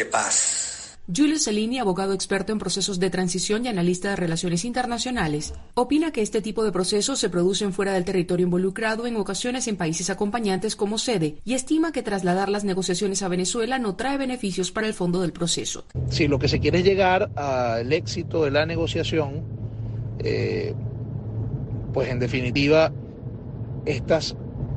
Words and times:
de 0.00 0.06
paz 0.06 0.96
Julio 1.12 1.40
Cellini, 1.40 1.80
abogado 1.80 2.12
experto 2.12 2.52
en 2.52 2.60
procesos 2.60 3.00
de 3.00 3.10
transición 3.10 3.64
y 3.64 3.68
analista 3.68 4.10
de 4.10 4.16
relaciones 4.16 4.64
internacionales, 4.64 5.52
opina 5.74 6.12
que 6.12 6.22
este 6.22 6.40
tipo 6.40 6.62
de 6.62 6.70
procesos 6.70 7.18
se 7.18 7.28
producen 7.28 7.72
fuera 7.72 7.94
del 7.94 8.04
territorio 8.04 8.46
involucrado, 8.46 9.08
en 9.08 9.16
ocasiones 9.16 9.66
en 9.66 9.76
países 9.76 10.08
acompañantes 10.08 10.76
como 10.76 10.98
sede, 10.98 11.38
y 11.44 11.54
estima 11.54 11.90
que 11.90 12.04
trasladar 12.04 12.48
las 12.48 12.62
negociaciones 12.62 13.24
a 13.24 13.28
Venezuela 13.28 13.80
no 13.80 13.96
trae 13.96 14.18
beneficios 14.18 14.70
para 14.70 14.86
el 14.86 14.94
fondo 14.94 15.20
del 15.20 15.32
proceso. 15.32 15.84
Si 16.10 16.28
lo 16.28 16.38
que 16.38 16.46
se 16.46 16.60
quiere 16.60 16.78
es 16.78 16.84
llegar 16.84 17.32
al 17.34 17.92
éxito 17.92 18.44
de 18.44 18.52
la 18.52 18.64
negociación, 18.64 19.42
eh, 20.20 20.74
pues 21.92 22.08
en 22.08 22.20
definitiva, 22.20 22.92
estas 23.84 24.36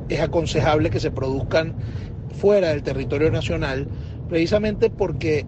es 0.09 0.19
aconsejable 0.19 0.89
que 0.89 0.99
se 0.99 1.11
produzcan 1.11 1.75
fuera 2.33 2.69
del 2.69 2.81
territorio 2.81 3.31
nacional, 3.31 3.87
precisamente 4.33 4.89
porque 4.89 5.45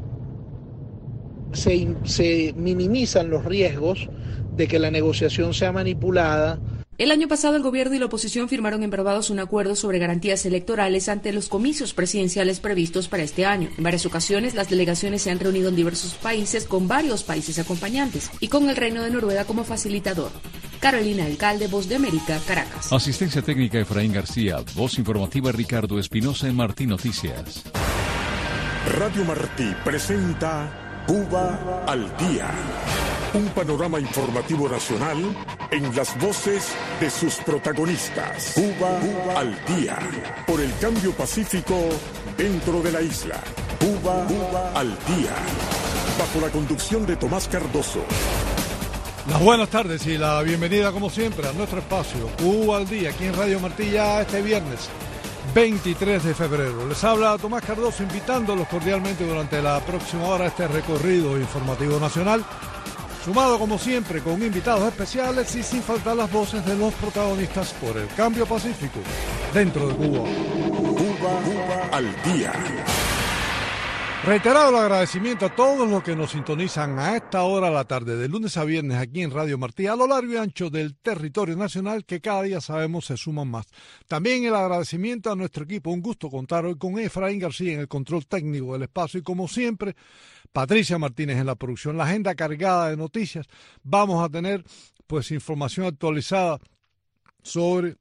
se, 1.53 2.53
minimizan 2.55 3.31
los 3.31 3.43
riesgos 3.43 4.07
de 4.55 4.67
que 4.67 4.77
la 4.77 4.91
negociación 4.91 5.55
sea 5.55 5.71
manipulada 5.71 6.59
el 6.99 7.11
año 7.11 7.27
pasado 7.27 7.57
el 7.57 7.63
gobierno 7.63 7.95
y 7.95 7.99
la 7.99 8.05
oposición 8.05 8.47
firmaron 8.47 8.81
en 8.83 8.89
Barbados 8.89 9.29
un 9.29 9.39
acuerdo 9.39 9.75
sobre 9.75 9.99
garantías 9.99 10.45
electorales 10.45 11.09
ante 11.09 11.33
los 11.33 11.49
comicios 11.49 11.93
presidenciales 11.93 12.61
previstos 12.61 13.09
para 13.09 13.23
este 13.23 13.45
año. 13.45 13.69
En 13.77 13.83
varias 13.83 14.05
ocasiones 14.05 14.53
las 14.53 14.69
delegaciones 14.69 15.23
se 15.23 15.29
han 15.29 15.39
reunido 15.39 15.67
en 15.67 15.75
diversos 15.75 16.13
países 16.13 16.63
con 16.63 16.87
varios 16.87 17.23
países 17.23 17.59
acompañantes 17.59 18.31
y 18.39 18.47
con 18.47 18.69
el 18.69 18.77
Reino 18.77 19.03
de 19.03 19.09
Noruega 19.09 19.43
como 19.43 19.65
facilitador. 19.65 20.31
Carolina 20.79 21.25
Alcalde, 21.25 21.67
Voz 21.67 21.89
de 21.89 21.95
América, 21.95 22.39
Caracas. 22.47 22.93
Asistencia 22.93 23.41
técnica 23.41 23.77
Efraín 23.77 24.13
García, 24.13 24.63
Voz 24.75 24.97
informativa 24.97 25.51
Ricardo 25.51 25.99
Espinosa 25.99 26.47
en 26.47 26.55
Martí 26.55 26.87
Noticias. 26.87 27.65
Radio 28.93 29.25
Martí 29.25 29.75
presenta 29.83 31.03
Cuba 31.07 31.83
al 31.87 32.05
día. 32.17 32.51
Un 33.33 33.47
panorama 33.47 33.99
informativo 33.99 34.69
nacional 34.69 35.17
en 35.71 35.95
las 35.95 36.17
voces 36.19 36.71
de 36.99 37.09
sus 37.09 37.35
protagonistas. 37.37 38.53
Cuba, 38.53 39.39
al 39.39 39.57
día. 39.65 39.97
Por 40.45 40.61
el 40.61 40.71
cambio 40.79 41.11
pacífico 41.13 41.75
dentro 42.37 42.81
de 42.81 42.91
la 42.91 43.01
isla. 43.01 43.41
Cuba, 43.79 44.27
al 44.75 44.89
día. 44.89 45.33
Bajo 46.19 46.39
la 46.39 46.51
conducción 46.51 47.07
de 47.07 47.15
Tomás 47.15 47.47
Cardoso. 47.47 48.05
Las 49.27 49.41
buenas 49.41 49.69
tardes 49.69 50.05
y 50.05 50.17
la 50.19 50.43
bienvenida 50.43 50.91
como 50.91 51.09
siempre 51.09 51.47
a 51.47 51.51
nuestro 51.53 51.79
espacio 51.79 52.29
Cuba 52.37 52.77
al 52.77 52.87
día 52.87 53.09
aquí 53.09 53.25
en 53.25 53.33
Radio 53.33 53.59
Martilla 53.59 54.21
este 54.21 54.39
viernes 54.43 54.87
23 55.53 56.23
de 56.23 56.33
febrero. 56.33 56.87
Les 56.87 57.03
habla 57.03 57.37
Tomás 57.37 57.63
Cardoso 57.63 58.03
invitándolos 58.03 58.67
cordialmente 58.67 59.25
durante 59.25 59.61
la 59.61 59.79
próxima 59.79 60.25
hora 60.27 60.45
a 60.45 60.47
este 60.47 60.67
recorrido 60.67 61.37
informativo 61.37 61.99
nacional, 61.99 62.43
sumado 63.23 63.59
como 63.59 63.77
siempre 63.77 64.21
con 64.21 64.41
invitados 64.41 64.87
especiales 64.87 65.55
y 65.55 65.63
sin 65.63 65.81
faltar 65.81 66.15
las 66.15 66.31
voces 66.31 66.65
de 66.65 66.75
los 66.75 66.93
protagonistas 66.95 67.73
por 67.73 67.97
el 67.97 68.07
cambio 68.09 68.45
pacífico 68.45 68.99
dentro 69.53 69.87
de 69.87 69.95
Cuba. 69.95 70.19
Cuba, 70.19 71.41
Cuba 71.43 71.89
al 71.91 72.23
día. 72.23 72.53
Reiterado 74.25 74.69
el 74.69 74.77
agradecimiento 74.77 75.45
a 75.45 75.55
todos 75.55 75.87
los 75.87 76.01
que 76.01 76.15
nos 76.15 76.31
sintonizan 76.31 76.97
a 76.97 77.15
esta 77.15 77.43
hora 77.43 77.67
de 77.67 77.75
la 77.75 77.83
tarde, 77.83 78.17
de 78.17 78.27
lunes 78.27 78.57
a 78.57 78.63
viernes 78.63 78.97
aquí 78.97 79.21
en 79.21 79.29
Radio 79.29 79.59
Martí, 79.59 79.85
a 79.85 79.95
lo 79.95 80.07
largo 80.07 80.33
y 80.33 80.37
ancho 80.37 80.71
del 80.71 80.95
territorio 80.95 81.55
nacional 81.55 82.05
que 82.05 82.21
cada 82.21 82.41
día 82.41 82.59
sabemos 82.59 83.05
se 83.05 83.17
suman 83.17 83.47
más. 83.47 83.67
También 84.07 84.43
el 84.43 84.55
agradecimiento 84.55 85.31
a 85.31 85.35
nuestro 85.35 85.65
equipo, 85.65 85.91
un 85.91 86.01
gusto 86.01 86.31
contar 86.31 86.65
hoy 86.65 86.75
con 86.75 86.97
Efraín 86.97 87.37
García 87.37 87.73
en 87.73 87.81
el 87.81 87.87
control 87.87 88.25
técnico 88.25 88.73
del 88.73 88.81
espacio 88.81 89.19
y 89.19 89.23
como 89.23 89.47
siempre, 89.47 89.95
Patricia 90.51 90.97
Martínez 90.97 91.37
en 91.37 91.45
la 91.45 91.55
producción, 91.55 91.95
la 91.95 92.05
agenda 92.05 92.33
cargada 92.33 92.89
de 92.89 92.97
noticias. 92.97 93.45
Vamos 93.83 94.25
a 94.25 94.29
tener 94.29 94.63
pues 95.05 95.29
información 95.29 95.85
actualizada 95.85 96.57
sobre 97.43 97.97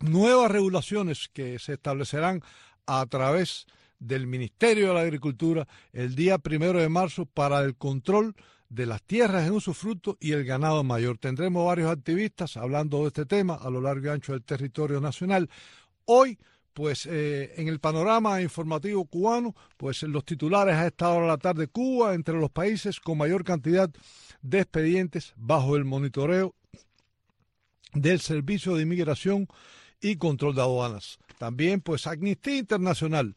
nuevas 0.00 0.50
regulaciones 0.50 1.30
que 1.32 1.60
se 1.60 1.74
establecerán 1.74 2.42
a 2.86 3.06
través 3.06 3.66
de 3.68 3.83
del 4.06 4.26
Ministerio 4.26 4.88
de 4.88 4.94
la 4.94 5.00
Agricultura 5.00 5.66
el 5.92 6.14
día 6.14 6.38
primero 6.38 6.80
de 6.80 6.88
marzo 6.88 7.26
para 7.26 7.60
el 7.60 7.76
control 7.76 8.34
de 8.68 8.86
las 8.86 9.02
tierras 9.02 9.46
en 9.46 9.52
usufructo 9.52 10.16
y 10.20 10.32
el 10.32 10.44
ganado 10.44 10.82
mayor. 10.84 11.18
Tendremos 11.18 11.66
varios 11.66 11.90
activistas 11.90 12.56
hablando 12.56 13.02
de 13.02 13.08
este 13.08 13.26
tema 13.26 13.54
a 13.54 13.70
lo 13.70 13.80
largo 13.80 14.06
y 14.06 14.08
ancho 14.10 14.32
del 14.32 14.42
territorio 14.42 15.00
nacional. 15.00 15.48
Hoy, 16.06 16.38
pues 16.72 17.06
eh, 17.06 17.54
en 17.56 17.68
el 17.68 17.78
panorama 17.78 18.42
informativo 18.42 19.04
cubano, 19.06 19.54
pues 19.76 20.02
los 20.02 20.24
titulares 20.24 20.74
a 20.74 20.86
esta 20.86 21.10
hora 21.10 21.22
de 21.22 21.28
la 21.28 21.38
tarde, 21.38 21.68
Cuba 21.68 22.14
entre 22.14 22.34
los 22.34 22.50
países 22.50 23.00
con 23.00 23.18
mayor 23.18 23.44
cantidad 23.44 23.90
de 24.42 24.60
expedientes 24.60 25.32
bajo 25.36 25.76
el 25.76 25.84
monitoreo 25.84 26.54
del 27.94 28.20
Servicio 28.20 28.74
de 28.74 28.82
Inmigración 28.82 29.46
y 30.00 30.16
Control 30.16 30.54
de 30.54 30.62
Aduanas. 30.62 31.18
También, 31.38 31.80
pues 31.80 32.06
Amnistía 32.06 32.56
Internacional 32.56 33.36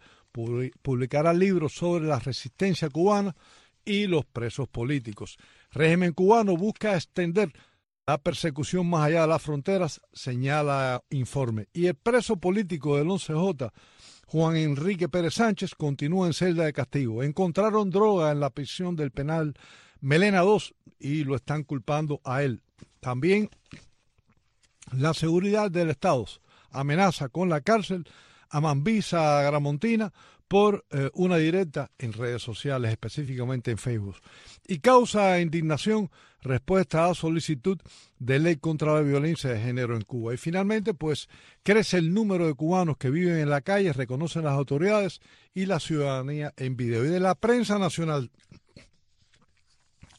publicará 0.81 1.33
libros 1.33 1.73
sobre 1.73 2.05
la 2.05 2.19
resistencia 2.19 2.89
cubana 2.89 3.35
y 3.83 4.07
los 4.07 4.25
presos 4.25 4.67
políticos. 4.67 5.37
Régimen 5.71 6.13
cubano 6.13 6.55
busca 6.57 6.95
extender 6.95 7.51
la 8.05 8.17
persecución 8.17 8.89
más 8.89 9.05
allá 9.05 9.21
de 9.21 9.27
las 9.27 9.41
fronteras, 9.41 10.01
señala 10.13 11.03
informe. 11.09 11.67
Y 11.73 11.87
el 11.87 11.95
preso 11.95 12.37
político 12.37 12.97
del 12.97 13.07
11J, 13.07 13.71
Juan 14.27 14.55
Enrique 14.55 15.09
Pérez 15.09 15.35
Sánchez, 15.35 15.75
continúa 15.75 16.27
en 16.27 16.33
celda 16.33 16.65
de 16.65 16.73
castigo. 16.73 17.21
Encontraron 17.21 17.89
droga 17.89 18.31
en 18.31 18.39
la 18.39 18.49
prisión 18.49 18.95
del 18.95 19.11
penal 19.11 19.55
Melena 19.99 20.43
II 20.43 20.59
y 20.99 21.23
lo 21.25 21.35
están 21.35 21.63
culpando 21.63 22.21
a 22.23 22.43
él. 22.43 22.61
También 23.01 23.49
la 24.95 25.13
seguridad 25.13 25.69
del 25.69 25.89
Estado 25.89 26.25
amenaza 26.71 27.29
con 27.29 27.49
la 27.49 27.61
cárcel 27.61 28.05
a 28.49 28.61
Mambisa 28.61 29.41
Gramontina 29.43 30.11
por 30.47 30.85
eh, 30.91 31.09
una 31.13 31.37
directa 31.37 31.91
en 31.97 32.13
redes 32.13 32.41
sociales, 32.41 32.91
específicamente 32.91 33.71
en 33.71 33.77
Facebook. 33.77 34.15
Y 34.65 34.79
causa 34.79 35.39
indignación 35.41 36.09
respuesta 36.41 37.09
a 37.09 37.13
solicitud 37.13 37.77
de 38.19 38.39
ley 38.39 38.55
contra 38.55 38.93
la 38.93 39.01
violencia 39.01 39.49
de 39.49 39.59
género 39.59 39.95
en 39.95 40.03
Cuba. 40.03 40.33
Y 40.33 40.37
finalmente, 40.37 40.93
pues 40.93 41.27
crece 41.63 41.97
el 41.97 42.13
número 42.13 42.47
de 42.47 42.53
cubanos 42.53 42.97
que 42.97 43.09
viven 43.09 43.37
en 43.37 43.49
la 43.49 43.61
calle, 43.61 43.91
reconocen 43.91 44.43
las 44.43 44.53
autoridades 44.53 45.19
y 45.53 45.65
la 45.65 45.79
ciudadanía 45.79 46.53
en 46.55 46.77
video. 46.77 47.05
Y 47.05 47.09
de 47.09 47.19
la 47.19 47.35
prensa 47.35 47.77
nacional, 47.77 48.31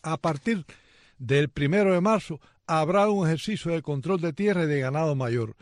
a 0.02 0.16
partir 0.18 0.64
del 1.18 1.48
primero 1.48 1.92
de 1.94 2.00
marzo, 2.00 2.40
habrá 2.66 3.08
un 3.08 3.26
ejercicio 3.26 3.72
de 3.72 3.82
control 3.82 4.20
de 4.20 4.32
tierra 4.32 4.64
y 4.64 4.66
de 4.66 4.80
ganado 4.80 5.14
mayor. 5.14 5.56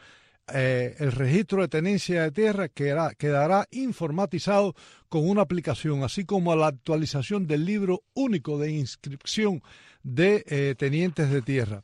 Eh, 0.52 0.94
el 1.00 1.10
registro 1.10 1.62
de 1.62 1.68
tenencia 1.68 2.22
de 2.22 2.30
tierra 2.30 2.68
quedará, 2.68 3.14
quedará 3.14 3.66
informatizado 3.72 4.74
con 5.08 5.28
una 5.28 5.42
aplicación, 5.42 6.04
así 6.04 6.24
como 6.24 6.54
la 6.54 6.68
actualización 6.68 7.48
del 7.48 7.64
libro 7.64 8.04
único 8.14 8.56
de 8.56 8.70
inscripción 8.70 9.60
de 10.04 10.44
eh, 10.46 10.76
tenientes 10.78 11.30
de 11.30 11.42
tierra. 11.42 11.82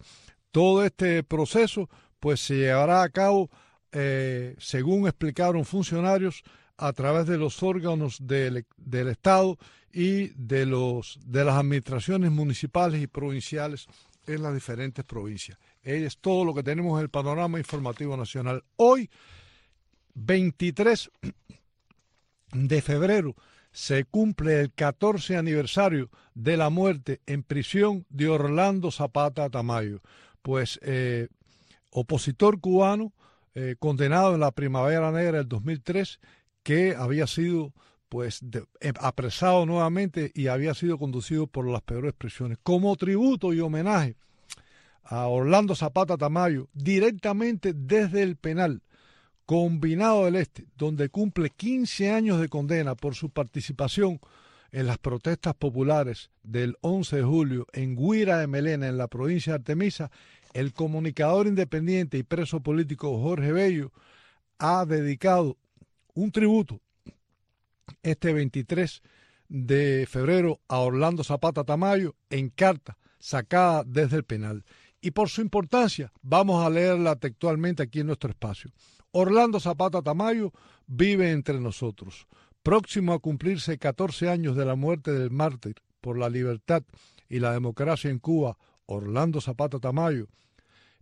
Todo 0.53 0.85
este 0.85 1.25
proceso 1.25 1.91
pues 2.21 2.41
se 2.41 2.55
llevará 2.55 3.03
a 3.03 3.09
cabo, 3.09 3.51
eh, 3.91 4.55
según 4.59 5.09
explicaron 5.09 5.65
funcionarios, 5.65 6.45
a 6.77 6.93
través 6.93 7.27
de 7.27 7.39
los 7.39 7.63
órganos 7.65 8.19
del, 8.21 8.65
del 8.77 9.09
Estado 9.09 9.59
y 9.93 10.29
de, 10.37 10.67
los, 10.67 11.19
de 11.27 11.45
las 11.45 11.57
administraciones 11.57 12.31
municipales 12.31 13.03
y 13.03 13.09
provinciales 13.09 13.87
en 14.27 14.43
las 14.43 14.55
diferentes 14.55 15.05
provincias. 15.05 15.59
Es 15.83 16.19
todo 16.19 16.45
lo 16.45 16.55
que 16.55 16.63
tenemos 16.63 16.99
en 16.99 17.05
el 17.05 17.11
panorama 17.11 17.59
informativo 17.59 18.17
nacional. 18.17 18.63
Hoy, 18.77 19.11
23 20.15 21.11
de 22.53 22.83
febrero, 22.83 23.35
se 23.73 24.05
cumple 24.05 24.61
el 24.61 24.73
14 24.73 25.37
aniversario 25.37 26.11
de 26.35 26.57
la 26.57 26.71
muerte 26.71 27.21
en 27.27 27.43
prisión 27.43 28.07
de 28.11 28.29
Orlando 28.29 28.91
Zapata 28.91 29.51
Tamayo, 29.51 30.03
pues 30.43 30.79
eh, 30.83 31.29
opositor 31.91 32.61
cubano 32.61 33.13
eh, 33.55 33.77
condenado 33.79 34.35
en 34.35 34.41
la 34.41 34.53
Primavera 34.53 35.11
Negra 35.11 35.39
del 35.39 35.49
2003, 35.49 36.21
que 36.63 36.95
había 36.95 37.27
sido 37.27 37.73
pues 38.09 38.41
eh, 38.81 38.93
apresado 39.01 39.67
nuevamente 39.67 40.31
y 40.35 40.47
había 40.47 40.75
sido 40.75 40.99
conducido 40.99 41.47
por 41.47 41.67
las 41.67 41.83
peores 41.83 42.13
prisiones. 42.13 42.59
Como 42.63 42.95
tributo 42.97 43.53
y 43.53 43.61
homenaje 43.61 44.17
a 45.05 45.27
Orlando 45.27 45.75
Zapata 45.75 46.17
Tamayo 46.17 46.69
directamente 46.73 47.73
desde 47.75 48.23
el 48.23 48.37
penal 48.37 48.83
combinado 49.47 50.25
del 50.25 50.37
Este, 50.37 50.67
donde 50.77 51.09
cumple 51.09 51.51
15 51.51 52.11
años 52.11 52.41
de 52.41 52.49
condena 52.49 52.95
por 52.95 53.15
su 53.15 53.31
participación 53.31 54.21
en 54.71 54.87
las 54.87 54.99
protestas 54.99 55.55
populares 55.55 56.31
del 56.43 56.77
11 56.81 57.17
de 57.17 57.23
julio 57.23 57.67
en 57.73 57.95
Guira 57.95 58.39
de 58.39 58.47
Melena, 58.47 58.89
en 58.89 58.97
la 58.97 59.09
provincia 59.09 59.53
de 59.53 59.57
Artemisa, 59.57 60.11
el 60.55 60.73
comunicador 60.73 61.47
independiente 61.47 62.19
y 62.19 62.23
preso 62.23 62.61
político 62.61 63.21
Jorge 63.21 63.53
Bello 63.53 63.93
ha 64.59 64.87
dedicado 64.87 65.59
un 66.15 66.31
tributo 66.31 66.81
este 68.03 68.33
23 68.33 69.03
de 69.49 70.07
febrero 70.09 70.61
a 70.69 70.79
Orlando 70.79 71.25
Zapata 71.25 71.65
Tamayo 71.65 72.15
en 72.31 72.49
carta 72.49 72.97
sacada 73.19 73.85
desde 73.87 74.17
el 74.17 74.25
penal. 74.25 74.65
Y 75.05 75.11
por 75.11 75.29
su 75.29 75.41
importancia, 75.41 76.13
vamos 76.23 76.65
a 76.65 76.71
leerla 76.71 77.17
textualmente 77.17 77.83
aquí 77.83 78.01
en 78.01 78.07
nuestro 78.07 78.31
espacio. 78.31 78.71
Orlando 79.11 79.59
Zapata 79.59 80.01
Tamayo 80.01 80.53
vive 80.87 81.33
entre 81.33 81.59
nosotros. 81.61 82.29
Próximo 82.63 83.13
a 83.13 83.19
cumplirse 83.19 83.79
14 83.79 84.31
años 84.31 84.57
de 84.57 84.65
la 84.65 84.77
muerte 84.77 85.11
del 85.11 85.33
mártir 85.33 85.75
por 86.01 86.17
la 86.17 86.31
libertad 86.31 86.85
y 87.29 87.41
la 87.41 87.53
democracia 87.53 88.11
en 88.11 88.21
Cuba, 88.21 88.57
Orlando 88.87 89.41
Zapata 89.41 89.81
Tamayo, 89.81 90.29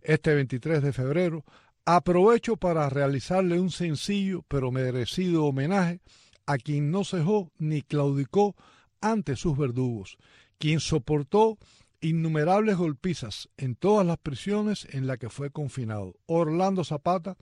este 0.01 0.33
23 0.33 0.81
de 0.81 0.93
febrero, 0.93 1.45
aprovecho 1.85 2.57
para 2.57 2.89
realizarle 2.89 3.59
un 3.59 3.69
sencillo 3.69 4.43
pero 4.47 4.71
merecido 4.71 5.45
homenaje 5.45 6.01
a 6.47 6.57
quien 6.57 6.89
no 6.89 7.03
cejó 7.03 7.51
ni 7.59 7.83
claudicó 7.83 8.55
ante 8.99 9.35
sus 9.35 9.55
verdugos, 9.55 10.17
quien 10.57 10.79
soportó 10.79 11.59
innumerables 12.01 12.77
golpizas 12.77 13.49
en 13.57 13.75
todas 13.75 14.05
las 14.05 14.17
prisiones 14.17 14.87
en 14.91 15.07
las 15.07 15.17
que 15.19 15.29
fue 15.29 15.51
confinado. 15.51 16.15
Orlando 16.25 16.83
Zapata 16.83 17.37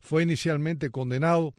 fue 0.00 0.22
inicialmente 0.22 0.90
condenado 0.90 1.54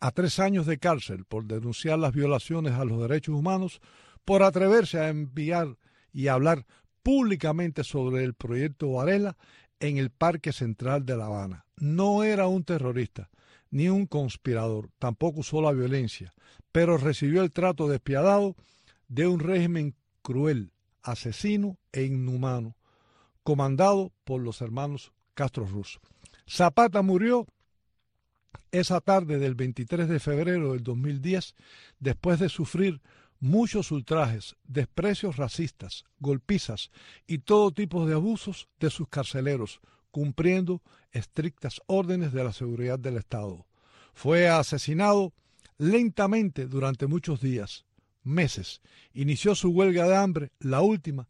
a 0.00 0.10
tres 0.10 0.38
años 0.38 0.66
de 0.66 0.78
cárcel 0.78 1.24
por 1.24 1.44
denunciar 1.44 1.98
las 1.98 2.12
violaciones 2.12 2.72
a 2.72 2.84
los 2.84 3.00
derechos 3.00 3.34
humanos, 3.34 3.80
por 4.24 4.42
atreverse 4.42 4.98
a 4.98 5.08
enviar 5.08 5.76
y 6.12 6.28
hablar 6.28 6.66
públicamente 7.02 7.84
sobre 7.84 8.24
el 8.24 8.34
proyecto 8.34 8.92
Varela 8.92 9.36
en 9.78 9.98
el 9.98 10.10
Parque 10.10 10.52
Central 10.52 11.04
de 11.06 11.16
La 11.16 11.26
Habana. 11.26 11.66
No 11.76 12.24
era 12.24 12.48
un 12.48 12.64
terrorista, 12.64 13.30
ni 13.70 13.88
un 13.88 14.06
conspirador, 14.06 14.90
tampoco 14.98 15.40
usó 15.40 15.60
la 15.60 15.72
violencia, 15.72 16.32
pero 16.72 16.96
recibió 16.96 17.42
el 17.42 17.50
trato 17.50 17.88
despiadado 17.88 18.56
de 19.08 19.26
un 19.26 19.38
régimen 19.38 19.94
cruel, 20.22 20.72
asesino 21.06 21.78
e 21.92 22.04
inhumano, 22.04 22.76
comandado 23.42 24.12
por 24.24 24.42
los 24.42 24.60
hermanos 24.60 25.12
Castro 25.34 25.64
Russo. 25.64 26.00
Zapata 26.48 27.02
murió 27.02 27.46
esa 28.72 29.00
tarde 29.00 29.38
del 29.38 29.54
23 29.54 30.08
de 30.08 30.20
febrero 30.20 30.72
del 30.72 30.82
2010 30.82 31.54
después 31.98 32.40
de 32.40 32.48
sufrir 32.48 33.00
muchos 33.38 33.90
ultrajes, 33.90 34.56
desprecios 34.64 35.36
racistas, 35.36 36.04
golpizas 36.18 36.90
y 37.26 37.38
todo 37.38 37.70
tipo 37.72 38.06
de 38.06 38.14
abusos 38.14 38.68
de 38.80 38.90
sus 38.90 39.08
carceleros, 39.08 39.80
cumpliendo 40.10 40.82
estrictas 41.12 41.80
órdenes 41.86 42.32
de 42.32 42.44
la 42.44 42.52
seguridad 42.52 42.98
del 42.98 43.16
Estado. 43.16 43.66
Fue 44.14 44.48
asesinado 44.48 45.32
lentamente 45.78 46.66
durante 46.66 47.06
muchos 47.06 47.40
días, 47.40 47.84
meses. 48.26 48.82
Inició 49.12 49.54
su 49.54 49.70
huelga 49.70 50.06
de 50.06 50.16
hambre, 50.16 50.50
la 50.58 50.82
última, 50.82 51.28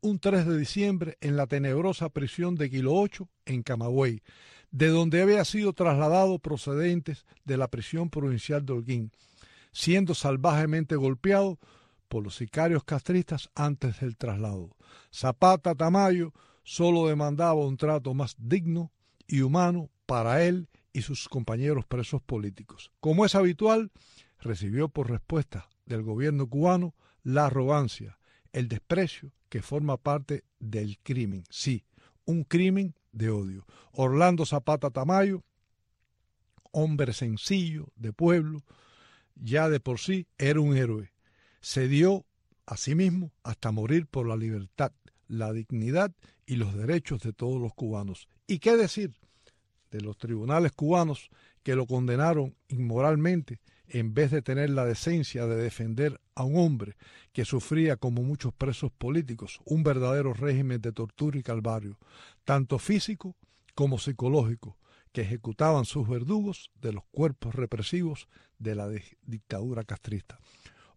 un 0.00 0.18
3 0.18 0.46
de 0.46 0.58
diciembre, 0.58 1.18
en 1.20 1.36
la 1.36 1.46
tenebrosa 1.46 2.08
prisión 2.08 2.54
de 2.54 2.70
Kilo 2.70 2.94
8, 2.94 3.28
en 3.46 3.62
Camagüey, 3.62 4.22
de 4.70 4.88
donde 4.88 5.22
había 5.22 5.44
sido 5.44 5.72
trasladado 5.72 6.38
procedentes 6.38 7.26
de 7.44 7.56
la 7.56 7.68
prisión 7.68 8.10
provincial 8.10 8.64
de 8.64 8.72
Holguín, 8.72 9.12
siendo 9.72 10.14
salvajemente 10.14 10.96
golpeado 10.96 11.58
por 12.08 12.22
los 12.22 12.36
sicarios 12.36 12.84
castristas 12.84 13.50
antes 13.54 14.00
del 14.00 14.16
traslado. 14.16 14.76
Zapata 15.12 15.74
Tamayo 15.74 16.32
solo 16.62 17.08
demandaba 17.08 17.54
un 17.54 17.76
trato 17.76 18.14
más 18.14 18.36
digno 18.38 18.92
y 19.26 19.40
humano 19.40 19.90
para 20.06 20.44
él 20.44 20.68
y 20.92 21.02
sus 21.02 21.28
compañeros 21.28 21.84
presos 21.84 22.22
políticos. 22.22 22.92
Como 23.00 23.26
es 23.26 23.34
habitual, 23.34 23.90
recibió 24.40 24.88
por 24.88 25.10
respuesta 25.10 25.68
del 25.86 26.02
gobierno 26.02 26.48
cubano 26.48 26.94
la 27.22 27.46
arrogancia, 27.46 28.18
el 28.52 28.68
desprecio 28.68 29.32
que 29.48 29.62
forma 29.62 29.96
parte 29.96 30.44
del 30.58 30.98
crimen. 30.98 31.44
Sí, 31.50 31.84
un 32.24 32.44
crimen 32.44 32.94
de 33.12 33.30
odio. 33.30 33.66
Orlando 33.92 34.44
Zapata 34.44 34.90
Tamayo, 34.90 35.42
hombre 36.72 37.12
sencillo, 37.12 37.88
de 37.96 38.12
pueblo, 38.12 38.62
ya 39.34 39.68
de 39.68 39.80
por 39.80 39.98
sí 39.98 40.26
era 40.38 40.60
un 40.60 40.76
héroe. 40.76 41.12
Se 41.60 41.88
dio 41.88 42.26
a 42.66 42.76
sí 42.76 42.94
mismo 42.94 43.32
hasta 43.42 43.72
morir 43.72 44.06
por 44.06 44.28
la 44.28 44.36
libertad, 44.36 44.92
la 45.28 45.52
dignidad 45.52 46.14
y 46.44 46.56
los 46.56 46.74
derechos 46.74 47.22
de 47.22 47.32
todos 47.32 47.60
los 47.60 47.74
cubanos. 47.74 48.28
¿Y 48.46 48.58
qué 48.58 48.76
decir 48.76 49.16
de 49.90 50.00
los 50.00 50.16
tribunales 50.18 50.72
cubanos 50.72 51.30
que 51.62 51.74
lo 51.74 51.86
condenaron 51.86 52.54
inmoralmente 52.68 53.60
en 53.88 54.14
vez 54.14 54.30
de 54.30 54.42
tener 54.42 54.70
la 54.70 54.84
decencia 54.84 55.46
de 55.46 55.56
defender 55.56 56.20
a 56.34 56.44
un 56.44 56.56
hombre 56.56 56.96
que 57.32 57.44
sufría 57.44 57.96
como 57.96 58.22
muchos 58.22 58.52
presos 58.52 58.90
políticos 58.92 59.60
un 59.64 59.82
verdadero 59.82 60.34
régimen 60.34 60.80
de 60.80 60.92
tortura 60.92 61.38
y 61.38 61.42
calvario, 61.42 61.98
tanto 62.44 62.78
físico 62.78 63.36
como 63.74 63.98
psicológico, 63.98 64.76
que 65.12 65.22
ejecutaban 65.22 65.84
sus 65.84 66.08
verdugos 66.08 66.70
de 66.80 66.92
los 66.92 67.04
cuerpos 67.10 67.54
represivos 67.54 68.28
de 68.58 68.74
la 68.74 68.88
dictadura 69.22 69.84
castrista. 69.84 70.38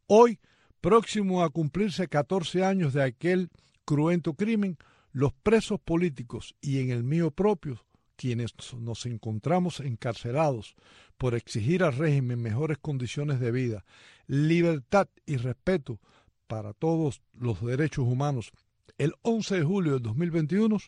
Hoy, 0.08 0.40
próximo 0.82 1.44
a 1.44 1.50
cumplirse 1.50 2.08
14 2.08 2.66
años 2.66 2.94
de 2.94 3.04
aquel 3.04 3.50
cruento 3.86 4.34
crimen, 4.34 4.78
los 5.12 5.34
presos 5.34 5.80
políticos 5.80 6.56
y 6.62 6.80
en 6.80 6.92
el 6.92 7.04
mío 7.04 7.32
propio 7.32 7.84
quienes 8.20 8.54
nos 8.78 9.06
encontramos 9.06 9.80
encarcelados 9.80 10.76
por 11.18 11.36
exigir 11.36 11.84
al 11.84 11.96
régimen 11.96 12.42
mejores 12.42 12.78
condiciones 12.78 13.40
de 13.40 13.50
vida, 13.50 13.86
libertad 14.28 15.08
y 15.26 15.38
respeto 15.38 16.02
para 16.46 16.74
todos 16.74 17.22
los 17.34 17.62
derechos 17.62 18.06
humanos, 18.06 18.52
el 18.98 19.14
11 19.22 19.56
de 19.56 19.64
julio 19.64 19.94
de 19.94 20.00
2021 20.02 20.80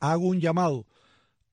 hago 0.00 0.26
un 0.26 0.40
llamado 0.40 0.88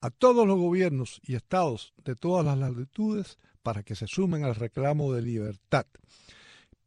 a 0.02 0.10
todos 0.10 0.48
los 0.48 0.58
gobiernos 0.58 1.22
y 1.24 1.36
estados 1.36 1.94
de 2.04 2.16
todas 2.16 2.44
las 2.44 2.58
latitudes 2.58 3.38
para 3.62 3.84
que 3.84 3.94
se 3.94 4.08
sumen 4.08 4.46
al 4.46 4.56
reclamo 4.56 5.14
de 5.14 5.22
libertad, 5.22 5.86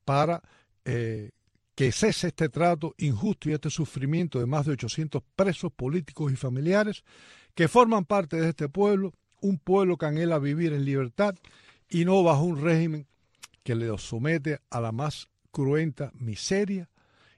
para 0.04 0.42
eh, 0.84 1.30
que 1.76 1.92
cese 1.92 2.28
este 2.28 2.48
trato 2.48 2.94
injusto 2.96 3.50
y 3.50 3.52
este 3.52 3.68
sufrimiento 3.68 4.40
de 4.40 4.46
más 4.46 4.64
de 4.64 4.72
800 4.72 5.22
presos 5.36 5.70
políticos 5.70 6.32
y 6.32 6.36
familiares 6.36 7.04
que 7.54 7.68
forman 7.68 8.06
parte 8.06 8.40
de 8.40 8.48
este 8.48 8.68
pueblo, 8.70 9.12
un 9.42 9.58
pueblo 9.58 9.98
que 9.98 10.06
anhela 10.06 10.38
vivir 10.38 10.72
en 10.72 10.86
libertad 10.86 11.34
y 11.90 12.06
no 12.06 12.22
bajo 12.22 12.44
un 12.44 12.62
régimen 12.62 13.06
que 13.62 13.74
le 13.74 13.96
somete 13.98 14.58
a 14.70 14.80
la 14.80 14.90
más 14.90 15.28
cruenta 15.50 16.12
miseria 16.14 16.88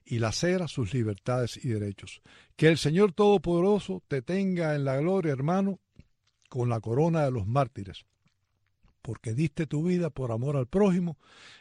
y 0.05 0.19
lacera 0.19 0.69
sus 0.69 0.93
libertades 0.93 1.59
y 1.63 1.69
derechos. 1.69 2.21
Que 2.55 2.69
el 2.69 2.77
Señor 2.77 3.11
Todopoderoso 3.11 4.01
te 4.07 4.21
tenga 4.21 4.73
en 4.73 4.85
la 4.85 4.97
gloria, 4.97 5.33
hermano, 5.33 5.79
con 6.47 6.69
la 6.69 6.79
corona 6.79 7.25
de 7.25 7.31
los 7.31 7.45
mártires 7.45 8.05
porque 9.01 9.33
diste 9.33 9.65
tu 9.67 9.83
vida 9.83 10.09
por 10.09 10.31
amor 10.31 10.57
al 10.57 10.67
prójimo 10.67 11.17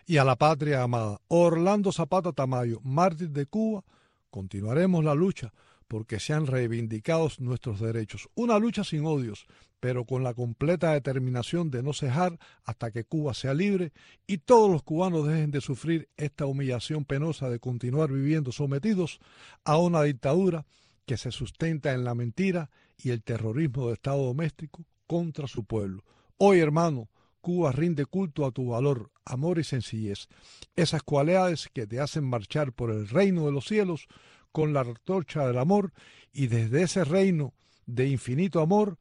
y 0.07 0.16
a 0.18 0.25
la 0.25 0.37
patria 0.37 0.83
amada. 0.83 1.21
Orlando 1.28 1.92
Zapata 1.92 2.33
Tamayo, 2.33 2.80
mártir 2.83 3.30
de 3.30 3.47
Cuba, 3.47 3.85
continuaremos 4.30 5.04
la 5.04 5.14
lucha 5.14 5.52
porque 5.88 6.21
sean 6.21 6.47
reivindicados 6.47 7.40
nuestros 7.40 7.80
derechos. 7.80 8.28
Una 8.35 8.59
lucha 8.59 8.85
sin 8.85 9.07
odios, 9.07 9.47
pero 9.80 10.04
con 10.04 10.23
la 10.23 10.35
completa 10.35 10.92
determinación 10.92 11.71
de 11.71 11.83
no 11.83 11.92
cejar 11.92 12.38
hasta 12.64 12.90
que 12.90 13.04
Cuba 13.04 13.33
sea 13.33 13.54
libre 13.54 13.92
y 14.26 14.38
todos 14.38 14.71
los 14.71 14.83
cubanos 14.83 15.26
dejen 15.26 15.50
de 15.50 15.61
sufrir 15.61 16.09
esta 16.16 16.47
humillación 16.47 17.04
penosa 17.04 17.49
de 17.49 17.59
continuar 17.59 18.12
viviendo 18.12 18.52
sometidos 18.52 19.18
a 19.64 19.78
una 19.78 20.02
dictadura 20.02 20.66
que 21.07 21.16
se 21.16 21.33
sustenta 21.33 21.95
en 21.95 22.04
la 22.04 22.14
mentira 22.14 22.71
y 22.99 23.11
el 23.11 23.23
terrorismo 23.23 23.88
de 23.88 23.95
Estado 23.95 24.25
doméstico 24.25 24.85
contra 25.07 25.47
su 25.47 25.64
pueblo. 25.64 26.04
Hoy, 26.37 26.61
hermano, 26.61 27.09
Cuba 27.49 27.73
rinde 27.73 28.05
culto 28.05 28.45
a 28.45 28.50
tu 28.50 28.69
valor, 28.69 29.11
amor 29.25 29.59
y 29.59 29.64
sencillez, 29.64 30.28
esas 30.76 31.02
cualidades 31.02 31.71
que 31.73 31.87
te 31.87 31.99
hacen 31.99 32.23
marchar 32.23 32.75
por 32.75 32.90
el 32.90 33.09
reino 33.09 33.47
de 33.47 33.52
los 33.52 33.64
cielos 33.64 34.07
con 34.52 34.75
la 34.75 34.85
torcha 35.02 35.47
del 35.47 35.57
amor 35.57 35.95
y 36.31 36.49
desde 36.49 36.83
ese 36.83 37.05
reino 37.05 37.55
de 37.87 38.07
infinito 38.07 38.61
amor 38.61 38.99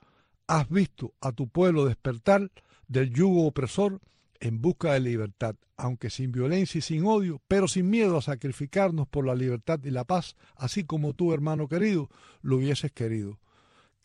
has 0.47 0.69
visto 0.69 1.13
a 1.19 1.33
tu 1.33 1.49
pueblo 1.49 1.83
despertar 1.83 2.49
del 2.87 3.13
yugo 3.13 3.47
opresor 3.47 3.99
en 4.39 4.61
busca 4.61 4.93
de 4.93 5.01
libertad, 5.01 5.57
aunque 5.75 6.09
sin 6.09 6.31
violencia 6.31 6.79
y 6.79 6.83
sin 6.83 7.03
odio, 7.05 7.41
pero 7.49 7.67
sin 7.67 7.89
miedo 7.89 8.15
a 8.15 8.21
sacrificarnos 8.21 9.09
por 9.09 9.27
la 9.27 9.35
libertad 9.35 9.81
y 9.83 9.91
la 9.91 10.05
paz, 10.05 10.37
así 10.55 10.85
como 10.85 11.13
tú, 11.13 11.33
hermano 11.33 11.67
querido, 11.67 12.09
lo 12.41 12.55
hubieses 12.55 12.93
querido. 12.93 13.39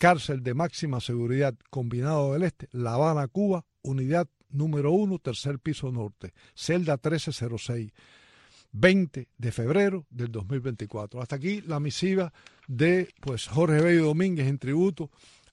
Cárcel 0.02 0.42
de 0.42 0.52
máxima 0.52 1.00
seguridad 1.00 1.54
combinado 1.70 2.32
del 2.32 2.42
Este, 2.42 2.66
La 2.72 2.94
Habana, 2.94 3.28
Cuba, 3.28 3.64
unidad 3.82 4.26
número 4.50 4.90
1, 4.90 5.20
tercer 5.20 5.60
piso 5.60 5.92
norte, 5.92 6.32
celda 6.56 6.94
1306, 6.94 7.92
20 8.72 9.28
de 9.38 9.52
febrero 9.52 10.04
del 10.10 10.32
2024. 10.32 11.22
Hasta 11.22 11.36
aquí 11.36 11.60
la 11.60 11.78
misiva 11.78 12.32
de 12.66 13.14
pues 13.20 13.46
Jorge 13.46 13.80
Bello 13.80 14.06
Domínguez 14.06 14.48
en 14.48 14.58
tributo 14.58 15.08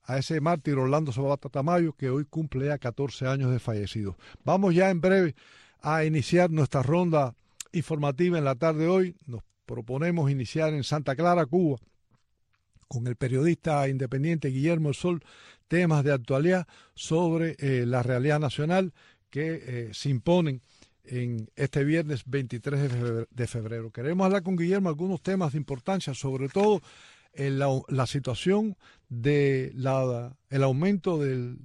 a 0.05 0.17
ese 0.17 0.41
mártir 0.41 0.79
Orlando 0.79 1.11
Zapata 1.11 1.49
Tamayo 1.49 1.93
que 1.93 2.09
hoy 2.09 2.25
cumple 2.25 2.65
ya 2.65 2.79
14 2.79 3.27
años 3.27 3.51
de 3.51 3.59
fallecido. 3.59 4.17
Vamos 4.43 4.73
ya 4.73 4.89
en 4.89 4.99
breve 4.99 5.35
a 5.79 6.05
iniciar 6.05 6.49
nuestra 6.49 6.81
ronda 6.81 7.35
informativa 7.71 8.39
en 8.39 8.45
la 8.45 8.55
tarde 8.55 8.85
de 8.85 8.87
hoy. 8.87 9.15
Nos 9.27 9.43
proponemos 9.67 10.31
iniciar 10.31 10.73
en 10.73 10.83
Santa 10.83 11.15
Clara, 11.15 11.45
Cuba, 11.45 11.77
con 12.89 13.07
el 13.07 13.15
periodista 13.15 13.87
independiente 13.87 14.49
Guillermo 14.49 14.91
Sol, 14.93 15.23
temas 15.69 16.03
de 16.03 16.11
actualidad 16.11 16.67
sobre 16.95 17.55
eh, 17.59 17.85
la 17.85 18.03
realidad 18.03 18.39
nacional 18.39 18.93
que 19.29 19.61
eh, 19.63 19.89
se 19.93 20.09
imponen 20.09 20.61
en 21.03 21.49
este 21.55 21.83
viernes 21.83 22.23
23 22.25 23.27
de 23.29 23.47
febrero. 23.47 23.91
Queremos 23.91 24.25
hablar 24.25 24.43
con 24.43 24.57
Guillermo 24.57 24.89
algunos 24.89 25.21
temas 25.21 25.53
de 25.53 25.59
importancia, 25.59 26.13
sobre 26.13 26.49
todo 26.49 26.81
en 27.33 27.59
la, 27.59 28.07
situación 28.07 28.75
de 29.07 29.71
la, 29.75 30.35
el 30.49 30.63
aumento 30.63 31.19
del 31.19 31.57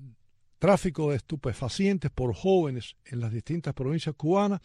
tráfico 0.58 1.10
de 1.10 1.16
estupefacientes 1.16 2.10
por 2.10 2.34
jóvenes 2.34 2.96
en 3.06 3.20
las 3.20 3.32
distintas 3.32 3.74
provincias 3.74 4.14
cubanas 4.14 4.60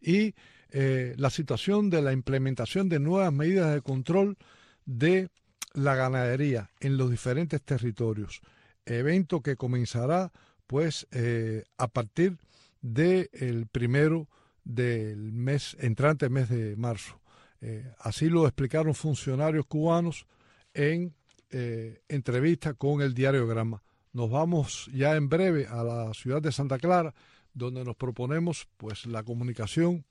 y 0.00 0.34
eh, 0.70 1.14
la 1.16 1.30
situación 1.30 1.88
de 1.90 2.02
la 2.02 2.12
implementación 2.12 2.88
de 2.88 3.00
nuevas 3.00 3.32
medidas 3.32 3.72
de 3.72 3.80
control 3.80 4.36
de 4.84 5.28
la 5.74 5.94
ganadería 5.94 6.70
en 6.80 6.96
los 6.96 7.10
diferentes 7.10 7.62
territorios. 7.62 8.40
Evento 8.86 9.42
que 9.42 9.56
comenzará 9.56 10.32
pues 10.66 11.06
eh, 11.12 11.64
a 11.76 11.88
partir 11.88 12.38
del 12.80 13.66
primero 13.70 14.28
del 14.64 15.32
mes 15.32 15.76
entrante 15.80 16.28
mes 16.28 16.48
de 16.48 16.76
marzo. 16.76 17.20
Eh, 17.60 17.92
así 17.98 18.28
lo 18.28 18.46
explicaron 18.46 18.94
funcionarios 18.94 19.66
cubanos 19.66 20.26
en 20.72 21.14
eh, 21.50 22.02
entrevista 22.08 22.74
con 22.74 23.02
el 23.02 23.14
diario 23.14 23.46
Grama. 23.46 23.82
Nos 24.12 24.30
vamos 24.30 24.90
ya 24.92 25.16
en 25.16 25.28
breve 25.28 25.66
a 25.66 25.82
la 25.82 26.14
ciudad 26.14 26.40
de 26.40 26.52
Santa 26.52 26.78
Clara, 26.78 27.14
donde 27.52 27.84
nos 27.84 27.96
proponemos 27.96 28.68
pues 28.76 29.06
la 29.06 29.22
comunicación 29.22 30.04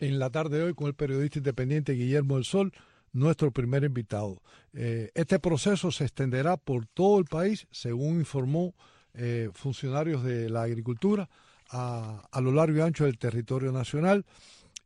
en 0.00 0.18
la 0.18 0.30
tarde 0.30 0.58
de 0.58 0.64
hoy 0.64 0.74
con 0.74 0.86
el 0.86 0.94
periodista 0.94 1.38
independiente 1.38 1.92
Guillermo 1.92 2.36
del 2.36 2.44
Sol, 2.44 2.72
nuestro 3.12 3.50
primer 3.50 3.84
invitado. 3.84 4.40
Eh, 4.72 5.10
este 5.14 5.38
proceso 5.38 5.90
se 5.90 6.04
extenderá 6.04 6.56
por 6.56 6.86
todo 6.86 7.18
el 7.18 7.24
país, 7.24 7.66
según 7.70 8.18
informó 8.18 8.74
eh, 9.14 9.50
funcionarios 9.54 10.22
de 10.22 10.48
la 10.48 10.62
agricultura, 10.62 11.28
a, 11.70 12.22
a 12.30 12.40
lo 12.40 12.52
largo 12.52 12.78
y 12.78 12.80
ancho 12.80 13.04
del 13.04 13.18
territorio 13.18 13.72
nacional 13.72 14.24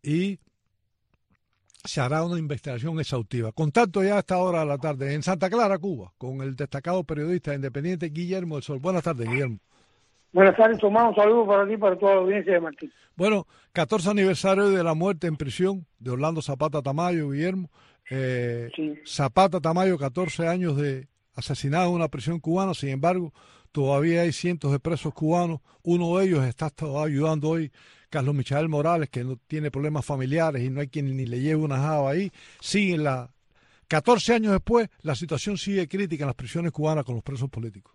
y 0.02 0.38
se 1.84 2.00
hará 2.00 2.24
una 2.24 2.38
investigación 2.38 2.98
exhaustiva. 2.98 3.52
Contacto 3.52 4.02
ya 4.02 4.16
a 4.16 4.18
esta 4.20 4.38
hora 4.38 4.60
de 4.60 4.66
la 4.66 4.78
tarde 4.78 5.14
en 5.14 5.22
Santa 5.22 5.50
Clara, 5.50 5.78
Cuba, 5.78 6.12
con 6.16 6.40
el 6.40 6.56
destacado 6.56 7.04
periodista 7.04 7.54
independiente 7.54 8.08
Guillermo 8.08 8.56
del 8.56 8.64
Sol. 8.64 8.78
Buenas 8.78 9.02
tardes, 9.02 9.28
Guillermo. 9.28 9.58
Buenas 10.32 10.56
tardes, 10.56 10.78
Tomás. 10.78 11.10
Un 11.10 11.14
saludo 11.14 11.46
para 11.46 11.66
ti 11.66 11.74
y 11.74 11.76
para 11.76 11.96
toda 11.96 12.14
la 12.14 12.20
audiencia 12.22 12.54
de 12.54 12.60
Martín. 12.60 12.92
Bueno, 13.16 13.46
14 13.72 14.10
aniversario 14.10 14.70
de 14.70 14.82
la 14.82 14.94
muerte 14.94 15.26
en 15.26 15.36
prisión 15.36 15.86
de 15.98 16.10
Orlando 16.10 16.42
Zapata 16.42 16.82
Tamayo, 16.82 17.30
Guillermo. 17.30 17.70
Eh, 18.10 18.70
Zapata 19.06 19.60
Tamayo, 19.60 19.98
14 19.98 20.46
años 20.46 20.76
de 20.76 21.08
asesinado 21.34 21.88
en 21.88 21.94
una 21.94 22.08
prisión 22.08 22.40
cubana. 22.40 22.74
Sin 22.74 22.90
embargo, 22.90 23.32
todavía 23.72 24.22
hay 24.22 24.32
cientos 24.32 24.72
de 24.72 24.80
presos 24.80 25.14
cubanos. 25.14 25.60
Uno 25.82 26.16
de 26.18 26.26
ellos 26.26 26.44
está 26.44 26.70
ayudando 27.02 27.48
hoy 27.48 27.72
Carlos 28.14 28.34
Michael 28.34 28.68
Morales, 28.68 29.10
que 29.10 29.24
no 29.24 29.36
tiene 29.48 29.70
problemas 29.70 30.06
familiares 30.06 30.62
y 30.62 30.70
no 30.70 30.80
hay 30.80 30.88
quien 30.88 31.16
ni 31.16 31.26
le 31.26 31.40
lleve 31.40 31.62
una 31.62 31.78
java 31.78 32.10
ahí, 32.10 32.30
sigue 32.60 32.96
la 32.96 33.28
14 33.88 34.34
años 34.34 34.52
después, 34.52 34.88
la 35.02 35.14
situación 35.14 35.56
sigue 35.56 35.88
crítica 35.88 36.24
en 36.24 36.28
las 36.28 36.36
prisiones 36.36 36.72
cubanas 36.72 37.04
con 37.04 37.16
los 37.16 37.24
presos 37.24 37.50
políticos. 37.50 37.94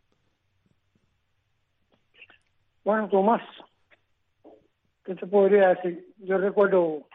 Bueno, 2.84 3.10
Tomás, 3.10 3.42
¿qué 5.06 5.16
te 5.16 5.25
podría 5.25 5.70
decir? 5.70 6.13
Yo 6.18 6.38
recuerdo 6.38 7.08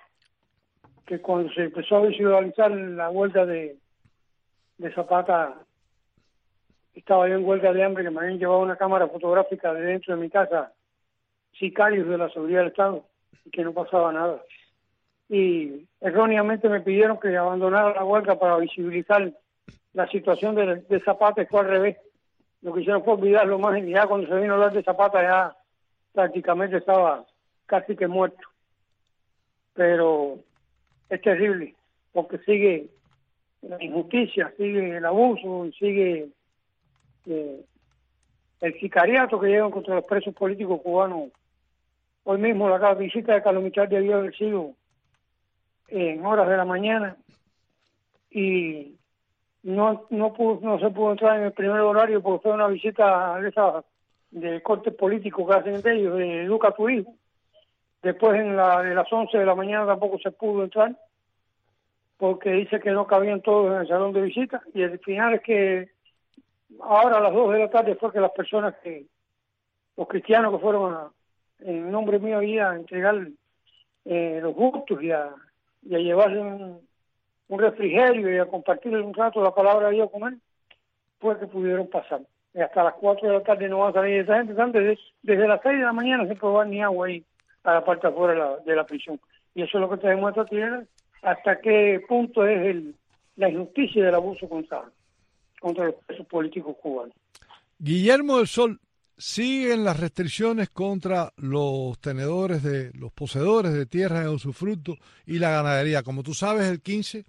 que 1.07 1.21
cuando 1.21 1.53
se 1.53 1.65
empezó 1.65 1.97
a 1.97 2.07
visualizar 2.07 2.71
la 2.71 3.11
huelga 3.11 3.45
de, 3.47 3.77
de 4.79 4.95
Zapata, 4.95 5.55
estaba 6.95 7.29
yo 7.29 7.35
en 7.35 7.45
huelga 7.45 7.73
de 7.73 7.85
hambre, 7.85 8.05
que 8.05 8.11
me 8.11 8.21
habían 8.21 8.39
llevado 8.39 8.61
una 8.61 8.77
cámara 8.77 9.09
fotográfica 9.09 9.75
de 9.75 9.83
dentro 9.83 10.15
de 10.15 10.23
mi 10.23 10.31
casa 10.31 10.73
sicarios 11.59 12.09
de 12.09 12.19
la 12.19 12.29
seguridad 12.31 12.61
del 12.61 12.69
Estado 12.69 13.05
y 13.45 13.51
que 13.51 13.65
no 13.65 13.73
pasaba 13.73 14.13
nada. 14.13 14.43
Y 15.29 15.87
erróneamente 16.01 16.69
me 16.69 16.81
pidieron 16.81 17.19
que 17.19 17.37
abandonara 17.37 17.95
la 17.95 18.05
huelga 18.05 18.39
para 18.39 18.59
visibilizar 18.59 19.33
la 19.93 20.09
situación 20.09 20.55
de, 20.55 21.01
Zapata, 21.05 21.47
fue 21.47 21.61
al 21.61 21.69
revés. 21.69 21.97
Lo 22.63 22.73
que 22.73 22.81
hicieron 22.81 23.05
fue 23.05 23.15
olvidarlo 23.15 23.59
más 23.59 23.79
y 23.79 23.91
ya 23.91 24.07
cuando 24.07 24.27
se 24.27 24.41
vino 24.41 24.55
a 24.55 24.57
hablar 24.57 24.73
de 24.73 24.83
Zapata 24.83 25.23
ya 25.23 25.57
prácticamente 26.13 26.79
estaba 26.79 27.25
casi 27.67 27.97
que 27.97 28.09
muerto. 28.09 28.47
Pero 29.75 30.39
es 31.09 31.21
terrible 31.21 31.75
porque 32.13 32.39
sigue 32.39 32.89
la 33.63 33.83
injusticia, 33.83 34.53
sigue 34.57 34.97
el 34.97 35.05
abuso, 35.05 35.71
sigue 35.79 36.29
eh, 37.27 37.65
el 38.61 38.81
sicariato 38.81 39.41
que 39.41 39.49
llevan 39.49 39.71
contra 39.71 39.97
los 39.97 40.07
presos 40.07 40.35
políticos 40.35 40.81
cubanos 40.83 41.31
Hoy 42.27 42.39
mismo 42.39 42.71
la 42.71 42.95
visita 42.95 43.35
de 43.35 43.43
Carlos 43.43 43.63
Michel 43.63 43.89
debió 43.89 44.17
haber 44.17 44.35
sido 44.35 44.73
en 45.89 46.25
horas 46.25 46.49
de 46.49 46.57
la 46.57 46.65
mañana 46.65 47.17
y 48.31 48.97
no 49.63 50.07
no 50.09 50.33
pudo, 50.33 50.59
no 50.63 50.79
se 50.79 50.89
pudo 50.89 51.13
entrar 51.13 51.39
en 51.39 51.45
el 51.45 51.53
primer 51.53 51.81
horario 51.81 52.23
porque 52.23 52.43
fue 52.45 52.53
una 52.53 52.69
visita 52.69 53.39
de 53.41 53.51
esa 53.51 53.85
de 54.31 54.63
corte 54.63 54.91
político 54.91 55.47
que 55.47 55.55
hacen 55.55 55.83
de 55.83 55.95
ellos, 55.95 56.17
de 56.17 56.45
Educa 56.45 56.73
tu 56.73 56.89
hijo. 56.89 57.15
Después 58.05 58.39
en 58.39 58.55
la 58.55 58.83
de 58.83 58.95
las 58.95 59.11
11 59.11 59.39
de 59.39 59.47
la 59.47 59.55
mañana 59.55 59.87
tampoco 59.87 60.19
se 60.19 60.31
pudo 60.31 60.63
entrar 60.63 60.95
porque 62.19 62.51
dice 62.51 62.79
que 62.79 62.91
no 62.91 63.07
cabían 63.07 63.41
todos 63.41 63.73
en 63.73 63.81
el 63.81 63.89
salón 63.89 64.13
de 64.13 64.21
visita 64.21 64.63
y 64.75 64.83
el 64.83 64.99
final 64.99 65.33
es 65.33 65.41
que 65.41 65.89
ahora 66.83 67.17
a 67.17 67.21
las 67.21 67.33
2 67.33 67.55
de 67.55 67.59
la 67.61 67.71
tarde 67.71 67.95
fue 67.95 68.13
que 68.13 68.21
las 68.21 68.33
personas 68.33 68.75
que 68.83 69.07
los 69.97 70.07
cristianos 70.07 70.53
que 70.53 70.59
fueron 70.59 70.93
a, 70.93 71.11
en 71.61 71.91
nombre 71.91 72.19
mío 72.19 72.43
ir 72.43 72.61
a 72.61 72.77
entregar 72.77 73.27
eh, 74.05 74.39
los 74.43 74.55
gustos 74.55 75.03
y 75.03 75.11
a, 75.11 75.31
y 75.83 75.97
llevarle 75.97 76.41
un, 76.41 76.81
refrigerio 77.49 78.35
y 78.35 78.39
a 78.39 78.47
compartir 78.47 78.95
un 78.97 79.15
rato 79.15 79.43
la 79.43 79.55
palabra 79.55 79.89
de 79.89 79.95
Dios 79.95 80.11
con 80.11 80.25
él, 80.31 80.41
pues 81.21 81.39
que 81.39 81.47
pudieron 81.47 81.87
pasar. 81.87 82.21
Y 82.53 82.61
hasta 82.61 82.85
las 82.85 82.95
4 82.95 83.29
de 83.29 83.35
la 83.35 83.43
tarde 83.43 83.69
no 83.69 83.79
va 83.79 83.89
a 83.89 83.93
salir 83.93 84.21
esa 84.21 84.37
gente, 84.37 84.53
desde, 84.53 84.99
desde 85.23 85.49
las 85.49 85.61
6 85.63 85.79
de 85.79 85.85
la 85.85 85.93
mañana 85.93 86.27
se 86.27 86.35
puede 86.35 86.69
ni 86.69 86.83
agua 86.83 87.07
ahí 87.07 87.25
a 87.65 87.75
la 87.75 87.85
parte 87.85 88.07
afuera 88.07 88.59
de 88.65 88.75
la, 88.75 88.83
de 88.83 88.85
prisión. 88.85 89.21
Y 89.55 89.63
eso 89.63 89.79
es 89.79 89.81
lo 89.81 89.91
que 89.91 89.99
te 89.99 90.09
demuestra 90.09 90.45
tiene 90.45 90.87
hasta 91.23 91.61
qué 91.61 92.01
punto 92.07 92.47
es 92.47 92.67
el, 92.67 92.95
la 93.37 93.49
injusticia 93.49 94.05
del 94.05 94.15
abuso 94.15 94.49
contra, 94.49 94.85
contra 95.61 95.87
los 95.87 96.27
políticos 96.27 96.77
cubanos. 96.83 97.15
Guillermo 97.79 98.39
del 98.39 98.47
Sol, 98.47 98.81
siguen 99.17 99.85
las 99.85 100.01
restricciones 100.01 100.71
contra 100.71 101.33
los 101.37 101.99
tenedores 102.01 102.63
de 102.63 102.91
los 102.95 103.13
poseedores 103.13 103.73
de 103.73 103.87
tierras 103.87 104.25
en 104.25 104.33
usufructo 104.33 104.97
y 105.27 105.39
la 105.39 105.51
ganadería. 105.51 106.03
Como 106.03 106.23
tú 106.23 106.35
sabes, 106.35 106.69
el 106.69 106.81
15 106.81 107.25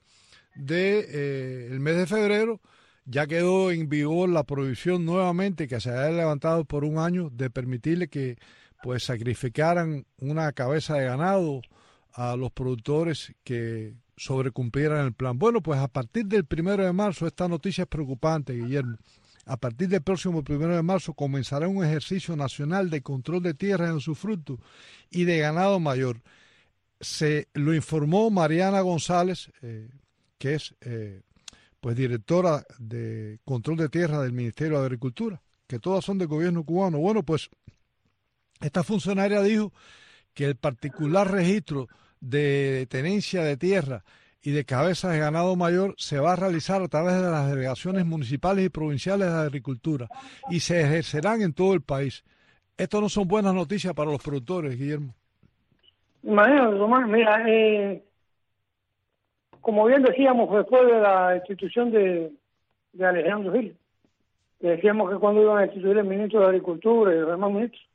de 0.55 0.99
eh, 0.99 1.67
el 1.71 1.79
mes 1.79 1.97
de 1.97 2.07
febrero 2.07 2.59
ya 3.05 3.27
quedó 3.27 3.71
en 3.71 3.87
vigor 3.87 4.29
la 4.29 4.43
prohibición 4.43 5.05
nuevamente 5.05 5.67
que 5.67 5.79
se 5.79 5.91
había 5.91 6.09
levantado 6.09 6.65
por 6.65 6.83
un 6.83 6.97
año 6.97 7.29
de 7.31 7.49
permitirle 7.49 8.07
que 8.07 8.37
pues 8.85 9.03
sacrificaran 9.03 10.05
una 10.19 10.51
cabeza 10.51 10.93
de 10.93 11.05
ganado 11.05 11.63
a 12.13 12.35
los 12.35 12.51
productores 12.51 13.33
que 13.43 13.95
sobrecumplieran 14.15 15.07
el 15.07 15.13
plan. 15.13 15.39
Bueno, 15.39 15.59
pues 15.59 15.79
a 15.79 15.87
partir 15.87 16.27
del 16.27 16.45
primero 16.45 16.85
de 16.85 16.93
marzo 16.93 17.25
esta 17.25 17.47
noticia 17.47 17.81
es 17.81 17.87
preocupante, 17.87 18.53
Guillermo 18.53 18.97
a 19.47 19.57
partir 19.57 19.89
del 19.89 20.03
próximo 20.03 20.43
primero 20.43 20.75
de 20.75 20.83
marzo 20.83 21.15
comenzará 21.15 21.67
un 21.67 21.83
ejercicio 21.83 22.35
nacional 22.35 22.91
de 22.91 23.01
control 23.01 23.41
de 23.41 23.55
tierras 23.55 23.89
en 23.89 24.01
su 24.01 24.13
fruto 24.13 24.59
y 25.09 25.23
de 25.23 25.39
ganado 25.39 25.79
mayor. 25.79 26.21
Se 26.99 27.47
lo 27.53 27.73
informó 27.73 28.29
Mariana 28.29 28.81
González, 28.81 29.51
eh, 29.63 29.89
que 30.37 30.53
es 30.55 30.75
eh, 30.81 31.23
pues 31.79 31.95
directora 31.95 32.63
de 32.77 33.39
control 33.45 33.77
de 33.77 33.89
tierra 33.89 34.21
del 34.21 34.31
Ministerio 34.31 34.79
de 34.79 34.85
Agricultura, 34.85 35.41
que 35.65 35.79
todas 35.79 36.05
son 36.05 36.19
del 36.19 36.27
gobierno 36.27 36.63
cubano. 36.63 36.99
Bueno, 36.99 37.23
pues 37.23 37.49
esta 38.65 38.83
funcionaria 38.83 39.41
dijo 39.41 39.71
que 40.33 40.45
el 40.45 40.55
particular 40.55 41.31
registro 41.31 41.87
de 42.19 42.87
tenencia 42.89 43.43
de 43.43 43.57
tierra 43.57 44.03
y 44.41 44.51
de 44.51 44.65
cabezas 44.65 45.11
de 45.11 45.19
ganado 45.19 45.55
mayor 45.55 45.93
se 45.97 46.19
va 46.19 46.33
a 46.33 46.35
realizar 46.35 46.81
a 46.81 46.87
través 46.87 47.15
de 47.15 47.29
las 47.29 47.49
delegaciones 47.49 48.05
municipales 48.05 48.65
y 48.65 48.69
provinciales 48.69 49.31
de 49.31 49.39
agricultura 49.39 50.07
y 50.49 50.59
se 50.59 50.81
ejercerán 50.81 51.41
en 51.41 51.53
todo 51.53 51.73
el 51.73 51.81
país. 51.81 52.23
Esto 52.77 53.01
no 53.01 53.09
son 53.09 53.27
buenas 53.27 53.53
noticias 53.53 53.93
para 53.93 54.11
los 54.11 54.21
productores, 54.21 54.77
Guillermo. 54.77 55.13
Tomás, 56.23 57.07
mira, 57.07 57.43
eh, 57.47 58.03
como 59.61 59.85
bien 59.85 60.01
decíamos 60.01 60.51
después 60.55 60.85
de 60.87 60.99
la 60.99 61.35
institución 61.35 61.91
de, 61.91 62.31
de 62.93 63.05
Alejandro 63.05 63.53
Gil, 63.53 63.77
decíamos 64.59 65.11
que 65.11 65.17
cuando 65.17 65.43
iban 65.43 65.59
a 65.59 65.65
instituir 65.65 65.97
el 65.97 66.05
ministro 66.05 66.41
de 66.41 66.47
Agricultura 66.47 67.13
y 67.13 67.19
los 67.19 67.29
demás 67.29 67.51
ministros, 67.51 67.94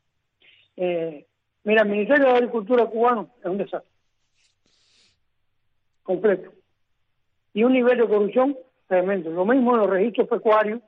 eh, 0.80 1.26
Mira, 1.64 1.82
el 1.82 1.88
Ministerio 1.88 2.26
de 2.26 2.32
Agricultura 2.32 2.86
cubano 2.86 3.30
es 3.40 3.46
un 3.46 3.58
desastre. 3.58 3.90
Completo. 6.02 6.52
Y 7.52 7.64
un 7.64 7.72
nivel 7.72 7.98
de 7.98 8.08
corrupción 8.08 8.56
tremendo. 8.86 9.30
Lo 9.30 9.44
mismo 9.44 9.74
en 9.74 9.80
los 9.80 9.90
registros 9.90 10.28
pecuarios, 10.28 10.80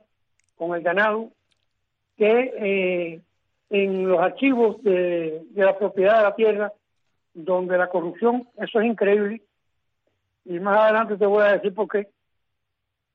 con 0.57 0.75
el 0.75 0.81
ganado, 0.81 1.29
que 2.17 2.53
eh, 2.57 3.21
en 3.69 4.07
los 4.07 4.19
archivos 4.19 4.81
de, 4.83 5.43
la 5.53 5.77
propiedad 5.77 6.17
de 6.17 6.23
la 6.23 6.35
tierra, 6.35 6.73
donde 7.33 7.77
la 7.77 7.89
corrupción, 7.89 8.47
eso 8.57 8.79
es 8.79 8.85
increíble. 8.85 9.41
Y 10.45 10.59
más 10.59 10.79
adelante 10.79 11.17
te 11.17 11.25
voy 11.25 11.43
a 11.43 11.53
decir 11.53 11.73
por 11.73 11.87
qué. 11.87 12.09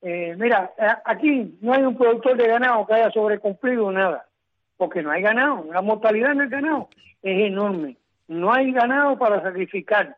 Eh, 0.01 0.33
mira, 0.37 0.73
aquí 1.03 1.57
no 1.59 1.73
hay 1.73 1.83
un 1.83 1.97
productor 1.97 2.37
de 2.37 2.47
ganado 2.47 2.87
que 2.87 2.93
haya 2.93 3.11
sobrecumplido 3.11 3.91
nada, 3.91 4.28
porque 4.79 5.03
no 5.03 5.11
hay 5.11 5.21
ganado. 5.21 5.67
La 5.71 5.83
mortalidad 5.83 6.31
en 6.31 6.41
el 6.41 6.49
ganado 6.49 6.89
es 7.21 7.47
enorme. 7.47 7.97
No 8.27 8.51
hay 8.51 8.71
ganado 8.71 9.19
para 9.19 9.43
sacrificar. 9.43 10.17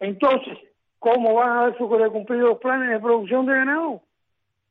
Entonces, 0.00 0.56
¿cómo 0.98 1.34
van 1.34 1.50
a 1.50 1.60
haber 1.60 1.76
sobrecumplido 1.76 2.48
los 2.48 2.58
planes 2.58 2.88
de 2.88 2.98
producción 2.98 3.44
de 3.44 3.52
ganado? 3.52 4.00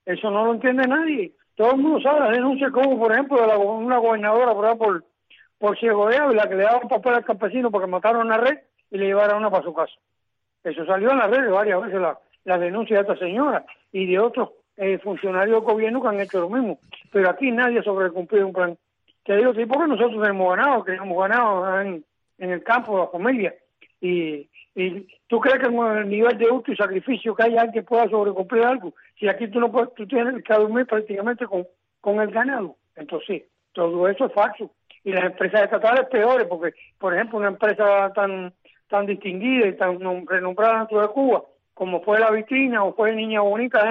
Eso 0.07 0.31
no 0.31 0.45
lo 0.45 0.53
entiende 0.53 0.87
nadie 0.87 1.33
todo 1.57 1.71
el 1.71 1.81
mundo 1.81 1.99
sabe 2.01 2.19
las 2.19 2.31
denuncias 2.31 2.71
como, 2.71 2.99
por 2.99 3.11
ejemplo, 3.11 3.35
de 3.35 3.57
una 3.57 3.97
gobernadora 3.97 4.53
por 4.53 4.77
por, 4.77 5.03
por 5.57 5.77
Ciego 5.79 6.07
de 6.07 6.17
Ávila 6.17 6.47
que 6.47 6.55
le 6.55 6.63
daba 6.63 6.81
un 6.83 6.87
papel 6.87 7.15
al 7.15 7.25
campesino 7.25 7.71
porque 7.71 7.87
mataron 7.87 8.31
a 8.31 8.37
red 8.37 8.59
y 8.91 8.97
le 8.99 9.07
llevaron 9.07 9.39
una 9.39 9.49
para 9.49 9.63
su 9.63 9.73
casa. 9.73 9.93
Eso 10.63 10.85
salió 10.85 11.11
en 11.11 11.17
las 11.17 11.31
redes 11.31 11.51
varias 11.51 11.81
veces, 11.81 11.99
la, 11.99 12.19
la 12.45 12.59
denuncia 12.59 12.97
de 12.97 13.01
esta 13.01 13.17
señora 13.17 13.65
y 13.91 14.05
de 14.05 14.19
otros 14.19 14.51
eh, 14.77 14.99
funcionarios 14.99 15.55
del 15.55 15.73
gobierno 15.73 15.99
que 15.99 16.07
han 16.07 16.19
hecho 16.19 16.41
lo 16.41 16.49
mismo. 16.49 16.77
Pero 17.11 17.27
aquí 17.31 17.51
nadie 17.51 17.81
sobrecumplido 17.81 18.45
un 18.45 18.53
plan. 18.53 18.77
Te 19.27 19.35
digo, 19.35 19.53
sí, 19.53 19.65
porque 19.65 19.89
nosotros 19.89 20.25
hemos 20.25 20.55
ganado, 20.55 20.85
que 20.85 20.93
hemos 20.93 21.19
ganado 21.19 21.81
en, 21.81 22.03
el 22.37 22.63
campo, 22.63 22.97
la 22.97 23.07
familia. 23.07 23.53
Y, 23.99 24.47
y 24.73 25.05
tú 25.27 25.41
crees 25.41 25.59
que 25.59 25.65
en 25.65 25.97
el 25.97 26.07
nivel 26.07 26.37
de 26.37 26.49
uso 26.49 26.71
y 26.71 26.77
sacrificio 26.77 27.35
que 27.35 27.43
hay 27.43 27.57
alguien 27.57 27.83
pueda 27.83 28.09
sobrecumplir 28.09 28.63
algo, 28.63 28.93
si 29.19 29.27
aquí 29.27 29.49
tú 29.49 29.59
no 29.59 29.69
puedes, 29.69 29.93
tú 29.95 30.07
tienes 30.07 30.41
que 30.41 30.53
dormir 30.53 30.85
prácticamente 30.85 31.45
con, 31.45 31.67
con 31.99 32.21
el 32.21 32.31
ganado. 32.31 32.77
Entonces, 32.95 33.43
todo 33.73 34.07
eso 34.07 34.27
es 34.27 34.33
falso. 34.33 34.71
Y 35.03 35.11
las 35.11 35.25
empresas 35.25 35.63
estatales 35.63 36.07
peores, 36.07 36.47
porque, 36.47 36.73
por 36.97 37.13
ejemplo, 37.13 37.39
una 37.39 37.49
empresa 37.49 38.13
tan 38.13 38.53
tan 38.87 39.05
distinguida 39.07 39.67
y 39.67 39.75
tan 39.75 39.99
renombrada 40.25 40.79
dentro 40.79 41.01
de 41.01 41.09
Cuba, 41.09 41.43
como 41.73 42.01
fue 42.01 42.17
la 42.17 42.31
Vitrina 42.31 42.85
o 42.85 42.93
fue 42.93 43.13
Niña 43.13 43.41
Bonita 43.41 43.81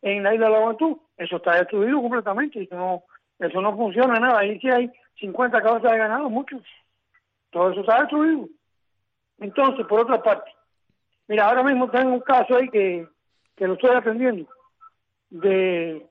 en 0.00 0.22
la 0.22 0.34
isla 0.34 0.46
de 0.46 0.52
la 0.52 0.60
Juventud, 0.62 0.96
eso 1.18 1.36
está 1.36 1.56
destruido 1.56 2.00
completamente. 2.00 2.62
Eso 2.62 2.74
no, 2.74 3.02
eso 3.40 3.60
no 3.60 3.76
funciona 3.76 4.20
nada. 4.20 4.40
Ahí 4.40 4.58
sí 4.60 4.68
hay 4.68 4.90
50 5.18 5.60
cabezas 5.62 5.90
de 5.90 5.98
ganado, 5.98 6.28
muchos. 6.28 6.62
Todo 7.50 7.72
eso 7.72 7.80
está 7.80 8.00
destruido. 8.00 8.48
Entonces, 9.38 9.86
por 9.86 10.00
otra 10.00 10.22
parte, 10.22 10.52
mira, 11.26 11.48
ahora 11.48 11.62
mismo 11.62 11.90
tengo 11.90 12.12
un 12.12 12.20
caso 12.20 12.56
ahí 12.56 12.68
que, 12.68 13.08
que 13.56 13.66
lo 13.66 13.74
estoy 13.74 13.96
atendiendo 13.96 14.48
de 15.30 16.06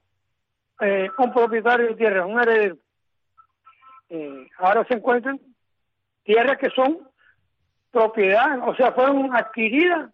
eh, 0.81 1.09
un 1.17 1.33
propietario 1.33 1.87
de 1.87 1.95
tierra, 1.95 2.25
un 2.25 2.41
heredero. 2.41 2.77
Eh, 4.09 4.47
ahora 4.57 4.83
se 4.85 4.95
encuentran 4.95 5.39
tierras 6.23 6.57
que 6.57 6.69
son 6.71 7.07
propiedad, 7.91 8.67
o 8.67 8.75
sea, 8.75 8.91
fueron 8.91 9.35
adquiridas 9.35 10.11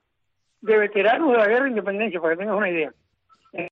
de 0.62 0.78
veteranos 0.78 1.32
de 1.32 1.38
la 1.38 1.48
guerra 1.48 1.64
de 1.64 1.70
independencia, 1.70 2.20
para 2.20 2.34
que 2.34 2.40
tengas 2.40 2.58
una 2.58 2.70
idea. 2.70 2.94
Eh, 3.54 3.70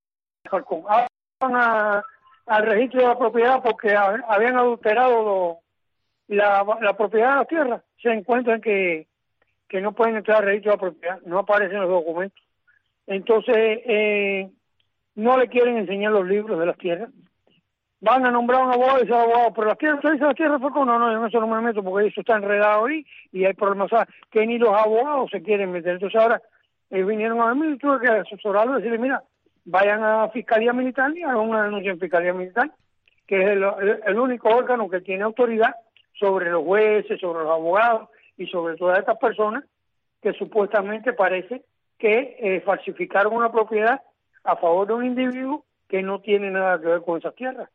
van 1.40 2.04
al 2.46 2.66
registro 2.66 3.02
de 3.02 3.08
la 3.08 3.18
propiedad 3.18 3.64
porque 3.64 3.96
habían 3.96 4.58
adulterado 4.58 5.60
la, 6.28 6.96
propiedad 6.98 7.30
de 7.30 7.36
la 7.36 7.46
tierra. 7.46 7.84
Se 8.02 8.10
encuentran 8.10 8.62
que 8.62 9.08
que 9.74 9.82
no 9.82 9.94
pueden 9.94 10.18
entrar 10.18 10.38
al 10.38 10.44
registro 10.46 10.74
de 10.74 10.78
la 10.78 10.82
propiedad, 10.82 11.22
no 11.26 11.40
aparecen 11.40 11.82
los 11.82 11.90
documentos. 11.90 12.40
Entonces, 13.08 13.56
eh, 13.58 14.52
no 15.16 15.36
le 15.36 15.48
quieren 15.48 15.78
enseñar 15.78 16.12
los 16.12 16.28
libros 16.28 16.60
de 16.60 16.66
las 16.68 16.78
tierras. 16.78 17.10
Van 18.00 18.24
a 18.24 18.30
nombrar 18.30 18.64
un 18.64 18.72
abogado 18.72 19.00
y 19.00 19.06
ese 19.06 19.16
abogado, 19.16 19.52
pero 19.52 19.68
las 19.70 19.78
tierras, 19.80 19.98
¿usted 19.98 20.12
dice 20.12 20.26
las 20.26 20.36
tierras 20.36 20.62
fue 20.62 20.70
no, 20.72 21.00
no, 21.00 21.12
en 21.12 21.26
eso 21.26 21.40
no 21.40 21.48
me 21.48 21.60
meto 21.60 21.84
porque 21.84 22.08
eso 22.08 22.22
está 22.22 22.36
enredado 22.36 22.86
ahí 22.86 23.04
y 23.32 23.46
hay 23.46 23.54
problemas 23.54 23.90
que 24.30 24.46
ni 24.46 24.60
los 24.60 24.70
abogados 24.70 25.32
se 25.32 25.42
quieren 25.42 25.72
meter. 25.72 25.94
Entonces 25.94 26.22
ahora 26.22 26.40
eh, 26.92 27.04
vinieron 27.04 27.42
a 27.42 27.56
mí 27.56 27.74
y 27.74 27.78
tuve 27.80 28.00
que 28.00 28.10
asesorarlo 28.10 28.74
y 28.74 28.82
decirle, 28.84 29.00
mira, 29.00 29.24
vayan 29.66 30.04
a 30.04 30.30
Fiscalía 30.30 30.74
Militar 30.74 31.16
y 31.16 31.24
hagan 31.24 31.50
una 31.50 31.64
denuncia 31.64 31.92
en 31.92 32.00
Fiscalía 32.00 32.34
Militar, 32.34 32.72
que 33.28 33.42
es 33.42 33.50
el 34.06 34.20
único 34.20 34.50
órgano 34.50 34.90
que 34.90 35.02
tiene 35.02 35.24
autoridad 35.24 35.76
sobre 36.20 36.50
los 36.50 36.64
jueces, 36.64 37.20
sobre 37.20 37.44
los 37.44 37.52
abogados 37.52 38.10
y 38.38 38.48
sobre 38.48 38.76
todas 38.76 39.00
estas 39.00 39.18
personas 39.18 39.64
que 40.22 40.34
supuestamente 40.34 41.14
parece 41.14 41.64
que 41.98 42.38
eh, 42.40 42.62
falsificaron 42.62 43.34
una 43.34 43.52
propiedad 43.52 44.02
a 44.44 44.56
favor 44.56 44.88
de 44.88 44.94
un 44.94 45.06
individuo 45.06 45.66
que 45.88 46.02
no 46.02 46.20
tiene 46.20 46.50
nada 46.50 46.80
que 46.80 46.88
ver 46.88 47.02
con 47.02 47.20
esas 47.20 47.36
tierras. 47.36 47.70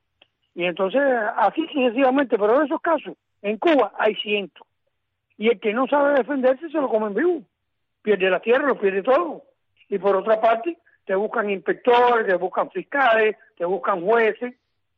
Y 0.54 0.64
entonces, 0.64 1.00
así 1.36 1.66
sucesivamente, 1.72 2.36
pero 2.38 2.56
en 2.56 2.66
esos 2.66 2.80
casos, 2.80 3.16
en 3.42 3.58
Cuba 3.58 3.92
hay 3.98 4.14
cientos. 4.16 4.66
Y 5.36 5.48
el 5.48 5.60
que 5.60 5.72
no 5.72 5.86
sabe 5.86 6.14
defenderse 6.14 6.68
se 6.68 6.80
lo 6.80 6.88
come 6.88 7.06
en 7.06 7.14
vivo. 7.14 7.42
Pierde 8.02 8.28
la 8.28 8.40
tierra, 8.40 8.66
lo 8.66 8.78
pierde 8.78 9.02
todo. 9.02 9.44
Y 9.88 9.98
por 9.98 10.16
otra 10.16 10.40
parte, 10.40 10.76
te 11.08 11.14
buscan 11.14 11.48
inspectores, 11.48 12.26
te 12.26 12.34
buscan 12.34 12.70
fiscales, 12.70 13.34
te 13.56 13.64
buscan 13.64 14.04
jueces, 14.04 14.54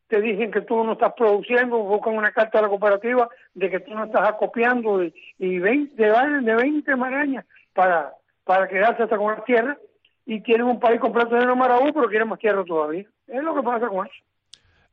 te 0.09 0.21
dicen 0.21 0.51
que 0.51 0.63
tú 0.63 0.83
no 0.83 0.95
estás 0.95 1.13
produciendo, 1.13 1.79
buscan 1.79 2.17
una 2.17 2.33
carta 2.33 2.59
a 2.59 2.63
la 2.63 2.69
cooperativa 2.69 3.29
de 3.55 3.71
que 3.71 3.79
tú 3.79 3.95
no 3.95 4.07
estás 4.07 4.29
acopiando 4.29 5.05
y, 5.05 5.15
y 5.39 5.61
20, 5.61 6.03
de 6.03 6.55
20 6.57 6.97
marañas 6.97 7.47
para, 7.73 8.13
para 8.43 8.67
quedarse 8.67 9.05
hasta 9.05 9.17
con 9.17 9.37
la 9.37 9.45
tierra 9.45 9.79
y 10.27 10.41
tienen 10.41 10.67
un 10.67 10.81
país 10.81 11.01
completo 11.01 11.37
de 11.37 11.47
Marabú, 11.47 11.93
pero 11.93 12.09
quieren 12.09 12.27
más 12.27 12.41
tierra 12.41 12.65
todavía. 12.65 13.07
Es 13.29 13.43
lo 13.45 13.55
que 13.55 13.63
pasa 13.63 13.87
con 13.87 14.05
eso. 14.05 14.17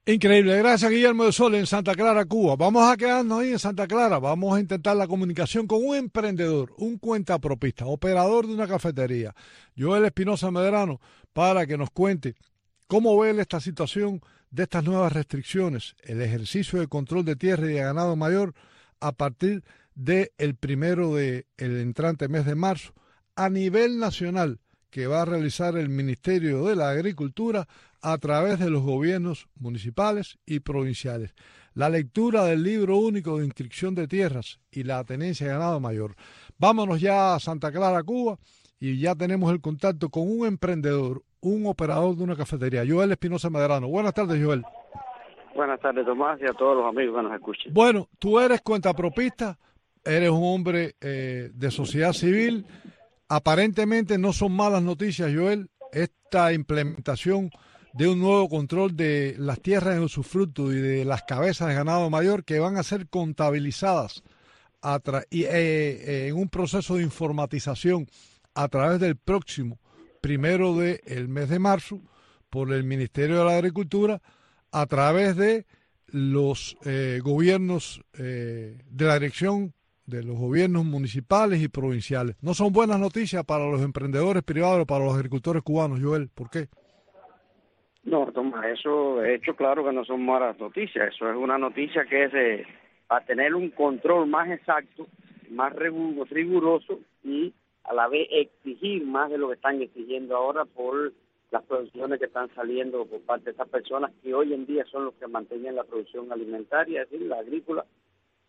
Increíble, 0.10 0.58
gracias 0.60 0.90
Guillermo 0.90 1.26
de 1.26 1.34
Sol 1.34 1.54
en 1.56 1.66
Santa 1.66 1.94
Clara, 1.94 2.24
Cuba. 2.24 2.56
Vamos 2.56 2.90
a 2.90 2.96
quedarnos 2.96 3.42
ahí 3.42 3.52
en 3.52 3.60
Santa 3.60 3.88
Clara, 3.88 4.20
vamos 4.20 4.56
a 4.56 4.62
intentar 4.62 4.96
la 4.96 5.06
comunicación 5.06 5.68
con 5.68 5.86
un 5.86 5.98
emprendedor, 5.98 6.74
un 6.78 6.98
cuentapropista, 6.98 7.86
operador 7.88 8.48
de 8.48 8.54
una 8.54 8.70
cafetería, 8.70 9.36
Joel 9.78 10.06
Espinosa 10.06 10.50
Medrano, 10.50 11.02
para 11.34 11.68
que 11.68 11.78
nos 11.78 11.90
cuente 11.90 12.36
cómo 12.88 13.20
ve 13.20 13.32
esta 13.32 13.60
situación 13.60 14.22
de 14.50 14.64
estas 14.64 14.86
nuevas 14.86 15.12
restricciones, 15.12 15.98
el 16.04 16.22
ejercicio 16.22 16.80
de 16.80 16.88
control 16.88 17.26
de 17.26 17.36
tierra 17.36 17.66
y 17.66 17.74
de 17.74 17.82
ganado 17.82 18.16
mayor 18.16 18.54
a 19.02 19.12
partir 19.12 19.66
del 19.94 20.32
el 20.38 20.56
primero 20.56 21.16
del 21.16 21.48
el 21.58 21.82
entrante 21.82 22.30
mes 22.30 22.46
de 22.46 22.56
marzo 22.56 22.94
a 23.36 23.50
nivel 23.50 24.00
nacional 24.00 24.62
que 24.90 25.06
va 25.06 25.24
a 25.24 25.26
realizar 25.26 25.78
el 25.78 25.90
Ministerio 25.90 26.64
de 26.64 26.78
la 26.78 26.92
Agricultura 26.92 27.68
a 28.02 28.18
través 28.18 28.60
de 28.60 28.70
los 28.70 28.84
gobiernos 28.84 29.48
municipales 29.60 30.38
y 30.46 30.60
provinciales. 30.60 31.34
La 31.74 31.90
lectura 31.90 32.46
del 32.46 32.64
libro 32.64 32.98
único 32.98 33.38
de 33.38 33.46
inscripción 33.46 33.94
de 33.96 34.08
tierras 34.08 34.60
y 34.72 34.84
la 34.84 35.04
tenencia 35.04 35.48
de 35.48 35.54
ganado 35.54 35.80
mayor. 35.80 36.16
Vámonos 36.58 37.00
ya 37.00 37.36
a 37.36 37.40
Santa 37.40 37.72
Clara, 37.72 38.02
Cuba, 38.04 38.38
y 38.80 39.00
ya 39.00 39.16
tenemos 39.16 39.52
el 39.52 39.62
contacto 39.62 40.10
con 40.10 40.24
un 40.30 40.48
emprendedor, 40.48 41.24
un 41.40 41.66
operador 41.68 42.16
de 42.16 42.24
una 42.24 42.36
cafetería, 42.36 42.84
Joel 42.88 43.12
Espinosa 43.12 43.50
Medrano. 43.50 43.88
Buenas 43.88 44.14
tardes, 44.14 44.44
Joel. 44.44 44.64
Buenas 45.56 45.80
tardes, 45.80 46.06
Tomás, 46.06 46.40
y 46.40 46.46
a 46.46 46.54
todos 46.54 46.78
los 46.78 46.86
amigos 46.86 47.16
que 47.16 47.24
nos 47.24 47.34
escuchen. 47.34 47.74
Bueno, 47.74 48.08
tú 48.20 48.40
eres 48.40 48.62
cuentapropista, 48.62 49.58
eres 50.04 50.30
un 50.30 50.44
hombre 50.44 50.96
eh, 51.02 51.50
de 51.54 51.72
sociedad 51.72 52.14
civil. 52.14 52.66
Aparentemente 53.28 54.18
no 54.18 54.34
son 54.34 54.56
malas 54.56 54.84
noticias, 54.84 55.32
Joel, 55.34 55.70
esta 55.92 56.54
implementación 56.54 57.50
de 57.98 58.08
un 58.08 58.20
nuevo 58.20 58.48
control 58.48 58.96
de 58.96 59.36
las 59.40 59.60
tierras 59.60 59.98
en 59.98 60.04
usufructo 60.04 60.72
y 60.72 60.76
de 60.76 61.04
las 61.04 61.24
cabezas 61.24 61.70
de 61.70 61.74
ganado 61.74 62.12
mayor 62.12 62.44
que 62.44 62.60
van 62.60 62.78
a 62.78 62.84
ser 62.84 63.08
contabilizadas 63.08 64.22
eh, 64.84 65.24
eh, 65.32 66.28
en 66.30 66.36
un 66.36 66.48
proceso 66.48 66.98
de 66.98 67.04
informatización 67.04 68.08
a 68.54 68.68
través 68.68 69.00
del 69.00 69.16
próximo 69.16 69.80
primero 70.22 70.76
del 70.76 71.28
mes 71.28 71.50
de 71.50 71.58
marzo 71.58 72.00
por 72.52 72.72
el 72.72 72.84
Ministerio 72.84 73.40
de 73.40 73.46
la 73.46 73.56
Agricultura 73.58 74.22
a 74.72 74.86
través 74.86 75.36
de 75.36 75.66
los 76.06 76.78
eh, 76.86 77.20
gobiernos 77.24 78.02
de 78.14 78.78
la 78.92 79.16
dirección 79.16 79.74
de 80.06 80.24
los 80.24 80.38
gobiernos 80.38 80.86
municipales 80.86 81.62
y 81.62 81.68
provinciales. 81.68 82.36
No 82.42 82.54
son 82.54 82.72
buenas 82.72 83.00
noticias 83.00 83.44
para 83.44 83.70
los 83.70 83.82
emprendedores 83.82 84.44
privados, 84.44 84.86
para 84.86 85.04
los 85.04 85.16
agricultores 85.16 85.64
cubanos, 85.64 86.00
Joel. 86.00 86.30
¿Por 86.30 86.50
qué? 86.50 86.70
No, 88.08 88.26
Tomás, 88.32 88.66
eso 88.68 89.22
he 89.22 89.36
hecho 89.36 89.54
claro 89.54 89.84
que 89.84 89.92
no 89.92 90.06
son 90.06 90.26
malas 90.26 90.58
noticias. 90.58 91.14
Eso 91.14 91.30
es 91.30 91.36
una 91.36 91.58
noticia 91.58 92.06
que 92.06 92.24
es 92.24 92.34
eh, 92.34 92.66
para 93.06 93.26
tener 93.26 93.54
un 93.54 93.70
control 93.72 94.28
más 94.28 94.50
exacto, 94.50 95.08
más 95.50 95.74
riguroso 95.76 97.02
y 97.26 97.54
a 97.84 97.94
la 97.94 98.08
vez 98.08 98.30
exigir 98.32 99.06
más 99.06 99.30
de 99.30 99.38
lo 99.38 99.50
que 99.50 99.56
están 99.56 99.82
exigiendo 99.82 100.38
ahora 100.38 100.64
por 100.64 101.12
las 101.52 101.64
producciones 101.64 102.18
que 102.18 102.28
están 102.28 102.50
saliendo 102.56 103.06
por 103.08 103.20
parte 103.24 103.46
de 103.46 103.52
estas 103.52 103.68
personas 103.68 104.14
que 104.24 104.34
hoy 104.34 104.54
en 104.54 104.66
día 104.66 104.86
son 104.86 105.04
los 105.04 105.14
que 105.16 105.28
mantienen 105.28 105.76
la 105.76 105.84
producción 105.84 106.32
alimentaria, 106.32 107.02
es 107.02 107.10
decir, 107.10 107.28
la 107.28 107.40
agrícola, 107.40 107.86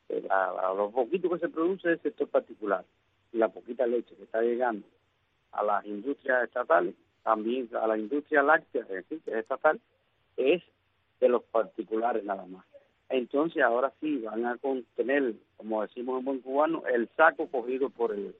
eh, 0.09 0.25
a, 0.31 0.73
lo 0.77 0.93
poquito 0.93 1.31
que 1.31 1.41
se 1.41 1.49
produce 1.49 1.89
del 1.89 2.03
sector 2.03 2.29
particular, 2.29 2.85
la 3.33 3.49
poquita 3.49 3.89
leche 3.89 4.15
que 4.15 4.23
está 4.23 4.41
llegando 4.41 4.87
a 5.51 5.65
las 5.65 5.85
industrias 5.85 6.45
estatales, 6.45 6.95
también 7.29 7.69
a 7.79 7.87
la 7.87 7.99
industria 7.99 8.43
láctea, 8.43 8.87
que 8.87 9.01
es 9.01 9.29
estatal, 9.29 9.79
es 10.39 10.63
de 11.21 11.29
los 11.29 11.43
particulares 11.43 12.25
nada 12.25 12.47
más. 12.47 12.65
Entonces 13.11 13.63
ahora 13.63 13.93
sí 14.01 14.17
van 14.21 14.47
a 14.47 14.57
contener, 14.57 15.35
como 15.59 15.83
decimos 15.83 16.21
en 16.21 16.25
buen 16.25 16.41
cubano, 16.41 16.85
el 16.87 17.07
saco 17.19 17.47
cogido 17.49 17.91
por 17.91 18.15
el 18.15 18.35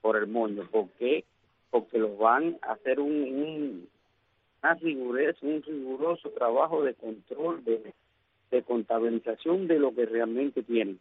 por 0.00 0.16
el 0.16 0.26
moño. 0.26 0.66
¿Por 0.70 0.88
qué? 0.98 1.24
Porque 1.70 1.98
los 1.98 2.16
van 2.16 2.56
a 2.62 2.72
hacer 2.72 2.98
un, 2.98 3.12
un, 3.12 3.88
un 4.62 5.62
riguroso 5.62 6.30
trabajo 6.30 6.82
de 6.82 6.94
control, 6.94 7.62
de, 7.62 7.92
de 8.50 8.62
contabilización 8.62 9.66
de 9.66 9.78
lo 9.78 9.94
que 9.94 10.06
realmente 10.06 10.62
tienen. 10.62 10.98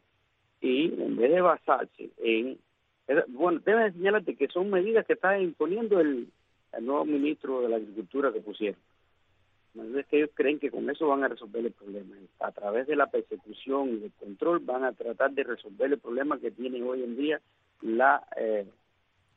Y 0.60 0.88
en 1.02 1.16
vez 1.16 1.32
de 1.32 1.40
basarse 1.40 2.10
en... 2.18 2.58
Bueno, 3.30 3.62
deben 3.66 3.94
señalarte 3.94 4.36
que 4.36 4.50
son 4.50 4.70
medidas 4.70 5.06
que 5.06 5.14
está 5.14 5.40
imponiendo 5.40 6.02
el, 6.02 6.28
el 6.74 6.86
nuevo 6.86 7.06
ministro 7.06 7.62
de 7.62 7.70
la 7.70 7.78
Agricultura 7.78 8.32
que 8.32 8.42
pusieron. 8.42 8.80
Es 9.96 10.06
que 10.08 10.18
ellos 10.18 10.32
creen 10.34 10.60
que 10.60 10.72
con 10.72 10.90
eso 10.90 11.08
van 11.08 11.24
a 11.24 11.28
resolver 11.28 11.66
el 11.66 11.72
problema. 11.72 12.16
A 12.40 12.52
través 12.52 12.88
de 12.88 12.96
la 12.96 13.08
persecución 13.08 13.90
y 13.90 13.98
del 13.98 14.12
control 14.14 14.60
van 14.60 14.84
a 14.84 14.94
tratar 14.94 15.32
de 15.32 15.44
resolver 15.44 15.92
el 15.92 16.00
problema 16.00 16.40
que 16.40 16.52
tiene 16.52 16.82
hoy 16.82 17.04
en 17.04 17.16
día 17.16 17.40
la 17.82 18.26
eh, 18.36 18.66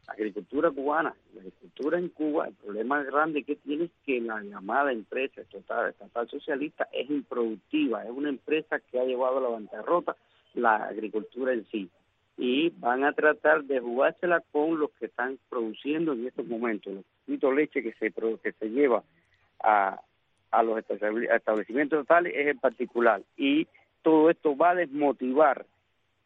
agricultura 0.06 0.70
cubana. 0.70 1.14
La 1.34 1.40
agricultura 1.40 1.98
en 1.98 2.08
Cuba, 2.08 2.48
el 2.48 2.54
problema 2.54 3.02
grande 3.02 3.44
que 3.44 3.56
tiene 3.56 3.84
es 3.84 3.90
que 4.04 4.20
la 4.20 4.42
llamada 4.42 4.92
empresa 4.92 5.42
estatal, 5.42 5.90
estatal 5.90 6.28
socialista 6.28 6.88
es 6.92 7.08
improductiva, 7.10 8.04
es 8.04 8.10
una 8.10 8.30
empresa 8.30 8.80
que 8.80 8.98
ha 8.98 9.04
llevado 9.04 9.38
a 9.38 9.42
la 9.42 9.48
bancarrota 9.48 10.16
la 10.54 10.76
agricultura 10.76 11.52
en 11.52 11.66
sí. 11.70 11.90
Y 12.36 12.70
van 12.78 13.04
a 13.04 13.12
tratar 13.12 13.64
de 13.64 13.80
jugársela 13.80 14.42
con 14.52 14.78
los 14.78 14.90
que 14.92 15.06
están 15.06 15.38
produciendo 15.48 16.12
en 16.12 16.26
estos 16.26 16.46
momentos. 16.46 17.04
Los 17.26 17.54
leche 17.54 17.82
que 17.82 17.92
se, 17.94 18.10
que 18.10 18.52
se 18.52 18.70
lleva 18.70 19.02
a, 19.62 20.00
a 20.50 20.62
los 20.62 20.78
establecimientos 20.78 22.00
totales 22.00 22.32
es 22.34 22.48
en 22.48 22.58
particular. 22.58 23.22
Y 23.36 23.66
todo 24.02 24.30
esto 24.30 24.56
va 24.56 24.70
a 24.70 24.74
desmotivar 24.74 25.66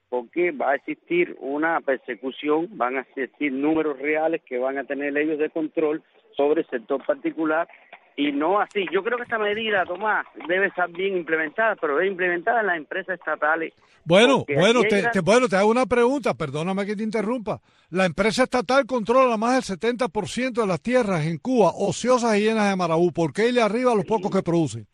porque 0.09 0.53
va 0.53 0.71
a 0.71 0.75
existir 0.77 1.37
una 1.41 1.81
persecución, 1.81 2.69
van 2.73 2.97
a 2.97 3.01
existir 3.01 3.53
números 3.53 3.99
reales 3.99 4.43
que 4.43 4.59
van 4.59 4.79
a 4.79 4.85
tener 4.85 5.17
ellos 5.17 5.39
de 5.39 5.51
control 5.51 6.03
sobre 6.37 6.63
el 6.63 6.69
sector 6.69 7.05
particular 7.05 7.69
y 8.17 8.33
no 8.33 8.59
así. 8.59 8.87
Yo 8.91 9.03
creo 9.05 9.19
que 9.19 9.25
esta 9.25 9.39
medida, 9.39 9.85
Tomás, 9.85 10.27
debe 10.49 10.67
estar 10.67 10.91
bien 10.91 11.19
implementada, 11.19 11.77
pero 11.77 11.97
debe 11.97 12.09
implementada 12.09 12.61
en 12.61 12.67
las 12.67 12.77
empresas 12.79 13.19
estatales. 13.19 13.75
Bueno, 14.05 14.45
bueno, 14.55 14.83
te, 14.83 15.21
bueno, 15.21 15.49
te 15.49 15.57
hago 15.57 15.71
una 15.71 15.85
pregunta, 15.85 16.33
perdóname 16.33 16.87
que 16.87 16.97
te 16.97 17.03
interrumpa. 17.03 17.61
La 17.91 18.07
empresa 18.07 18.45
estatal 18.45 18.87
controla 18.87 19.37
más 19.37 19.69
del 19.69 19.79
70% 19.79 20.53
de 20.53 20.67
las 20.67 20.81
tierras 20.81 21.27
en 21.27 21.39
Cuba, 21.39 21.73
ociosas 21.77 22.39
y 22.39 22.43
llenas 22.43 22.71
de 22.71 22.77
marabú. 22.77 23.13
¿Por 23.13 23.33
qué 23.33 23.53
le 23.53 23.61
arriba 23.61 23.93
a 23.93 23.97
los 23.97 24.05
pocos 24.05 24.31
que 24.31 24.43
producen? 24.43 24.87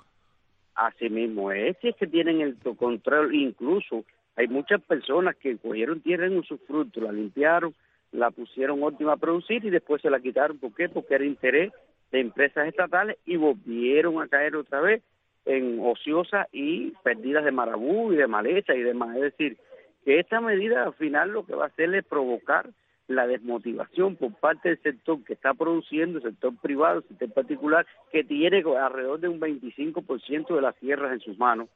Así 0.74 1.10
mismo 1.10 1.52
es, 1.52 1.76
si 1.82 1.88
es 1.88 1.96
que 1.96 2.06
tienen 2.06 2.40
el 2.40 2.56
control, 2.76 3.34
incluso 3.34 4.04
hay 4.34 4.48
muchas 4.48 4.80
personas 4.80 5.36
que 5.36 5.58
cogieron 5.58 6.00
tierra 6.00 6.26
en 6.26 6.42
su 6.44 6.56
fruto, 6.56 7.02
la 7.02 7.12
limpiaron, 7.12 7.74
la 8.12 8.30
pusieron 8.30 8.82
óptima 8.82 9.12
a 9.12 9.18
producir 9.18 9.62
y 9.64 9.70
después 9.70 10.00
se 10.00 10.08
la 10.08 10.20
quitaron. 10.20 10.58
¿Por 10.58 10.72
qué? 10.74 10.88
Porque 10.88 11.14
era 11.14 11.24
interés 11.26 11.70
de 12.12 12.20
empresas 12.20 12.68
estatales 12.68 13.16
y 13.26 13.36
volvieron 13.36 14.22
a 14.22 14.28
caer 14.28 14.54
otra 14.54 14.80
vez 14.80 15.02
en 15.44 15.80
ociosas 15.80 16.46
y 16.52 16.90
perdidas 17.02 17.44
de 17.44 17.50
marabú 17.50 18.12
y 18.12 18.16
de 18.16 18.26
maleza 18.26 18.74
y 18.74 18.82
demás. 18.82 19.16
Es 19.16 19.22
decir, 19.22 19.56
que 20.04 20.20
esta 20.20 20.40
medida 20.40 20.84
al 20.84 20.94
final 20.94 21.30
lo 21.30 21.44
que 21.44 21.54
va 21.54 21.64
a 21.64 21.68
hacer 21.68 21.92
es 21.94 22.04
provocar 22.04 22.68
la 23.08 23.26
desmotivación 23.26 24.16
por 24.16 24.32
parte 24.34 24.68
del 24.68 24.82
sector 24.82 25.24
que 25.24 25.32
está 25.32 25.54
produciendo, 25.54 26.18
el 26.18 26.24
sector 26.24 26.54
privado, 26.60 26.98
el 26.98 27.08
sector 27.08 27.32
particular, 27.32 27.86
que 28.12 28.22
tiene 28.24 28.62
alrededor 28.78 29.18
de 29.18 29.28
un 29.28 29.40
25% 29.40 30.54
de 30.54 30.62
las 30.62 30.76
tierras 30.76 31.12
en 31.12 31.20
sus 31.20 31.38
manos. 31.38 31.68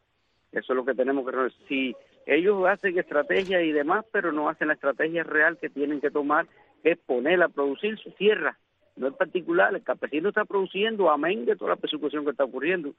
Eso 0.53 0.73
es 0.73 0.77
lo 0.77 0.85
que 0.85 0.95
tenemos 0.95 1.29
que. 1.29 1.37
Si 1.67 1.97
ellos 2.27 2.67
hacen 2.67 2.99
estrategias 2.99 3.63
y 3.63 3.73
demás, 3.73 4.05
pero 4.13 4.33
no 4.33 4.49
hacen 4.49 4.69
la 4.69 4.75
estrategia 4.75 5.25
real 5.25 5.59
que 5.59 5.69
tienen 5.69 6.01
que 6.01 6.11
tomar, 6.11 6.47
que 6.83 6.93
es 6.93 6.99
poner 6.99 7.43
a 7.43 7.49
producir 7.49 7.99
su 7.99 8.11
tierra 8.13 8.57
no 8.97 9.09
en 9.09 9.15
particular, 9.15 9.75
el 9.75 9.83
campesino 9.83 10.31
está 10.31 10.45
produciendo, 10.45 11.11
amén 11.11 11.45
de 11.45 11.57
toda 11.57 11.73
la 11.73 11.77
persecución 11.77 12.25
que 12.25 12.31
está 12.31 12.45
ocurriendo, 12.45 12.95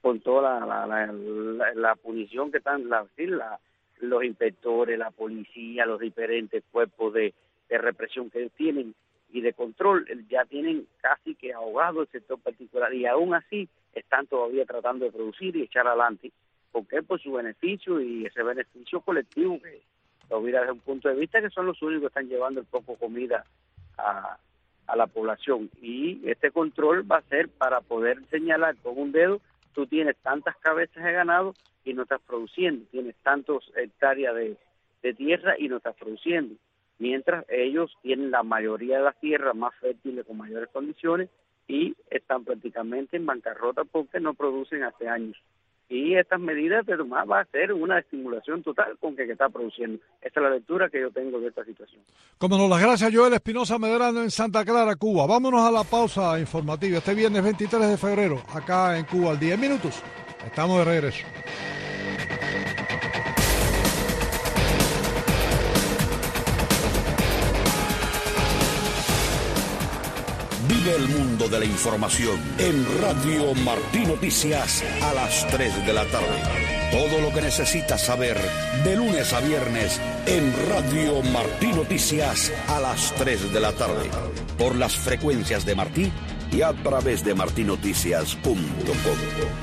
con 0.00 0.20
toda 0.20 0.66
la, 0.66 0.86
la, 0.86 1.12
la, 1.74 1.94
punición 1.96 2.50
que 2.50 2.58
están 2.58 2.88
la, 2.88 3.06
los 4.00 4.24
inspectores, 4.24 4.98
la 4.98 5.10
policía, 5.10 5.86
los 5.86 6.00
diferentes 6.00 6.62
cuerpos 6.70 7.14
de, 7.14 7.34
represión 7.70 8.30
que 8.30 8.48
tienen 8.56 8.94
y 9.30 9.42
de 9.42 9.52
control, 9.52 10.06
ya 10.30 10.46
tienen 10.46 10.86
casi 11.02 11.34
que 11.34 11.52
ahogado 11.52 12.00
el 12.00 12.08
sector 12.08 12.40
particular 12.40 12.94
y 12.94 13.04
aún 13.04 13.34
así 13.34 13.68
están 13.92 14.26
todavía 14.26 14.64
tratando 14.64 15.04
de 15.04 15.12
producir 15.12 15.54
y 15.54 15.64
echar 15.64 15.86
adelante, 15.86 16.32
porque 16.72 17.02
por 17.02 17.20
su 17.20 17.32
beneficio 17.32 18.00
y 18.00 18.24
ese 18.24 18.42
beneficio 18.42 19.02
colectivo 19.02 19.60
que 19.60 19.82
lo 20.30 20.40
mira 20.40 20.60
desde 20.60 20.72
un 20.72 20.80
punto 20.80 21.08
de 21.10 21.16
vista 21.16 21.42
que 21.42 21.50
son 21.50 21.66
los 21.66 21.80
únicos 21.82 22.02
que 22.02 22.06
están 22.20 22.28
llevando 22.28 22.60
el 22.60 22.66
poco 22.66 22.96
comida 22.96 23.44
a, 23.98 24.38
a 24.88 24.96
la 24.96 25.06
población. 25.06 25.70
Y 25.80 26.20
este 26.28 26.50
control 26.50 27.10
va 27.10 27.18
a 27.18 27.28
ser 27.28 27.48
para 27.48 27.80
poder 27.80 28.24
señalar 28.30 28.76
con 28.78 28.98
un 28.98 29.12
dedo, 29.12 29.40
tú 29.74 29.86
tienes 29.86 30.16
tantas 30.16 30.56
cabezas 30.56 31.04
de 31.04 31.12
ganado 31.12 31.54
y 31.84 31.94
no 31.94 32.02
estás 32.02 32.20
produciendo, 32.26 32.84
tienes 32.90 33.14
tantos 33.22 33.70
hectáreas 33.76 34.34
de, 34.34 34.56
tierra 35.14 35.54
y 35.58 35.68
no 35.68 35.78
estás 35.78 35.96
produciendo. 35.96 36.54
Mientras 36.98 37.44
ellos 37.48 37.96
tienen 38.02 38.30
la 38.30 38.42
mayoría 38.42 38.98
de 38.98 39.04
las 39.04 39.18
tierras 39.20 39.54
más 39.54 39.74
fértiles 39.76 40.26
con 40.26 40.36
mayores 40.36 40.68
condiciones 40.70 41.30
y 41.66 41.94
están 42.10 42.44
prácticamente 42.44 43.16
en 43.16 43.24
bancarrota 43.24 43.84
porque 43.84 44.20
no 44.20 44.34
producen 44.34 44.82
hace 44.82 45.08
años 45.08 45.36
y 45.88 46.14
estas 46.16 46.40
medidas 46.40 46.84
de 46.86 46.96
tomar 46.96 47.30
va 47.30 47.40
a 47.40 47.44
ser 47.46 47.72
una 47.72 47.98
estimulación 47.98 48.62
total 48.62 48.96
con 49.00 49.16
que, 49.16 49.24
está 49.24 49.48
produciendo. 49.48 49.98
Esta 50.20 50.40
es 50.40 50.44
la 50.44 50.50
lectura 50.50 50.88
que 50.90 51.00
yo 51.00 51.10
tengo 51.10 51.40
de 51.40 51.48
esta 51.48 51.64
situación. 51.64 52.02
Como 52.38 52.58
nos 52.58 52.68
las 52.68 52.80
gracias 52.80 53.14
Joel 53.14 53.34
Espinosa 53.34 53.78
Medrano 53.78 54.22
en 54.22 54.30
Santa 54.30 54.64
Clara, 54.64 54.96
Cuba. 54.96 55.26
Vámonos 55.26 55.62
a 55.62 55.70
la 55.70 55.84
pausa 55.84 56.38
informativa. 56.38 56.98
Este 56.98 57.14
viernes 57.14 57.42
23 57.42 57.88
de 57.88 57.96
febrero, 57.96 58.42
acá 58.54 58.98
en 58.98 59.04
Cuba, 59.04 59.30
al 59.30 59.38
10 59.38 59.58
minutos. 59.58 60.02
Estamos 60.44 60.78
de 60.78 60.84
regreso. 60.84 61.26
El 70.88 71.06
mundo 71.08 71.48
de 71.48 71.58
la 71.58 71.66
información 71.66 72.40
en 72.56 72.86
Radio 73.02 73.54
Martí 73.56 74.06
Noticias 74.06 74.82
a 75.02 75.12
las 75.12 75.46
3 75.48 75.86
de 75.86 75.92
la 75.92 76.06
tarde. 76.06 76.40
Todo 76.90 77.20
lo 77.20 77.30
que 77.30 77.42
necesitas 77.42 78.00
saber 78.00 78.38
de 78.84 78.96
lunes 78.96 79.34
a 79.34 79.40
viernes 79.40 80.00
en 80.24 80.50
Radio 80.70 81.22
Martí 81.24 81.66
Noticias 81.66 82.50
a 82.68 82.80
las 82.80 83.14
3 83.16 83.52
de 83.52 83.60
la 83.60 83.72
tarde. 83.72 84.08
Por 84.56 84.76
las 84.76 84.96
frecuencias 84.96 85.66
de 85.66 85.74
Martí 85.74 86.10
y 86.50 86.62
a 86.62 86.72
través 86.72 87.22
de 87.22 87.34
martinoticias.com. 87.34 88.58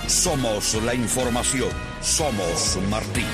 Somos 0.07 0.75
la 0.83 0.93
información. 0.93 1.69
Somos 2.01 2.77
Martí. 2.87 3.25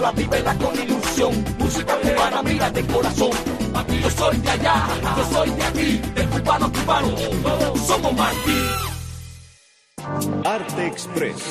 Con 0.00 0.80
ilusión. 0.80 1.44
Música 1.58 1.96
cubana, 1.96 2.42
mira 2.42 2.70
de 2.70 2.86
corazón. 2.86 3.30
Aquí 3.74 4.00
yo 4.00 4.10
soy 4.10 4.36
de 4.38 4.50
allá, 4.50 4.86
yo 5.16 5.24
soy 5.32 5.50
de 5.50 5.62
aquí, 5.64 6.00
de 6.14 6.26
cubano 6.26 6.72
cubano, 6.72 7.16
somos 7.76 8.12
Martí. 8.14 8.62
Arte 10.44 10.86
Express. 10.86 11.42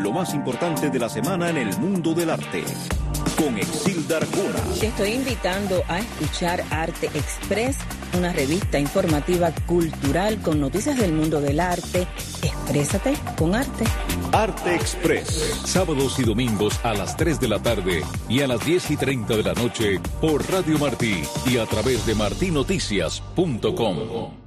Lo 0.00 0.12
más 0.12 0.32
importante 0.34 0.88
de 0.88 0.98
la 0.98 1.08
semana 1.08 1.50
en 1.50 1.58
el 1.58 1.78
mundo 1.78 2.14
del 2.14 2.30
arte. 2.30 2.64
Con 3.36 3.56
Exilda 3.58 4.16
Arjona. 4.16 4.60
Te 4.78 4.86
estoy 4.86 5.10
invitando 5.12 5.82
a 5.88 5.98
escuchar 5.98 6.64
Arte 6.70 7.06
Express, 7.14 7.76
una 8.16 8.32
revista 8.32 8.78
informativa 8.78 9.50
cultural 9.66 10.40
con 10.40 10.58
noticias 10.60 10.96
del 10.96 11.12
mundo 11.12 11.40
del 11.40 11.60
arte. 11.60 12.06
Exprésate 12.42 13.14
con 13.36 13.54
arte. 13.54 13.84
Arte 14.32 14.74
Express, 14.74 15.62
sábados 15.64 16.18
y 16.18 16.24
domingos 16.24 16.80
a 16.84 16.92
las 16.94 17.16
3 17.16 17.40
de 17.40 17.48
la 17.48 17.60
tarde 17.60 18.04
y 18.28 18.42
a 18.42 18.46
las 18.46 18.64
10 18.64 18.92
y 18.92 18.96
30 18.96 19.36
de 19.36 19.42
la 19.42 19.54
noche 19.54 19.98
por 20.20 20.48
Radio 20.50 20.78
Martí 20.78 21.22
y 21.46 21.58
a 21.58 21.66
través 21.66 22.06
de 22.06 22.14
martinoticias.com. 22.14 24.39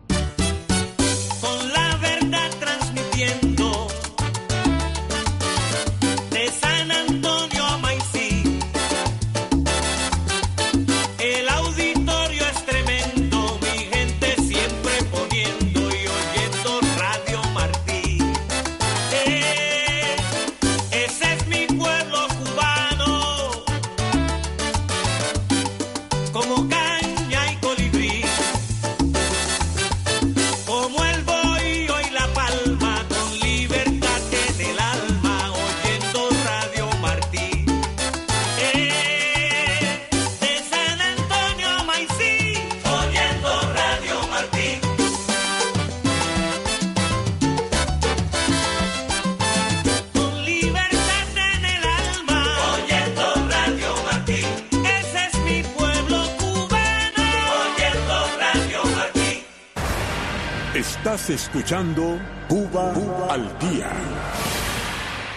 escuchando 61.13 62.17
Cuba, 62.47 62.91
al 63.30 63.60
Día. 63.60 63.91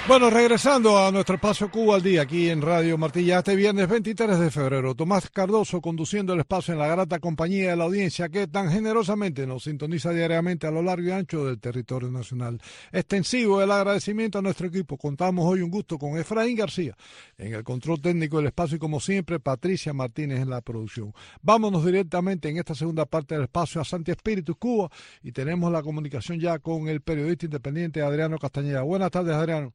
Bueno, 0.09 0.31
regresando 0.31 1.05
a 1.05 1.11
nuestro 1.11 1.35
espacio 1.35 1.69
Cuba 1.69 1.97
al 1.97 2.03
Día 2.03 2.23
aquí 2.23 2.49
en 2.49 2.63
Radio 2.63 2.97
Martilla, 2.97 3.39
este 3.39 3.57
viernes 3.57 3.89
23 3.89 4.39
de 4.39 4.53
febrero, 4.53 4.95
Tomás 4.95 5.29
Cardoso 5.31 5.81
conduciendo 5.81 6.33
el 6.33 6.39
espacio 6.39 6.73
en 6.73 6.79
la 6.79 6.87
grata 6.87 7.19
compañía 7.19 7.71
de 7.71 7.77
la 7.77 7.85
audiencia 7.85 8.29
que 8.29 8.47
tan 8.47 8.71
generosamente 8.71 9.49
nos 9.49 9.65
sintoniza 9.65 10.13
diariamente 10.13 10.69
a 10.69 10.71
lo 10.71 10.81
largo 10.81 11.09
y 11.09 11.11
ancho 11.11 11.45
del 11.45 11.59
territorio 11.59 12.09
nacional. 12.09 12.61
Extensivo 12.93 13.61
el 13.61 13.73
agradecimiento 13.73 14.39
a 14.39 14.43
nuestro 14.43 14.69
equipo. 14.69 14.97
Contamos 14.97 15.45
hoy 15.45 15.61
un 15.61 15.73
gusto 15.73 15.99
con 15.99 16.17
Efraín 16.17 16.57
García 16.57 16.97
en 17.37 17.55
el 17.55 17.65
control 17.65 18.01
técnico 18.01 18.37
del 18.37 18.47
espacio 18.47 18.77
y 18.77 18.79
como 18.79 19.01
siempre 19.01 19.41
Patricia 19.41 19.93
Martínez 19.93 20.41
en 20.41 20.51
la 20.51 20.61
producción. 20.61 21.13
Vámonos 21.43 21.85
directamente 21.85 22.49
en 22.49 22.59
esta 22.59 22.77
segunda 22.77 23.07
parte 23.07 23.35
del 23.35 23.45
espacio 23.45 23.81
a 23.81 23.85
Santi 23.85 24.13
Espíritu 24.13 24.55
Cuba 24.55 24.89
y 25.21 25.33
tenemos 25.33 25.73
la 25.73 25.83
comunicación 25.83 26.39
ya 26.39 26.61
con 26.61 26.87
el 26.87 27.01
periodista 27.01 27.47
independiente 27.47 28.03
Adriano 28.03 28.39
Castañeda. 28.39 28.83
Buenas 28.83 29.11
tardes, 29.11 29.35
Adriano. 29.35 29.75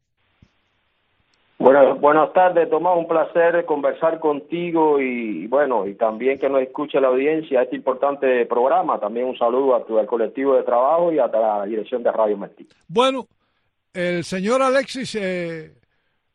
Bueno, 1.61 1.95
buenas 1.97 2.33
tardes, 2.33 2.67
Tomás. 2.71 2.97
Un 2.97 3.07
placer 3.07 3.65
conversar 3.65 4.19
contigo 4.19 4.99
y, 4.99 5.45
bueno, 5.45 5.85
y 5.87 5.93
también 5.93 6.39
que 6.39 6.49
nos 6.49 6.63
escuche 6.63 6.99
la 6.99 7.09
audiencia 7.09 7.61
este 7.61 7.75
importante 7.75 8.47
programa. 8.47 8.99
También 8.99 9.27
un 9.27 9.37
saludo 9.37 9.75
a 9.75 9.85
tu, 9.85 9.99
al 9.99 10.07
colectivo 10.07 10.55
de 10.55 10.63
trabajo 10.63 11.13
y 11.13 11.19
a 11.19 11.27
la 11.27 11.63
dirección 11.65 12.01
de 12.01 12.11
Radio 12.11 12.35
Martí. 12.35 12.67
Bueno, 12.87 13.27
el 13.93 14.23
señor 14.23 14.63
Alexis 14.63 15.13
eh, 15.13 15.75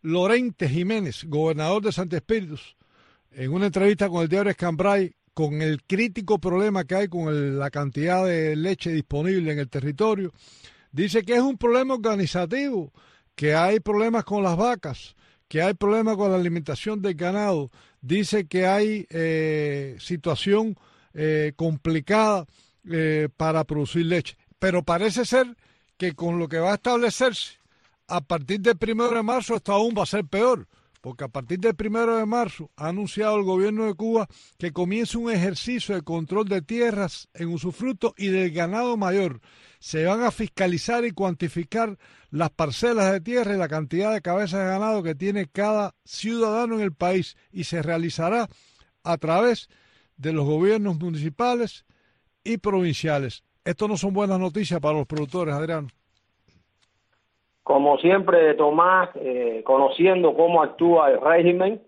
Lorente 0.03 0.69
Jiménez, 0.69 1.25
gobernador 1.29 1.83
de 1.83 1.91
Santa 1.91 2.17
Espíritus, 2.17 2.77
en 3.33 3.53
una 3.53 3.67
entrevista 3.67 4.09
con 4.09 4.23
el 4.23 4.29
diario 4.29 4.53
Escambray, 4.53 5.11
con 5.35 5.61
el 5.61 5.83
crítico 5.83 6.39
problema 6.39 6.85
que 6.85 6.95
hay 6.95 7.09
con 7.09 7.59
la 7.59 7.71
cantidad 7.71 8.25
de 8.25 8.55
leche 8.55 8.91
disponible 8.91 9.51
en 9.51 9.59
el 9.59 9.69
territorio, 9.69 10.31
dice 10.93 11.25
que 11.25 11.35
es 11.35 11.43
un 11.43 11.59
problema 11.59 11.95
organizativo 11.95 12.93
que 13.35 13.55
hay 13.55 13.81
problemas 13.81 14.25
con 14.25 14.43
las 14.43 14.57
vacas, 14.57 15.15
que 15.49 15.63
hay 15.63 15.75
problemas 15.75 16.17
con 16.17 16.31
la 16.31 16.37
alimentación 16.37 17.01
del 17.01 17.15
ganado, 17.15 17.71
dice 18.01 18.47
que 18.47 18.67
hay 18.67 19.07
eh, 19.11 19.97
situación 19.99 20.77
eh, 21.15 21.53
complicada 21.57 22.47
eh, 22.89 23.29
para 23.37 23.65
producir 23.65 24.07
leche. 24.07 24.37
Pero 24.59 24.83
parece 24.83 25.25
ser 25.25 25.57
que 25.97 26.13
con 26.13 26.39
lo 26.39 26.49
que 26.49 26.59
va 26.59 26.73
a 26.73 26.77
establecerse 26.77 27.59
a 28.09 28.21
partir 28.21 28.61
del 28.61 28.77
primero 28.77 29.15
de 29.17 29.23
marzo 29.23 29.57
esto 29.57 29.73
aún 29.73 29.95
va 29.97 30.05
a 30.05 30.07
ser 30.07 30.25
peor, 30.25 30.69
porque 31.01 31.25
a 31.25 31.29
partir 31.29 31.59
del 31.59 31.75
primero 31.75 32.17
de 32.17 32.27
marzo 32.27 32.71
ha 32.77 32.89
anunciado 32.89 33.37
el 33.37 33.45
gobierno 33.45 33.87
de 33.87 33.95
Cuba 33.95 34.29
que 34.59 34.73
comienza 34.73 35.19
un 35.19 35.31
ejercicio 35.31 35.95
de 35.95 36.03
control 36.03 36.49
de 36.49 36.63
tierras 36.63 37.29
en 37.35 37.49
usufructo 37.49 38.15
y 38.17 38.29
del 38.29 38.51
ganado 38.51 38.97
mayor 38.97 39.41
se 39.87 40.05
van 40.05 40.25
a 40.25 40.33
fiscalizar 40.33 41.05
y 41.05 41.12
cuantificar 41.12 41.90
las 42.33 42.51
parcelas 42.51 43.12
de 43.12 43.20
tierra 43.20 43.55
y 43.55 43.57
la 43.57 43.68
cantidad 43.68 44.12
de 44.12 44.20
cabezas 44.20 44.59
de 44.59 44.66
ganado 44.66 45.01
que 45.05 45.14
tiene 45.14 45.46
cada 45.46 45.92
ciudadano 46.05 46.75
en 46.75 46.81
el 46.81 46.92
país 46.92 47.37
y 47.53 47.62
se 47.62 47.83
realizará 47.83 48.49
a 49.05 49.16
través 49.16 49.68
de 50.16 50.33
los 50.33 50.44
gobiernos 50.44 50.99
municipales 50.99 51.87
y 52.42 52.59
provinciales. 52.59 53.44
Esto 53.64 53.87
no 53.87 53.96
son 53.96 54.12
buenas 54.12 54.40
noticias 54.40 54.81
para 54.81 54.99
los 54.99 55.07
productores, 55.07 55.55
Adriano. 55.55 55.87
Como 57.62 57.96
siempre, 57.99 58.55
Tomás, 58.55 59.11
eh, 59.14 59.62
conociendo 59.64 60.35
cómo 60.35 60.64
actúa 60.64 61.12
el 61.12 61.20
régimen, 61.20 61.81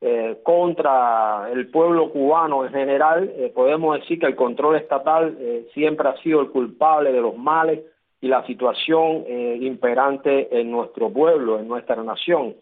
eh, 0.00 0.38
contra 0.42 1.50
el 1.52 1.68
pueblo 1.70 2.10
cubano 2.10 2.64
en 2.64 2.72
general, 2.72 3.32
eh, 3.36 3.52
podemos 3.54 3.98
decir 3.98 4.18
que 4.18 4.26
el 4.26 4.36
control 4.36 4.76
estatal 4.76 5.36
eh, 5.40 5.66
siempre 5.74 6.08
ha 6.08 6.16
sido 6.22 6.40
el 6.40 6.50
culpable 6.50 7.12
de 7.12 7.20
los 7.20 7.36
males 7.36 7.80
y 8.20 8.28
la 8.28 8.44
situación 8.46 9.24
imperante 9.28 10.60
en 10.60 10.72
nuestro 10.72 11.08
pueblo, 11.08 11.60
en 11.60 11.68
nuestra 11.68 12.02
nación. 12.02 12.56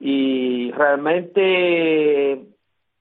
y 0.00 0.72
realmente 0.72 2.40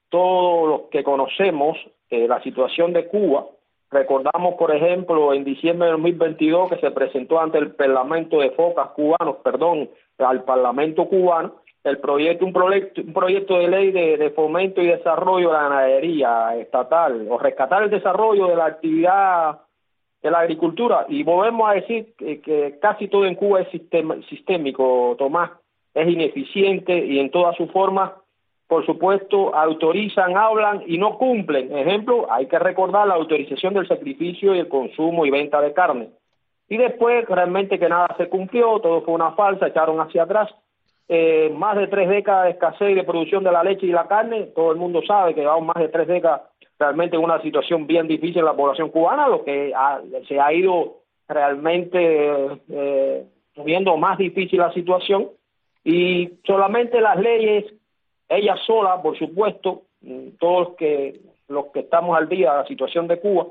todos 0.09 0.69
los 0.69 0.81
que 0.89 1.03
conocemos 1.03 1.77
eh, 2.09 2.27
la 2.27 2.41
situación 2.41 2.91
de 2.93 3.07
Cuba, 3.07 3.45
recordamos 3.91 4.55
por 4.55 4.75
ejemplo 4.75 5.33
en 5.33 5.43
diciembre 5.43 5.85
de 5.85 5.91
2022 5.93 6.69
que 6.71 6.77
se 6.77 6.91
presentó 6.91 7.39
ante 7.39 7.59
el 7.59 7.71
Parlamento 7.75 8.39
de 8.39 8.51
Focas 8.51 8.89
cubanos, 8.89 9.37
perdón, 9.43 9.89
al 10.17 10.43
Parlamento 10.43 11.05
cubano, 11.05 11.55
el 11.83 11.97
proyecto, 11.99 12.45
un 12.45 12.53
proyecto, 12.53 13.01
un 13.01 13.13
proyecto 13.13 13.57
de 13.57 13.67
ley 13.67 13.91
de, 13.91 14.29
fomento 14.31 14.81
y 14.81 14.87
desarrollo 14.87 15.47
de 15.47 15.53
la 15.53 15.63
ganadería 15.63 16.55
estatal, 16.57 17.27
o 17.29 17.37
rescatar 17.37 17.83
el 17.83 17.89
desarrollo 17.89 18.47
de 18.47 18.55
la 18.55 18.65
actividad 18.65 19.59
de 20.21 20.31
la 20.31 20.39
agricultura. 20.39 21.05
Y 21.07 21.23
volvemos 21.23 21.69
a 21.69 21.73
decir 21.73 22.13
que, 22.17 22.77
casi 22.81 23.07
todo 23.07 23.25
en 23.25 23.35
Cuba 23.35 23.61
es 23.61 23.69
sistémico, 24.29 25.15
Tomás, 25.17 25.51
es 25.93 26.07
ineficiente 26.07 27.05
y 27.05 27.19
en 27.19 27.31
todas 27.31 27.55
sus 27.55 27.71
formas, 27.71 28.11
por 28.67 28.85
supuesto, 28.85 29.55
autorizan, 29.55 30.37
hablan 30.37 30.83
y 30.85 30.97
no 30.97 31.17
cumplen. 31.17 31.75
Ejemplo, 31.75 32.27
hay 32.29 32.45
que 32.47 32.59
recordar 32.59 33.07
la 33.07 33.15
autorización 33.15 33.73
del 33.73 33.87
sacrificio 33.87 34.53
y 34.53 34.59
el 34.59 34.67
consumo 34.67 35.25
y 35.25 35.31
venta 35.31 35.61
de 35.61 35.73
carne. 35.73 36.09
Y 36.67 36.77
después, 36.77 37.25
realmente 37.25 37.79
que 37.79 37.89
nada 37.89 38.13
se 38.17 38.29
cumplió, 38.29 38.79
todo 38.79 39.01
fue 39.01 39.15
una 39.15 39.31
falsa, 39.31 39.67
echaron 39.67 39.99
hacia 39.99 40.23
atrás 40.23 40.53
eh, 41.11 41.51
más 41.57 41.75
de 41.75 41.87
tres 41.87 42.07
décadas 42.07 42.45
de 42.45 42.51
escasez 42.51 42.95
de 42.95 43.03
producción 43.03 43.43
de 43.43 43.51
la 43.51 43.63
leche 43.63 43.87
y 43.87 43.91
la 43.91 44.07
carne, 44.07 44.43
todo 44.55 44.71
el 44.71 44.77
mundo 44.77 45.01
sabe 45.07 45.33
que 45.33 45.41
llevamos 45.41 45.65
más 45.65 45.81
de 45.83 45.89
tres 45.89 46.07
décadas 46.07 46.41
realmente 46.77 47.15
en 47.15 47.23
una 47.23 47.41
situación 47.41 47.87
bien 47.87 48.07
difícil 48.07 48.37
en 48.37 48.45
la 48.45 48.55
población 48.55 48.89
cubana, 48.89 49.27
lo 49.27 49.43
que 49.43 49.73
se 50.27 50.39
ha 50.39 50.53
ido 50.53 50.97
realmente 51.27 52.59
eh, 52.69 53.25
viendo 53.65 53.97
más 53.97 54.19
difícil 54.19 54.59
la 54.59 54.71
situación. 54.71 55.29
Y 55.83 56.29
solamente 56.45 57.01
las 57.01 57.19
leyes, 57.19 57.65
ellas 58.29 58.59
solas, 58.67 59.01
por 59.01 59.17
supuesto, 59.17 59.81
todos 60.37 60.67
los 60.67 60.77
que, 60.77 61.21
los 61.47 61.65
que 61.73 61.79
estamos 61.79 62.15
al 62.15 62.29
día 62.29 62.51
de 62.51 62.57
la 62.59 62.67
situación 62.67 63.07
de 63.07 63.19
Cuba, 63.19 63.47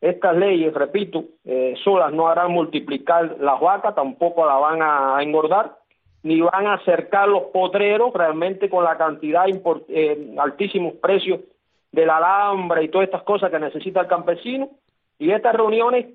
estas 0.00 0.34
leyes, 0.34 0.72
repito, 0.72 1.24
eh, 1.44 1.74
solas 1.84 2.10
no 2.10 2.26
harán 2.26 2.52
multiplicar 2.52 3.36
las 3.38 3.60
vacas, 3.60 3.94
tampoco 3.94 4.46
la 4.46 4.54
van 4.54 4.80
a 4.82 5.22
engordar, 5.22 5.76
ni 6.22 6.40
van 6.40 6.66
a 6.66 6.74
acercar 6.74 7.28
los 7.28 7.44
potreros 7.44 8.12
realmente 8.14 8.70
con 8.70 8.84
la 8.84 8.96
cantidad 8.96 9.44
eh, 9.88 10.34
altísimos 10.38 10.94
precios 10.94 11.40
del 11.90 12.10
alambre 12.10 12.84
y 12.84 12.88
todas 12.88 13.06
estas 13.06 13.22
cosas 13.22 13.50
que 13.50 13.58
necesita 13.58 14.00
el 14.00 14.06
campesino. 14.06 14.70
Y 15.18 15.30
estas 15.30 15.54
reuniones 15.54 16.06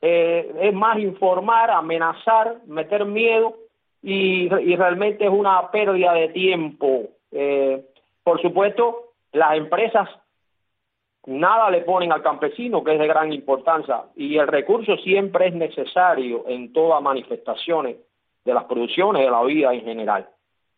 eh, 0.00 0.54
es 0.60 0.72
más 0.72 0.98
informar, 0.98 1.70
amenazar, 1.70 2.58
meter 2.66 3.04
miedo 3.04 3.56
y, 4.02 4.48
realmente 4.48 5.24
es 5.24 5.30
una 5.30 5.70
pérdida 5.70 6.14
de 6.14 6.28
tiempo. 6.28 7.08
Eh, 7.32 7.84
por 8.22 8.40
supuesto, 8.40 9.12
las 9.32 9.56
empresas 9.56 10.08
nada 11.26 11.70
le 11.70 11.82
ponen 11.82 12.12
al 12.12 12.22
campesino, 12.22 12.82
que 12.82 12.94
es 12.94 12.98
de 12.98 13.06
gran 13.06 13.32
importancia, 13.32 14.04
y 14.16 14.38
el 14.38 14.46
recurso 14.46 14.96
siempre 14.96 15.48
es 15.48 15.54
necesario 15.54 16.44
en 16.48 16.72
todas 16.72 17.02
manifestaciones 17.02 17.96
de 18.44 18.54
las 18.54 18.64
producciones 18.64 19.22
de 19.22 19.30
la 19.30 19.42
vida 19.42 19.72
en 19.74 19.82
general. 19.82 20.28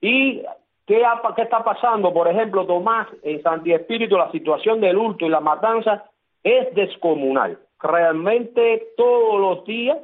¿Y 0.00 0.42
qué, 0.86 1.02
está 1.36 1.62
pasando? 1.64 2.12
Por 2.12 2.28
ejemplo, 2.28 2.66
Tomás, 2.66 3.08
en 3.22 3.42
Santi 3.42 3.72
Espíritu, 3.72 4.16
la 4.16 4.30
situación 4.30 4.80
del 4.80 4.96
hurto 4.96 5.26
y 5.26 5.28
la 5.28 5.40
matanza 5.40 6.04
es 6.42 6.74
descomunal. 6.74 7.58
Realmente 7.80 8.88
todos 8.96 9.40
los 9.40 9.64
días 9.64 9.98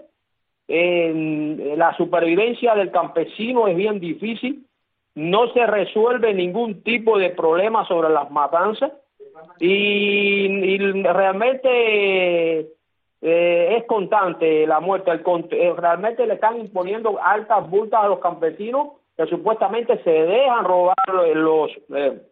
la 0.68 1.96
supervivencia 1.96 2.74
del 2.74 2.90
campesino 2.90 3.68
es 3.68 3.76
bien 3.76 4.00
difícil, 4.00 4.66
no 5.14 5.50
se 5.52 5.66
resuelve 5.66 6.34
ningún 6.34 6.82
tipo 6.82 7.18
de 7.18 7.30
problema 7.30 7.86
sobre 7.86 8.10
las 8.10 8.30
matanzas 8.30 8.92
y 9.58 10.76
realmente 11.02 12.68
eh, 13.20 13.76
es 13.76 13.84
constante 13.86 14.66
la 14.66 14.80
muerte. 14.80 15.10
El, 15.10 15.22
eh, 15.50 15.74
realmente 15.76 16.26
le 16.26 16.34
están 16.34 16.60
imponiendo 16.60 17.18
altas 17.22 17.68
multas 17.68 18.04
a 18.04 18.08
los 18.08 18.20
campesinos 18.20 18.88
que 19.16 19.26
supuestamente 19.26 20.02
se 20.04 20.10
dejan 20.10 20.64
robar 20.64 20.96
los, 21.34 21.70
eh, 21.94 22.22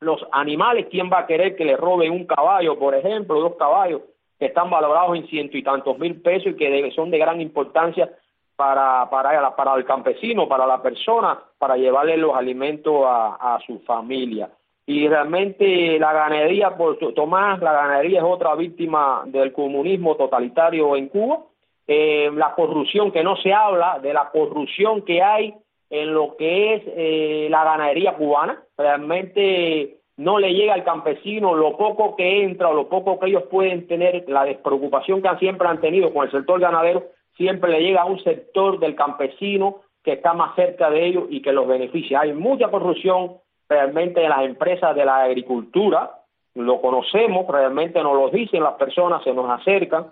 los 0.00 0.26
animales. 0.32 0.86
¿Quién 0.90 1.10
va 1.10 1.20
a 1.20 1.26
querer 1.26 1.56
que 1.56 1.64
le 1.64 1.76
roben 1.76 2.12
un 2.12 2.26
caballo, 2.26 2.78
por 2.78 2.94
ejemplo, 2.94 3.40
dos 3.40 3.56
caballos 3.56 4.02
que 4.38 4.46
están 4.46 4.70
valorados 4.70 5.16
en 5.16 5.26
ciento 5.26 5.56
y 5.56 5.62
tantos 5.62 5.98
mil 5.98 6.20
pesos 6.20 6.52
y 6.52 6.56
que 6.56 6.90
son 6.94 7.10
de 7.10 7.18
gran 7.18 7.40
importancia 7.40 8.10
para, 8.54 9.08
para, 9.10 9.56
para 9.56 9.74
el 9.74 9.84
campesino, 9.84 10.46
para 10.48 10.66
la 10.66 10.82
persona, 10.82 11.38
para 11.58 11.76
llevarle 11.76 12.16
los 12.16 12.36
alimentos 12.36 13.04
a, 13.06 13.54
a 13.54 13.60
su 13.60 13.80
familia 13.80 14.50
y 14.88 15.06
realmente 15.06 15.98
la 15.98 16.14
ganadería, 16.14 16.74
por 16.74 16.96
Tomás, 17.14 17.60
la 17.60 17.72
ganadería 17.72 18.20
es 18.20 18.24
otra 18.24 18.54
víctima 18.54 19.22
del 19.26 19.52
comunismo 19.52 20.16
totalitario 20.16 20.96
en 20.96 21.08
Cuba, 21.08 21.40
eh, 21.86 22.30
la 22.34 22.54
corrupción 22.54 23.12
que 23.12 23.22
no 23.22 23.36
se 23.36 23.52
habla, 23.52 23.98
de 23.98 24.14
la 24.14 24.30
corrupción 24.30 25.02
que 25.02 25.22
hay 25.22 25.54
en 25.90 26.14
lo 26.14 26.36
que 26.38 26.74
es 26.74 26.82
eh, 26.86 27.48
la 27.50 27.64
ganadería 27.64 28.14
cubana, 28.14 28.62
realmente 28.78 29.98
no 30.16 30.38
le 30.38 30.54
llega 30.54 30.72
al 30.72 30.84
campesino 30.84 31.54
lo 31.54 31.76
poco 31.76 32.16
que 32.16 32.42
entra 32.42 32.70
o 32.70 32.74
lo 32.74 32.88
poco 32.88 33.20
que 33.20 33.26
ellos 33.26 33.42
pueden 33.50 33.86
tener, 33.88 34.24
la 34.26 34.46
despreocupación 34.46 35.20
que 35.20 35.28
siempre 35.38 35.68
han 35.68 35.82
tenido 35.82 36.14
con 36.14 36.24
el 36.24 36.32
sector 36.32 36.58
ganadero, 36.60 37.04
siempre 37.36 37.70
le 37.72 37.82
llega 37.82 38.00
a 38.00 38.06
un 38.06 38.24
sector 38.24 38.78
del 38.78 38.94
campesino 38.94 39.82
que 40.02 40.12
está 40.14 40.32
más 40.32 40.54
cerca 40.54 40.88
de 40.88 41.04
ellos 41.04 41.24
y 41.28 41.42
que 41.42 41.52
los 41.52 41.68
beneficia. 41.68 42.20
Hay 42.20 42.32
mucha 42.32 42.68
corrupción, 42.68 43.36
realmente 43.68 44.20
de 44.20 44.28
las 44.28 44.44
empresas 44.44 44.94
de 44.94 45.04
la 45.04 45.22
agricultura, 45.22 46.10
lo 46.54 46.80
conocemos, 46.80 47.46
realmente 47.46 48.02
nos 48.02 48.14
lo 48.14 48.30
dicen 48.30 48.62
las 48.62 48.74
personas, 48.74 49.22
se 49.22 49.32
nos 49.32 49.48
acercan, 49.50 50.06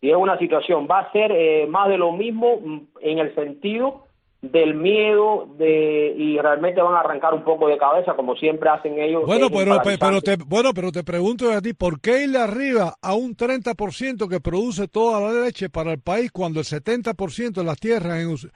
y 0.00 0.10
es 0.10 0.16
una 0.16 0.38
situación, 0.38 0.86
va 0.90 1.00
a 1.00 1.12
ser 1.12 1.30
eh, 1.32 1.66
más 1.66 1.88
de 1.88 1.98
lo 1.98 2.12
mismo 2.12 2.56
mm, 2.56 2.80
en 3.00 3.18
el 3.18 3.34
sentido 3.34 4.04
del 4.42 4.74
miedo 4.74 5.48
de 5.58 6.14
y 6.16 6.38
realmente 6.38 6.80
van 6.80 6.94
a 6.94 7.00
arrancar 7.00 7.34
un 7.34 7.44
poco 7.44 7.68
de 7.68 7.76
cabeza 7.76 8.14
como 8.14 8.34
siempre 8.36 8.70
hacen 8.70 8.98
ellos. 8.98 9.26
Bueno, 9.26 9.48
pero, 9.50 9.78
pero 9.98 10.22
te, 10.22 10.36
bueno, 10.36 10.72
pero 10.74 10.90
te 10.90 11.04
pregunto 11.04 11.52
a 11.52 11.60
ti, 11.60 11.74
¿por 11.74 12.00
qué 12.00 12.24
irle 12.24 12.38
arriba 12.38 12.94
a 13.02 13.14
un 13.14 13.36
30% 13.36 14.28
que 14.28 14.40
produce 14.40 14.88
toda 14.88 15.20
la 15.20 15.44
leche 15.44 15.68
para 15.68 15.92
el 15.92 16.00
país 16.00 16.32
cuando 16.32 16.60
el 16.60 16.66
70% 16.66 17.52
de 17.52 17.64
las 17.64 17.78
tierras 17.78 18.46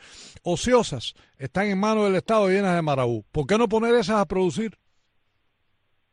ociosas 0.43 1.15
están 1.39 1.67
en 1.67 1.79
manos 1.79 2.05
del 2.05 2.17
Estado 2.17 2.49
llenas 2.49 2.75
de 2.75 2.83
marabú? 2.83 3.23
¿Por 3.31 3.47
qué 3.47 3.59
no 3.59 3.69
poner 3.69 3.95
esas 3.95 4.21
a 4.21 4.27
producir? 4.27 4.73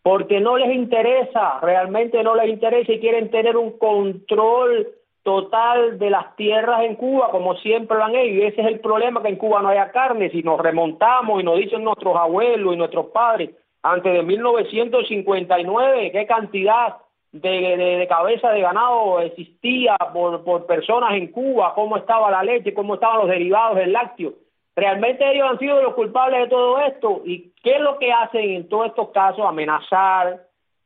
Porque 0.03 0.41
no 0.41 0.57
les 0.57 0.75
interesa, 0.75 1.59
realmente 1.61 2.21
no 2.23 2.35
les 2.35 2.49
interesa 2.49 2.91
y 2.91 2.99
quieren 2.99 3.29
tener 3.29 3.55
un 3.55 3.77
control 3.77 5.00
total 5.23 5.99
de 5.99 6.09
las 6.09 6.35
tierras 6.35 6.81
en 6.83 6.95
Cuba, 6.95 7.29
como 7.31 7.55
siempre 7.55 7.97
lo 7.97 8.05
han 8.05 8.15
hecho, 8.15 8.33
y 8.33 8.41
ese 8.43 8.61
es 8.61 8.67
el 8.67 8.79
problema, 8.79 9.21
que 9.21 9.29
en 9.29 9.35
Cuba 9.35 9.61
no 9.61 9.69
haya 9.69 9.91
carne, 9.91 10.29
si 10.31 10.41
nos 10.41 10.59
remontamos 10.59 11.39
y 11.39 11.43
nos 11.43 11.57
dicen 11.57 11.83
nuestros 11.83 12.15
abuelos 12.15 12.73
y 12.73 12.77
nuestros 12.77 13.07
padres, 13.07 13.51
antes 13.83 14.13
de 14.13 14.23
1959, 14.23 16.11
qué 16.11 16.25
cantidad 16.25 16.97
de, 17.31 17.49
de, 17.49 18.07
cabeza 18.07 18.49
de 18.51 18.61
ganado 18.61 19.19
existía 19.21 19.95
por, 20.13 20.43
por 20.43 20.65
personas 20.65 21.13
en 21.13 21.31
Cuba, 21.31 21.73
cómo 21.75 21.97
estaba 21.97 22.29
la 22.29 22.43
leche, 22.43 22.73
cómo 22.73 22.95
estaban 22.95 23.19
los 23.19 23.29
derivados 23.29 23.77
del 23.77 23.93
lácteo. 23.93 24.33
Realmente 24.75 25.29
ellos 25.29 25.49
han 25.49 25.59
sido 25.59 25.81
los 25.81 25.93
culpables 25.93 26.41
de 26.41 26.47
todo 26.47 26.79
esto. 26.79 27.21
¿Y 27.25 27.53
qué 27.63 27.75
es 27.75 27.81
lo 27.81 27.97
que 27.97 28.11
hacen 28.11 28.51
en 28.51 28.69
todos 28.69 28.87
estos 28.87 29.09
casos? 29.09 29.45
Amenazar, 29.45 30.41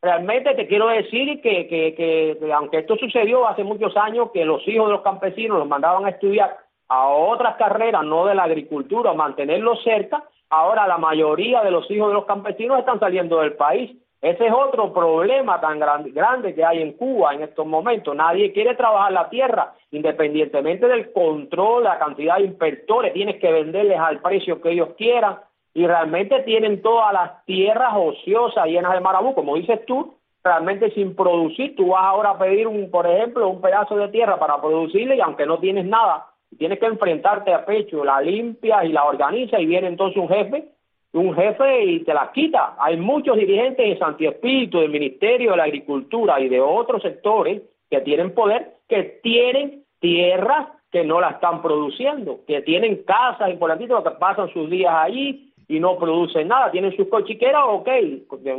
realmente 0.06 0.54
te 0.54 0.68
quiero 0.68 0.88
decir 0.88 1.42
que, 1.42 1.68
que, 1.68 1.96
que, 1.96 2.54
aunque 2.54 2.78
esto 2.78 2.96
sucedió 2.96 3.48
hace 3.48 3.64
muchos 3.64 3.98
años, 3.98 4.30
que 4.32 4.46
los 4.46 4.66
hijos 4.68 4.86
de 4.88 4.94
los 4.94 5.02
campesinos 5.02 5.58
los 5.58 5.68
mandaban 5.68 6.06
a 6.06 6.10
estudiar 6.10 6.58
a 6.88 7.08
otras 7.08 7.56
carreras, 7.56 8.04
no 8.04 8.28
de 8.28 8.36
la 8.36 8.44
agricultura, 8.44 9.14
mantenerlos 9.14 9.84
cerca, 9.84 10.24
ahora 10.52 10.86
la 10.86 11.00
mayoría 11.00 11.64
de 11.64 11.72
los 11.72 11.90
hijos 11.90 12.10
de 12.10 12.14
los 12.14 12.26
campesinos 12.26 12.78
están 12.78 13.00
saliendo 13.00 13.40
del 13.40 13.54
país. 13.54 13.98
Ese 14.22 14.46
es 14.46 14.54
otro 14.54 14.94
problema 14.94 15.60
tan 15.60 15.80
grande, 15.80 16.12
grande 16.12 16.54
que 16.54 16.64
hay 16.64 16.84
en 16.84 16.94
Cuba 16.94 17.34
en 17.34 17.42
estos 17.42 17.66
momentos. 17.66 18.16
Nadie 18.16 18.54
quiere 18.54 18.76
trabajar 18.76 19.12
la 19.12 19.28
tierra, 19.30 19.74
independientemente 19.90 20.88
del 20.88 21.12
control, 21.14 21.84
la 21.86 21.98
cantidad 21.98 22.38
de 22.38 22.46
inspectores, 22.46 23.12
tienes 23.14 23.40
que 23.40 23.52
venderles 23.52 24.00
al 24.00 24.22
precio 24.22 24.62
que 24.62 24.72
ellos 24.72 24.90
quieran 24.98 25.40
y 25.76 25.86
realmente 25.86 26.40
tienen 26.44 26.82
todas 26.82 27.12
las 27.12 27.44
tierras 27.44 27.92
ociosas 27.94 28.66
llenas 28.66 28.94
de 28.94 29.02
marabú, 29.02 29.36
como 29.36 29.58
dices 29.58 29.86
tú, 29.86 30.16
realmente 30.42 30.90
sin 30.92 31.16
producir. 31.18 31.76
Tú 31.76 31.90
vas 31.90 32.06
ahora 32.06 32.30
a 32.32 32.38
pedir, 32.40 32.66
un, 32.66 32.90
por 32.90 33.06
ejemplo, 33.06 33.50
un 33.50 33.60
pedazo 33.60 33.98
de 33.98 34.08
tierra 34.08 34.40
para 34.40 34.62
producirle 34.62 35.18
y 35.18 35.20
aunque 35.20 35.46
no 35.46 35.60
tienes 35.60 35.86
nada, 35.86 36.28
tienes 36.58 36.80
que 36.80 36.86
enfrentarte 36.86 37.54
a 37.54 37.66
pecho, 37.66 38.06
la 38.06 38.22
limpia 38.22 38.86
y 38.86 38.94
la 38.94 39.04
organiza 39.04 39.60
y 39.60 39.66
viene 39.66 39.90
entonces 39.90 40.18
un 40.18 40.30
jefe, 40.30 40.70
un 41.12 41.36
jefe 41.36 41.84
y 41.84 42.00
te 42.06 42.14
la 42.14 42.32
quita. 42.32 42.76
Hay 42.80 42.96
muchos 42.96 43.36
dirigentes 43.36 43.86
de 43.86 43.98
Santi 43.98 44.28
Espíritu, 44.28 44.80
del 44.80 44.92
Ministerio 44.92 45.52
de 45.52 45.58
la 45.58 45.66
Agricultura 45.66 46.40
y 46.40 46.48
de 46.48 46.62
otros 46.62 47.02
sectores 47.02 47.64
que 47.90 48.00
tienen 48.00 48.34
poder, 48.34 48.76
que 48.88 49.20
tienen 49.22 49.84
tierras 50.00 50.70
que 50.90 51.04
no 51.04 51.20
la 51.20 51.32
están 51.32 51.62
produciendo, 51.62 52.40
que 52.48 52.62
tienen 52.62 53.04
casas 53.04 53.50
importantes 53.50 53.90
que 53.90 54.12
pasan 54.12 54.54
sus 54.54 54.70
días 54.70 54.94
allí 54.96 55.52
y 55.68 55.80
no 55.80 55.98
producen 55.98 56.48
nada, 56.48 56.72
tienen 56.72 56.96
sus 56.96 57.08
cochiqueras, 57.08 57.64
ok, 57.68 57.90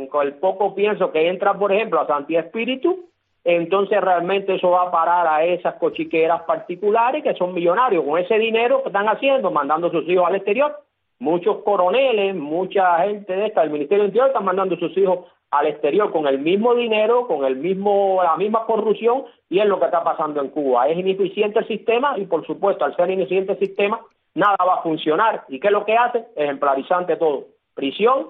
con 0.09 0.27
el 0.27 0.33
poco 0.35 0.75
pienso 0.75 1.11
que 1.11 1.29
entra, 1.29 1.53
por 1.53 1.71
ejemplo, 1.71 2.01
a 2.01 2.07
Santi 2.07 2.35
Espíritu, 2.35 3.07
entonces 3.43 4.01
realmente 4.01 4.55
eso 4.55 4.71
va 4.71 4.83
a 4.83 4.91
parar 4.91 5.25
a 5.25 5.45
esas 5.45 5.75
cochiqueras 5.75 6.41
particulares 6.43 7.23
que 7.23 7.33
son 7.35 7.53
millonarios. 7.53 8.03
Con 8.03 8.19
ese 8.19 8.37
dinero 8.37 8.83
que 8.83 8.89
están 8.89 9.07
haciendo, 9.07 9.51
mandando 9.51 9.87
a 9.87 9.91
sus 9.91 10.07
hijos 10.09 10.25
al 10.27 10.35
exterior, 10.35 10.75
muchos 11.19 11.63
coroneles, 11.63 12.35
mucha 12.35 12.97
gente 13.05 13.33
de 13.33 13.45
esta 13.45 13.61
del 13.61 13.69
Ministerio 13.69 14.03
del 14.03 14.09
Interior 14.09 14.27
están 14.27 14.43
mandando 14.43 14.75
a 14.75 14.79
sus 14.79 14.97
hijos 14.97 15.19
al 15.51 15.65
exterior 15.65 16.11
con 16.11 16.27
el 16.27 16.39
mismo 16.39 16.75
dinero, 16.75 17.25
con 17.25 17.45
el 17.45 17.55
mismo, 17.55 18.19
la 18.21 18.35
misma 18.35 18.65
corrupción, 18.65 19.23
y 19.49 19.59
es 19.59 19.65
lo 19.65 19.79
que 19.79 19.85
está 19.85 20.03
pasando 20.03 20.41
en 20.41 20.49
Cuba. 20.49 20.89
Es 20.89 20.97
ineficiente 20.97 21.59
el 21.59 21.67
sistema 21.67 22.17
y, 22.17 22.25
por 22.25 22.45
supuesto, 22.45 22.83
al 22.83 22.97
ser 22.97 23.09
ineficiente 23.09 23.53
el 23.53 23.59
sistema, 23.59 24.01
nada 24.37 24.57
va 24.65 24.75
a 24.75 24.81
funcionar. 24.83 25.43
¿Y 25.49 25.59
qué 25.59 25.67
es 25.67 25.73
lo 25.73 25.83
que 25.83 25.97
hace? 25.97 26.25
Ejemplarizante 26.35 27.17
todo. 27.17 27.45
Prisión, 27.73 28.27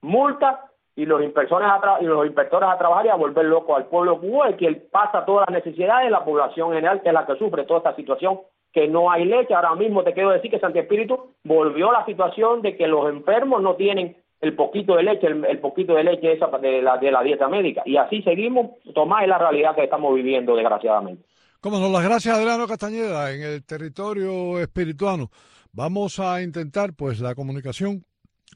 multa 0.00 0.64
y 0.96 1.06
los 1.06 1.22
inspectores 1.22 1.68
a, 1.68 1.98
y 2.00 2.04
los 2.04 2.26
inspectores 2.26 2.68
a 2.68 2.78
trabajar 2.78 3.06
y 3.06 3.08
a 3.10 3.14
volver 3.14 3.44
loco 3.44 3.76
al 3.76 3.86
pueblo 3.86 4.18
cubano 4.20 4.56
que 4.56 4.72
pasa 4.90 5.24
todas 5.24 5.48
las 5.48 5.64
necesidades 5.64 6.06
de 6.06 6.10
la 6.10 6.24
población 6.24 6.72
general 6.72 7.00
que 7.00 7.08
es 7.08 7.14
la 7.14 7.24
que 7.24 7.36
sufre 7.36 7.64
toda 7.64 7.78
esta 7.78 7.96
situación 7.96 8.40
que 8.72 8.88
no 8.88 9.10
hay 9.10 9.24
leche 9.24 9.54
ahora 9.54 9.74
mismo 9.74 10.02
te 10.02 10.12
quiero 10.12 10.30
decir 10.30 10.50
que 10.50 10.58
Santi 10.58 10.80
Espíritu 10.80 11.32
volvió 11.44 11.88
a 11.88 12.00
la 12.00 12.04
situación 12.04 12.60
de 12.60 12.76
que 12.76 12.86
los 12.86 13.08
enfermos 13.08 13.62
no 13.62 13.74
tienen 13.76 14.16
el 14.42 14.54
poquito 14.54 14.96
de 14.96 15.04
leche 15.04 15.28
el, 15.28 15.58
poquito 15.60 15.94
de 15.94 16.04
leche 16.04 16.32
esa 16.32 16.48
de 16.48 16.82
la, 16.82 16.98
de 16.98 17.10
la 17.10 17.22
dieta 17.22 17.48
médica 17.48 17.82
y 17.86 17.96
así 17.96 18.20
seguimos 18.20 18.72
Tomás 18.92 19.22
es 19.22 19.28
la 19.28 19.38
realidad 19.38 19.74
que 19.74 19.84
estamos 19.84 20.14
viviendo 20.14 20.54
desgraciadamente 20.54 21.24
como 21.62 21.78
no 21.78 21.88
las 21.90 22.02
gracias 22.02 22.36
Adriano 22.36 22.66
Castañeda 22.66 23.32
en 23.32 23.40
el 23.40 23.62
territorio 23.62 24.58
espirituano 24.58 25.30
vamos 25.70 26.18
a 26.18 26.42
intentar 26.42 26.92
pues 26.92 27.20
la 27.20 27.36
comunicación 27.36 28.04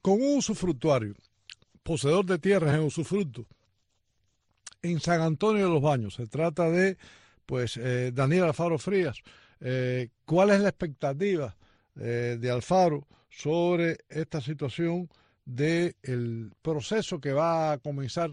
con 0.02 0.14
un 0.14 0.38
usufructuario 0.38 1.14
poseedor 1.84 2.26
de 2.26 2.40
tierras 2.40 2.74
en 2.74 2.82
usufructo 2.82 3.46
en 4.82 4.98
San 4.98 5.20
Antonio 5.20 5.66
de 5.66 5.70
los 5.72 5.82
Baños. 5.82 6.14
Se 6.14 6.26
trata 6.26 6.68
de, 6.68 6.98
pues, 7.46 7.76
eh, 7.76 8.10
Daniel 8.12 8.44
Alfaro 8.44 8.76
Frías. 8.78 9.22
Eh, 9.60 10.10
¿Cuál 10.24 10.50
es 10.50 10.60
la 10.60 10.68
expectativa 10.68 11.56
eh, 11.98 12.36
de 12.40 12.50
Alfaro 12.50 13.06
sobre 13.30 13.98
esta 14.08 14.40
situación 14.40 15.08
del 15.44 15.94
el 16.02 16.52
proceso 16.60 17.20
que 17.20 17.32
va 17.32 17.72
a 17.72 17.78
comenzar 17.78 18.32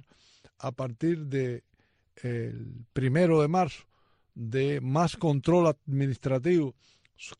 a 0.57 0.71
partir 0.71 1.27
de 1.27 1.63
el 2.23 2.85
primero 2.91 3.39
de 3.39 3.47
marzo 3.47 3.83
de 4.35 4.81
más 4.81 5.17
control 5.17 5.67
administrativo 5.67 6.75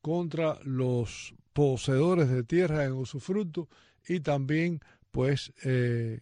contra 0.01 0.59
los 0.63 1.33
poseedores 1.53 2.29
de 2.29 2.43
tierras 2.43 2.87
en 2.87 2.93
usufructo 2.93 3.69
y 4.07 4.19
también 4.19 4.79
pues 5.11 5.53
eh, 5.63 6.21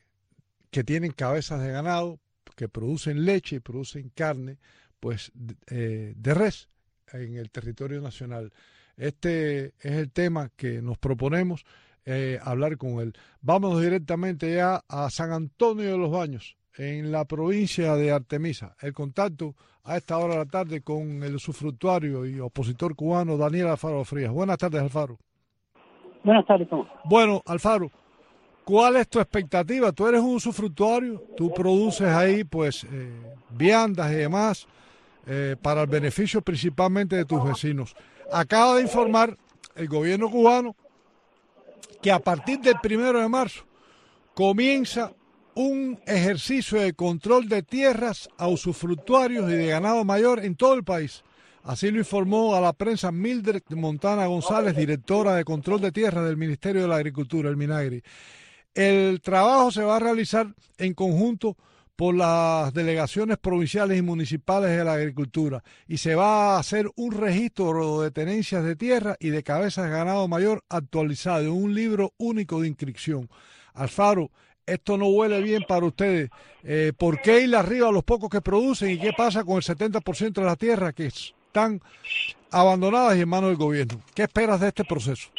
que 0.70 0.84
tienen 0.84 1.12
cabezas 1.12 1.62
de 1.62 1.72
ganado, 1.72 2.20
que 2.56 2.70
producen 2.70 3.26
leche 3.26 3.58
y 3.58 3.60
producen 3.60 4.10
carne, 4.10 4.58
pues 5.00 5.32
eh, 5.68 6.14
de 6.16 6.34
res 6.34 6.70
en 7.14 7.36
el 7.36 7.50
territorio 7.50 8.02
nacional. 8.02 8.54
Este 8.98 9.74
es 9.80 9.94
el 9.94 10.12
tema 10.12 10.50
que 10.56 10.82
nos 10.82 10.98
proponemos 10.98 11.66
eh, 12.06 12.40
hablar 12.44 12.78
con 12.78 13.00
él. 13.00 13.14
Vamos 13.42 13.82
directamente 13.82 14.54
ya 14.54 14.84
a 14.88 15.10
San 15.10 15.32
Antonio 15.32 15.92
de 15.92 15.98
los 15.98 16.12
Baños, 16.12 16.58
en 16.78 17.12
la 17.12 17.26
provincia 17.26 17.96
de 17.96 18.12
Artemisa. 18.12 18.76
El 18.82 18.94
contacto 18.94 19.56
a 19.84 19.98
esta 19.98 20.18
hora 20.18 20.34
de 20.34 20.40
la 20.40 20.46
tarde 20.46 20.82
con 20.82 21.24
el 21.24 21.36
usufructuario 21.36 22.26
y 22.26 22.40
opositor 22.40 22.96
cubano 22.96 23.38
Daniel 23.38 23.68
Alfaro 23.68 24.04
Frías. 24.06 24.32
Buenas 24.32 24.58
tardes, 24.58 24.82
Alfaro. 24.82 25.18
Buenas 26.24 26.46
tardes, 26.46 26.68
Bueno, 27.06 27.42
Alfaro, 27.48 27.90
¿Cuál 28.64 28.98
es 28.98 29.10
tu 29.10 29.20
expectativa? 29.20 29.92
Tú 29.92 30.08
eres 30.08 30.22
un 30.22 30.36
usufructuario, 30.36 31.22
tú 31.36 31.52
produces 31.54 32.08
ahí 32.08 32.44
pues 32.44 32.84
eh, 32.84 33.12
viandas 33.50 34.12
y 34.12 34.16
demás 34.16 34.68
eh, 35.26 35.56
para 35.62 35.82
el 35.82 35.88
beneficio 35.88 36.42
principalmente 36.42 37.16
de 37.16 37.26
tus 37.26 37.44
vecinos. 37.44 37.96
Acaba 38.32 38.76
de 38.76 38.84
informar 38.84 39.36
el 39.76 39.88
gobierno 39.88 40.30
cubano 40.30 40.76
que 42.02 42.12
a 42.12 42.20
partir 42.20 42.60
del 42.60 42.76
primero 42.82 43.20
de 43.20 43.28
marzo 43.28 43.66
comienza 44.34 45.12
un 45.56 46.00
ejercicio 46.06 46.80
de 46.82 46.94
control 46.94 47.50
de 47.50 47.64
tierras 47.64 48.30
a 48.38 48.48
usufructuarios 48.48 49.50
y 49.50 49.56
de 49.56 49.68
ganado 49.68 50.04
mayor 50.06 50.44
en 50.44 50.56
todo 50.56 50.74
el 50.74 50.84
país. 50.84 51.24
Así 51.64 51.92
lo 51.92 52.00
informó 52.00 52.56
a 52.56 52.62
la 52.62 52.74
prensa 52.74 53.12
Mildred 53.12 53.62
Montana 53.70 54.26
González, 54.26 54.76
directora 54.76 55.36
de 55.36 55.44
control 55.44 55.82
de 55.82 55.92
tierras 55.92 56.26
del 56.26 56.38
Ministerio 56.38 56.82
de 56.82 56.88
la 56.88 56.96
Agricultura, 56.96 57.50
el 57.50 57.58
Minagri. 57.58 58.02
El 58.74 59.22
trabajo 59.22 59.72
se 59.72 59.84
va 59.84 59.98
a 59.98 60.00
realizar 60.00 60.48
en 60.78 60.94
conjunto 60.94 61.58
por 61.96 62.16
las 62.16 62.74
delegaciones 62.74 63.38
provinciales 63.38 64.00
y 64.00 64.02
municipales 64.02 64.76
de 64.76 64.84
la 64.84 64.94
agricultura 64.94 65.64
y 65.88 65.98
se 65.98 66.16
va 66.16 66.56
a 66.56 66.60
hacer 66.60 66.90
un 66.96 67.12
registro 67.12 68.02
de 68.02 68.10
tenencias 68.10 68.64
de 68.64 68.76
tierra 68.76 69.18
y 69.20 69.30
de 69.30 69.44
cabezas 69.44 69.86
de 69.86 69.92
ganado 69.92 70.28
mayor 70.28 70.64
actualizado 70.68 71.44
en 71.44 71.52
un 71.52 71.76
libro 71.76 72.14
único 72.18 72.62
de 72.62 72.70
inscripción. 72.70 73.30
Alfaro, 73.76 74.32
esto 74.66 74.98
no 74.98 75.08
huele 75.08 75.42
bien 75.42 75.64
para 75.68 75.86
ustedes. 75.86 76.30
Eh, 76.64 76.94
¿Por 76.98 77.22
qué 77.22 77.42
ir 77.42 77.56
arriba 77.56 77.90
a 77.90 77.92
los 77.92 78.04
pocos 78.04 78.30
que 78.30 78.42
producen 78.42 78.92
y 78.92 79.00
qué 79.00 79.12
pasa 79.16 79.44
con 79.44 79.56
el 79.56 79.62
70% 79.64 80.34
de 80.34 80.46
la 80.46 80.56
tierra 80.56 80.94
que 80.94 81.08
están 81.08 81.80
abandonadas 82.52 83.18
y 83.18 83.22
en 83.22 83.30
manos 83.30 83.50
del 83.50 83.58
gobierno? 83.58 84.00
¿Qué 84.16 84.24
esperas 84.24 84.60
de 84.60 84.68
este 84.68 84.84
proceso? 84.84 85.30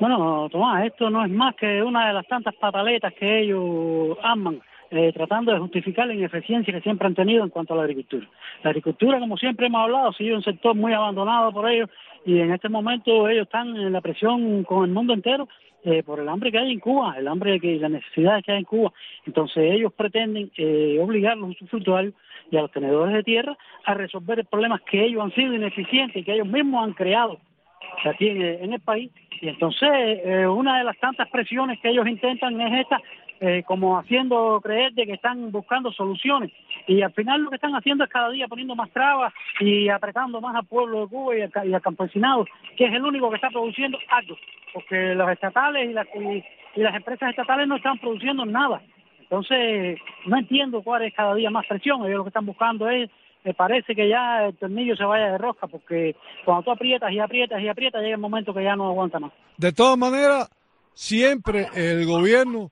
Bueno, 0.00 0.48
Tomás, 0.50 0.86
esto 0.86 1.10
no 1.10 1.24
es 1.24 1.30
más 1.30 1.54
que 1.54 1.82
una 1.82 2.08
de 2.08 2.14
las 2.14 2.26
tantas 2.26 2.54
pataletas 2.56 3.14
que 3.14 3.42
ellos 3.42 4.16
aman, 4.22 4.60
eh, 4.90 5.12
tratando 5.12 5.52
de 5.52 5.60
justificar 5.60 6.06
la 6.06 6.14
ineficiencia 6.14 6.74
que 6.74 6.80
siempre 6.80 7.06
han 7.06 7.14
tenido 7.14 7.44
en 7.44 7.50
cuanto 7.50 7.74
a 7.74 7.76
la 7.76 7.84
agricultura. 7.84 8.26
La 8.64 8.70
agricultura, 8.70 9.20
como 9.20 9.36
siempre 9.36 9.66
hemos 9.66 9.82
hablado, 9.82 10.12
sigue 10.12 10.34
un 10.34 10.42
sector 10.42 10.74
muy 10.74 10.92
abandonado 10.92 11.52
por 11.52 11.70
ellos 11.70 11.88
y 12.24 12.38
en 12.38 12.52
este 12.52 12.68
momento 12.68 13.28
ellos 13.28 13.44
están 13.44 13.76
en 13.76 13.92
la 13.92 14.00
presión 14.00 14.64
con 14.64 14.84
el 14.84 14.90
mundo 14.90 15.12
entero 15.12 15.48
eh, 15.84 16.02
por 16.04 16.20
el 16.20 16.28
hambre 16.28 16.52
que 16.52 16.58
hay 16.58 16.72
en 16.72 16.78
Cuba, 16.78 17.16
el 17.18 17.26
hambre 17.26 17.58
que, 17.58 17.72
y 17.72 17.78
las 17.80 17.90
necesidades 17.90 18.44
que 18.44 18.52
hay 18.52 18.58
en 18.58 18.64
Cuba. 18.64 18.92
Entonces 19.26 19.72
ellos 19.72 19.92
pretenden 19.92 20.50
eh, 20.56 20.98
obligar 21.00 21.32
a 21.32 21.36
los 21.36 21.50
usufructuarios 21.50 22.14
y 22.50 22.56
a 22.56 22.62
los 22.62 22.70
tenedores 22.70 23.14
de 23.14 23.24
tierra 23.24 23.56
a 23.84 23.94
resolver 23.94 24.44
problemas 24.46 24.80
que 24.82 25.04
ellos 25.04 25.24
han 25.24 25.34
sido 25.34 25.54
ineficientes 25.54 26.16
y 26.16 26.24
que 26.24 26.34
ellos 26.34 26.46
mismos 26.46 26.84
han 26.84 26.92
creado 26.92 27.38
aquí 28.04 28.28
en, 28.28 28.72
el 28.72 28.80
país. 28.80 29.10
Y 29.40 29.48
entonces, 29.48 29.88
eh, 29.92 30.46
una 30.46 30.78
de 30.78 30.84
las 30.84 30.96
tantas 30.98 31.28
presiones 31.30 31.80
que 31.80 31.90
ellos 31.90 32.06
intentan 32.06 32.60
es 32.60 32.80
esta, 32.82 33.00
eh, 33.44 33.64
como 33.66 33.98
haciendo 33.98 34.60
creer 34.62 34.92
de 34.92 35.04
que 35.04 35.14
están 35.14 35.50
buscando 35.50 35.90
soluciones. 35.90 36.52
Y 36.86 37.02
al 37.02 37.12
final 37.12 37.42
lo 37.42 37.50
que 37.50 37.56
están 37.56 37.74
haciendo 37.74 38.04
es 38.04 38.10
cada 38.10 38.30
día 38.30 38.46
poniendo 38.46 38.76
más 38.76 38.88
trabas 38.92 39.34
y 39.58 39.88
apretando 39.88 40.40
más 40.40 40.54
al 40.54 40.64
pueblo 40.64 41.00
de 41.00 41.08
Cuba 41.08 41.36
y 41.36 41.42
al, 41.42 41.82
campesinado, 41.82 42.46
que 42.76 42.84
es 42.84 42.94
el 42.94 43.04
único 43.04 43.30
que 43.30 43.34
está 43.34 43.50
produciendo 43.50 43.98
algo. 44.10 44.36
Porque 44.72 45.16
los 45.16 45.28
estatales 45.28 45.90
y, 45.90 45.92
las 45.92 46.06
y 46.14 46.80
las 46.82 46.94
empresas 46.94 47.30
estatales 47.30 47.66
no 47.66 47.74
están 47.74 47.98
produciendo 47.98 48.44
nada. 48.44 48.80
Entonces, 49.20 49.98
no 50.24 50.38
entiendo 50.38 50.80
cuál 50.82 51.02
es 51.02 51.12
cada 51.12 51.34
día 51.34 51.50
más 51.50 51.66
presión. 51.66 52.02
Ellos 52.02 52.18
lo 52.18 52.22
que 52.22 52.28
están 52.28 52.46
buscando 52.46 52.88
es 52.88 53.10
me 53.42 53.54
parece 53.54 53.96
que 53.96 54.08
ya 54.08 54.46
el 54.46 54.56
tornillo 54.56 54.94
se 54.94 55.02
vaya 55.02 55.32
de 55.32 55.38
rosca, 55.38 55.66
porque 55.66 56.14
cuando 56.44 56.62
tú 56.62 56.70
aprietas 56.70 57.10
y 57.10 57.18
aprietas 57.18 57.60
y 57.60 57.66
aprietas, 57.66 58.02
llega 58.02 58.14
el 58.14 58.20
momento 58.20 58.54
que 58.54 58.62
ya 58.62 58.76
no 58.76 58.86
aguanta 58.86 59.18
más. 59.18 59.32
De 59.56 59.72
todas 59.72 59.98
maneras, 59.98 60.48
siempre 60.94 61.66
el 61.74 62.06
gobierno 62.06 62.70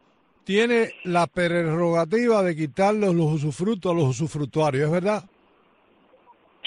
tiene 0.51 0.91
la 1.05 1.29
prerrogativa 1.29 2.43
de 2.43 2.57
quitarle 2.57 3.07
los 3.15 3.35
usufructos 3.35 3.93
a 3.93 3.95
los 3.95 4.09
usufructuarios, 4.09 4.87
¿es 4.87 4.91
verdad? 4.91 5.23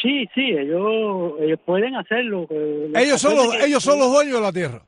Sí, 0.01 0.25
sí, 0.33 0.51
ellos, 0.51 1.33
ellos 1.41 1.59
pueden 1.65 1.93
hacerlo. 1.95 2.47
Ellos 2.95 3.19
son, 3.19 3.35
los, 3.35 3.53
ellos 3.61 3.83
son 3.83 3.99
los 3.99 4.09
dueños 4.09 4.35
de 4.35 4.41
la 4.41 4.53
tierra. 4.53 4.81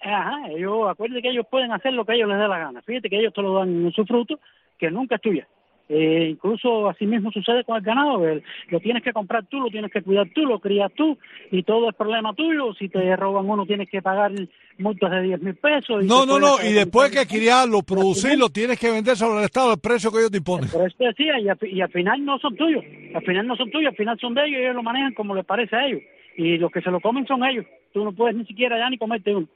Ajá, 0.00 0.48
ellos, 0.48 0.88
acuérdense 0.88 1.20
que 1.20 1.28
ellos 1.28 1.46
pueden 1.50 1.70
hacer 1.72 1.92
lo 1.92 2.06
que 2.06 2.14
ellos 2.14 2.30
les 2.30 2.38
dé 2.38 2.48
la 2.48 2.58
gana. 2.58 2.80
Fíjate 2.80 3.10
que 3.10 3.18
ellos 3.18 3.34
te 3.34 3.42
lo 3.42 3.52
dan 3.56 3.68
en 3.68 3.84
usufructo 3.84 4.40
que 4.78 4.90
nunca 4.90 5.16
es 5.16 5.20
tuya. 5.20 5.46
Eh, 5.86 6.28
incluso 6.30 6.88
así 6.88 7.06
mismo 7.06 7.30
sucede 7.30 7.62
con 7.62 7.76
el 7.76 7.82
ganado, 7.82 8.24
lo 8.68 8.80
tienes 8.80 9.02
que 9.02 9.12
comprar 9.12 9.44
tú, 9.46 9.60
lo 9.60 9.68
tienes 9.68 9.92
que 9.92 10.00
cuidar 10.00 10.26
tú, 10.34 10.46
lo 10.46 10.58
crías 10.58 10.90
tú 10.94 11.18
y 11.50 11.62
todo 11.62 11.90
es 11.90 11.94
problema 11.94 12.32
tuyo. 12.32 12.72
Si 12.74 12.88
te 12.88 13.14
roban 13.16 13.48
uno 13.48 13.66
tienes 13.66 13.90
que 13.90 14.00
pagar 14.00 14.32
multas 14.78 15.10
de 15.10 15.22
10 15.22 15.42
mil 15.42 15.54
pesos. 15.56 16.02
no, 16.04 16.24
no, 16.24 16.38
no, 16.38 16.56
y 16.62 16.72
después 16.72 17.10
que 17.10 17.26
criarlo, 17.26 17.82
producirlo, 17.82 18.48
tienes 18.48 18.78
que 18.78 18.90
vender 18.90 19.14
sobre 19.14 19.40
el 19.40 19.44
Estado 19.44 19.72
el 19.72 19.78
precio 19.78 20.10
que 20.10 20.20
ellos 20.20 20.30
te 20.30 20.38
imponen. 20.38 20.70
Por 20.70 20.86
eso 20.86 20.96
decía, 20.98 21.38
y, 21.38 21.76
y 21.76 21.80
al 21.82 21.90
final 21.90 22.24
no 22.24 22.38
son 22.38 22.56
tuyos, 22.56 22.82
al 23.14 23.22
final 23.22 23.46
no 23.46 23.54
son 23.54 23.70
tuyos, 23.70 23.90
al 23.90 23.96
final 23.96 24.18
son 24.18 24.32
de 24.32 24.46
ellos 24.46 24.60
y 24.60 24.62
ellos 24.62 24.76
lo 24.76 24.82
manejan 24.82 25.12
como 25.12 25.34
les 25.34 25.44
parece 25.44 25.76
a 25.76 25.86
ellos. 25.86 26.00
Y 26.36 26.56
los 26.56 26.72
que 26.72 26.80
se 26.80 26.90
lo 26.90 27.00
comen 27.00 27.26
son 27.26 27.44
ellos, 27.44 27.66
tú 27.92 28.04
no 28.04 28.12
puedes 28.12 28.34
ni 28.34 28.46
siquiera 28.46 28.78
ya 28.78 28.88
ni 28.88 28.96
comerte 28.96 29.34
uno. 29.34 29.48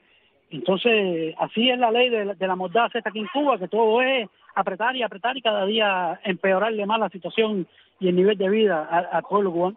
Entonces, 0.50 1.34
así 1.38 1.70
es 1.70 1.78
la 1.78 1.90
ley 1.90 2.10
de 2.10 2.26
la, 2.26 2.34
de 2.34 2.46
la 2.46 2.56
mordaza 2.56 2.98
aquí 3.02 3.18
en 3.18 3.28
Cuba, 3.32 3.58
que 3.58 3.68
todo 3.68 4.00
es 4.02 4.28
apretar 4.58 4.96
y 4.96 5.02
apretar 5.02 5.36
y 5.36 5.42
cada 5.42 5.64
día 5.64 6.20
empeorarle 6.24 6.84
más 6.84 6.98
la 6.98 7.08
situación 7.08 7.66
y 8.00 8.08
el 8.08 8.16
nivel 8.16 8.36
de 8.36 8.48
vida 8.50 8.84
al, 8.84 9.22
pueblo 9.22 9.52
cubano. 9.52 9.76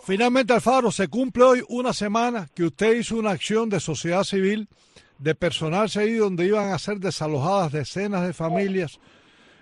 Finalmente, 0.00 0.52
Alfaro, 0.52 0.90
se 0.90 1.08
cumple 1.08 1.44
hoy 1.44 1.62
una 1.68 1.92
semana 1.92 2.46
que 2.54 2.64
usted 2.64 2.94
hizo 2.96 3.16
una 3.16 3.30
acción 3.30 3.68
de 3.68 3.80
sociedad 3.80 4.22
civil, 4.24 4.68
de 5.18 5.34
personarse 5.34 6.00
ahí 6.00 6.14
donde 6.14 6.46
iban 6.46 6.72
a 6.72 6.78
ser 6.78 6.98
desalojadas 6.98 7.72
decenas 7.72 8.26
de 8.26 8.32
familias, 8.32 9.00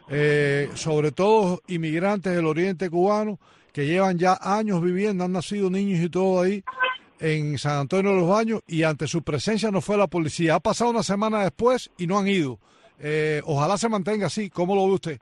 eh, 0.09 0.69
sobre 0.75 1.13
todo 1.13 1.63
inmigrantes 1.69 2.35
del 2.35 2.47
oriente 2.47 2.91
cubano, 2.91 3.39
que 3.73 3.87
llevan 3.87 4.19
ya 4.19 4.39
años 4.41 4.83
viviendo, 4.83 5.25
han 5.25 5.33
nacido 5.33 5.71
niños 5.71 6.01
y 6.01 6.09
todo 6.09 6.43
ahí 6.43 6.63
en 7.19 7.57
San 7.57 7.79
Antonio 7.79 8.13
de 8.13 8.21
los 8.21 8.29
Baños, 8.29 8.61
y 8.67 8.83
ante 8.83 9.07
su 9.07 9.23
presencia 9.23 9.71
no 9.71 9.81
fue 9.81 9.97
la 9.97 10.07
policía. 10.07 10.57
Ha 10.57 10.61
pasado 10.61 10.91
una 10.91 11.03
semana 11.03 11.43
después 11.43 11.91
y 11.97 12.07
no 12.07 12.19
han 12.19 12.29
ido. 12.29 12.59
Eh, 13.01 13.43
ojalá 13.45 13.77
se 13.77 13.89
mantenga 13.89 14.27
así. 14.27 14.51
¿Cómo 14.51 14.75
lo 14.75 14.87
ve 14.87 14.95
usted? 14.95 15.19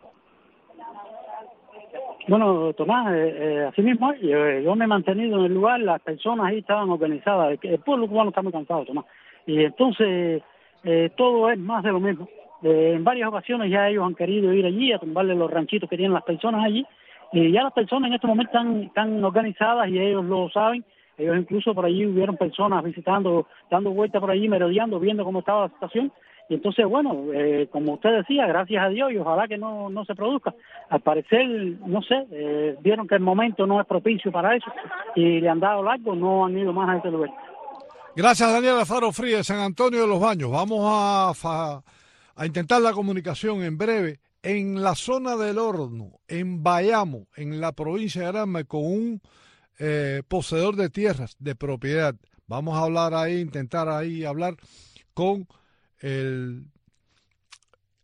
Bueno, 2.26 2.72
Tomás, 2.72 3.12
eh, 3.12 3.36
eh, 3.36 3.68
así 3.70 3.82
mismo, 3.82 4.14
yo, 4.14 4.74
me 4.74 4.84
he 4.86 4.88
mantenido 4.88 5.38
en 5.40 5.44
el 5.44 5.54
lugar, 5.54 5.80
las 5.80 6.00
personas 6.00 6.46
ahí 6.46 6.60
estaban 6.60 6.88
organizadas, 6.88 7.58
el 7.62 7.78
pueblo 7.80 8.08
cubano 8.08 8.30
está 8.30 8.40
muy 8.40 8.52
cansado, 8.52 8.86
Tomás. 8.86 9.04
Y 9.46 9.62
entonces 9.62 10.42
todo 11.16 11.50
es 11.50 11.58
más 11.58 11.82
de 11.82 11.92
lo 11.92 12.00
mismo. 12.00 12.28
en 12.62 13.04
varias 13.04 13.28
ocasiones 13.28 13.70
ya 13.70 13.88
ellos 13.88 14.04
han 14.04 14.14
querido 14.14 14.52
ir 14.54 14.64
allí 14.64 14.92
a 14.92 14.98
tumbarle 14.98 15.34
los 15.34 15.50
ranchitos 15.50 15.88
que 15.88 15.96
tienen 15.96 16.14
las 16.14 16.24
personas 16.24 16.64
allí, 16.64 16.86
y 17.32 17.52
ya 17.52 17.62
las 17.62 17.72
personas 17.72 18.08
en 18.08 18.14
este 18.14 18.26
momento 18.26 18.52
están, 18.52 18.82
están 18.84 19.24
organizadas 19.24 19.88
y 19.88 19.98
ellos 19.98 20.24
lo 20.24 20.48
saben. 20.50 20.84
Ellos 21.18 21.36
incluso 21.36 21.74
por 21.74 21.84
allí 21.84 22.06
hubieron 22.06 22.36
personas 22.36 22.82
visitando, 22.82 23.46
dando 23.70 23.90
vueltas 23.90 24.20
por 24.20 24.30
allí, 24.30 24.48
merodeando, 24.48 24.98
viendo 24.98 25.24
cómo 25.24 25.40
estaba 25.40 25.66
la 25.66 25.74
situación 25.74 26.10
y 26.48 26.54
entonces, 26.54 26.84
bueno, 26.86 27.32
eh, 27.32 27.68
como 27.70 27.94
usted 27.94 28.10
decía, 28.18 28.46
gracias 28.46 28.84
a 28.84 28.88
Dios 28.88 29.12
y 29.12 29.16
ojalá 29.16 29.48
que 29.48 29.56
no, 29.56 29.88
no 29.88 30.04
se 30.04 30.14
produzca. 30.14 30.54
Al 30.90 31.00
parecer, 31.00 31.46
no 31.86 32.02
sé, 32.02 32.26
eh, 32.30 32.76
vieron 32.80 33.08
que 33.08 33.14
el 33.14 33.22
momento 33.22 33.66
no 33.66 33.80
es 33.80 33.86
propicio 33.86 34.30
para 34.30 34.54
eso 34.54 34.70
y 35.14 35.40
le 35.40 35.48
han 35.48 35.60
dado 35.60 35.82
largo, 35.82 36.14
no 36.14 36.44
han 36.44 36.58
ido 36.58 36.72
más 36.72 36.90
a 36.90 36.98
ese 36.98 37.10
lugar. 37.10 37.30
Gracias, 38.14 38.52
Daniel 38.52 38.76
Alfaro 38.78 39.10
Frías, 39.10 39.46
San 39.46 39.58
Antonio 39.58 40.02
de 40.02 40.06
los 40.06 40.20
Baños. 40.20 40.50
Vamos 40.50 40.80
a, 40.84 41.82
a 42.36 42.46
intentar 42.46 42.80
la 42.80 42.92
comunicación 42.92 43.62
en 43.62 43.78
breve. 43.78 44.20
En 44.42 44.82
la 44.82 44.94
zona 44.94 45.36
del 45.36 45.56
horno, 45.56 46.20
en 46.28 46.62
Bayamo, 46.62 47.28
en 47.34 47.62
la 47.62 47.72
provincia 47.72 48.20
de 48.20 48.32
Granma, 48.32 48.64
con 48.64 48.84
un 48.84 49.22
eh, 49.78 50.22
poseedor 50.28 50.76
de 50.76 50.90
tierras 50.90 51.34
de 51.38 51.54
propiedad. 51.54 52.14
Vamos 52.46 52.76
a 52.76 52.82
hablar 52.82 53.14
ahí, 53.14 53.40
intentar 53.40 53.88
ahí 53.88 54.24
hablar 54.24 54.56
con 55.14 55.48
el 56.04 56.66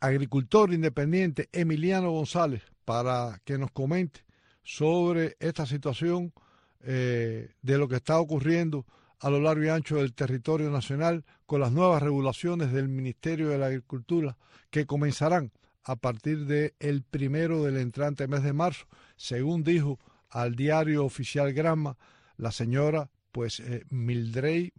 agricultor 0.01 0.73
independiente 0.73 1.51
Emiliano 1.53 2.11
González 2.11 2.63
para 2.87 3.43
que 3.45 3.59
nos 3.59 3.71
comente 3.73 4.25
sobre 4.63 5.37
esta 5.39 5.67
situación 5.67 6.33
eh, 6.81 7.51
de 7.61 7.77
lo 7.77 7.89
que 7.89 7.97
está 7.97 8.19
ocurriendo 8.19 8.87
a 9.19 9.29
lo 9.29 9.39
largo 9.39 9.65
y 9.65 9.69
ancho 9.69 9.97
del 9.97 10.15
territorio 10.15 10.71
nacional 10.71 11.27
con 11.45 11.61
las 11.61 11.73
nuevas 11.73 12.03
regulaciones 12.03 12.73
del 12.73 12.89
Ministerio 12.89 13.51
de 13.51 13.59
la 13.59 13.67
Agricultura 13.67 14.39
que 14.71 14.87
comenzarán 14.87 15.53
a 15.85 15.97
partir 15.97 16.47
del 16.47 16.73
el 16.79 17.03
primero 17.03 17.65
del 17.65 17.77
entrante 17.77 18.29
mes 18.29 18.43
de 18.43 18.55
marzo, 18.55 18.87
según 19.17 19.63
dijo 19.63 19.99
al 20.31 20.57
diario 20.57 21.05
oficial 21.05 21.53
Granma 21.53 21.99
la 22.39 22.51
señora 22.51 23.11
pues 23.31 23.61
eh, 23.61 23.85
Mildred, 23.91 24.71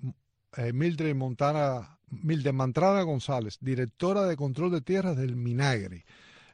eh, 0.58 0.74
Mildred 0.74 1.16
Montana 1.16 1.97
Milde 2.10 2.52
Mantrada 2.52 3.02
González, 3.04 3.58
directora 3.62 4.26
de 4.26 4.36
control 4.36 4.72
de 4.72 4.82
tierras 4.82 5.16
del 5.18 5.36
Minagre. 5.36 6.06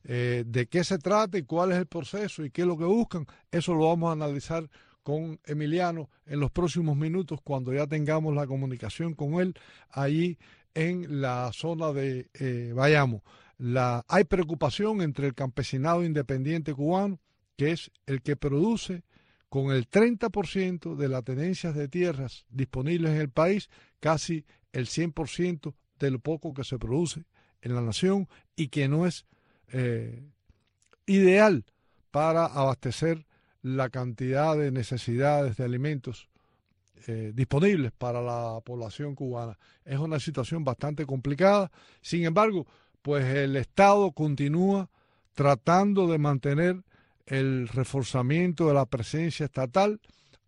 Eh, 0.03 0.45
de 0.47 0.67
qué 0.67 0.83
se 0.85 0.99
trata 0.99 1.37
y 1.37 1.43
cuál 1.43 1.73
es 1.73 1.79
el 1.79 1.87
proceso 1.87 2.45
y 2.45 2.49
qué 2.49 2.61
es 2.61 2.67
lo 2.67 2.77
que 2.77 2.85
buscan, 2.85 3.25
eso 3.51 3.73
lo 3.73 3.87
vamos 3.87 4.09
a 4.09 4.13
analizar 4.13 4.69
con 5.03 5.39
Emiliano 5.45 6.09
en 6.25 6.39
los 6.39 6.51
próximos 6.51 6.95
minutos 6.95 7.39
cuando 7.43 7.73
ya 7.73 7.87
tengamos 7.87 8.33
la 8.33 8.47
comunicación 8.47 9.15
con 9.15 9.41
él 9.41 9.53
allí 9.89 10.37
en 10.75 11.21
la 11.21 11.51
zona 11.53 11.91
de 11.91 12.29
eh, 12.35 12.71
Bayamo. 12.73 13.23
La, 13.57 14.05
hay 14.07 14.23
preocupación 14.25 15.01
entre 15.01 15.27
el 15.27 15.33
campesinado 15.33 16.05
independiente 16.05 16.73
cubano, 16.73 17.19
que 17.57 17.71
es 17.71 17.91
el 18.05 18.21
que 18.21 18.35
produce 18.35 19.03
con 19.49 19.71
el 19.71 19.89
30% 19.89 20.95
de 20.95 21.07
las 21.07 21.23
tenencias 21.23 21.73
de 21.75 21.87
tierras 21.87 22.45
disponibles 22.49 23.11
en 23.11 23.21
el 23.21 23.29
país, 23.29 23.69
casi 23.99 24.45
el 24.71 24.87
100% 24.87 25.73
de 25.99 26.11
lo 26.11 26.19
poco 26.19 26.53
que 26.53 26.63
se 26.63 26.77
produce 26.77 27.25
en 27.61 27.75
la 27.75 27.81
nación 27.81 28.27
y 28.55 28.67
que 28.67 28.87
no 28.87 29.05
es 29.05 29.25
eh, 29.71 30.23
ideal 31.05 31.65
para 32.11 32.45
abastecer 32.45 33.25
la 33.61 33.89
cantidad 33.89 34.55
de 34.57 34.71
necesidades 34.71 35.57
de 35.57 35.63
alimentos 35.63 36.29
eh, 37.07 37.31
disponibles 37.33 37.91
para 37.91 38.21
la 38.21 38.59
población 38.63 39.15
cubana. 39.15 39.57
Es 39.85 39.99
una 39.99 40.19
situación 40.19 40.63
bastante 40.63 41.05
complicada. 41.05 41.71
Sin 42.01 42.25
embargo, 42.25 42.67
pues 43.01 43.25
el 43.25 43.55
Estado 43.55 44.11
continúa 44.11 44.89
tratando 45.33 46.07
de 46.07 46.17
mantener 46.17 46.83
el 47.25 47.67
reforzamiento 47.67 48.67
de 48.67 48.73
la 48.73 48.85
presencia 48.85 49.45
estatal 49.45 49.99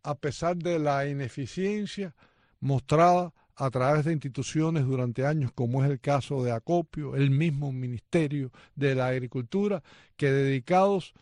a 0.03 0.15
pesar 0.15 0.57
de 0.57 0.79
la 0.79 1.07
ineficiencia 1.07 2.15
mostrada 2.59 3.33
a 3.55 3.69
través 3.69 4.05
de 4.05 4.13
instituciones 4.13 4.85
durante 4.85 5.25
años, 5.25 5.51
como 5.53 5.83
es 5.83 5.91
el 5.91 5.99
caso 5.99 6.43
de 6.43 6.51
Acopio, 6.51 7.15
el 7.15 7.29
mismo 7.29 7.73
Ministerio 7.73 8.51
de 8.75 8.95
la 8.95 9.07
Agricultura, 9.07 9.83
que 10.15 10.31
dedicados 10.31 11.13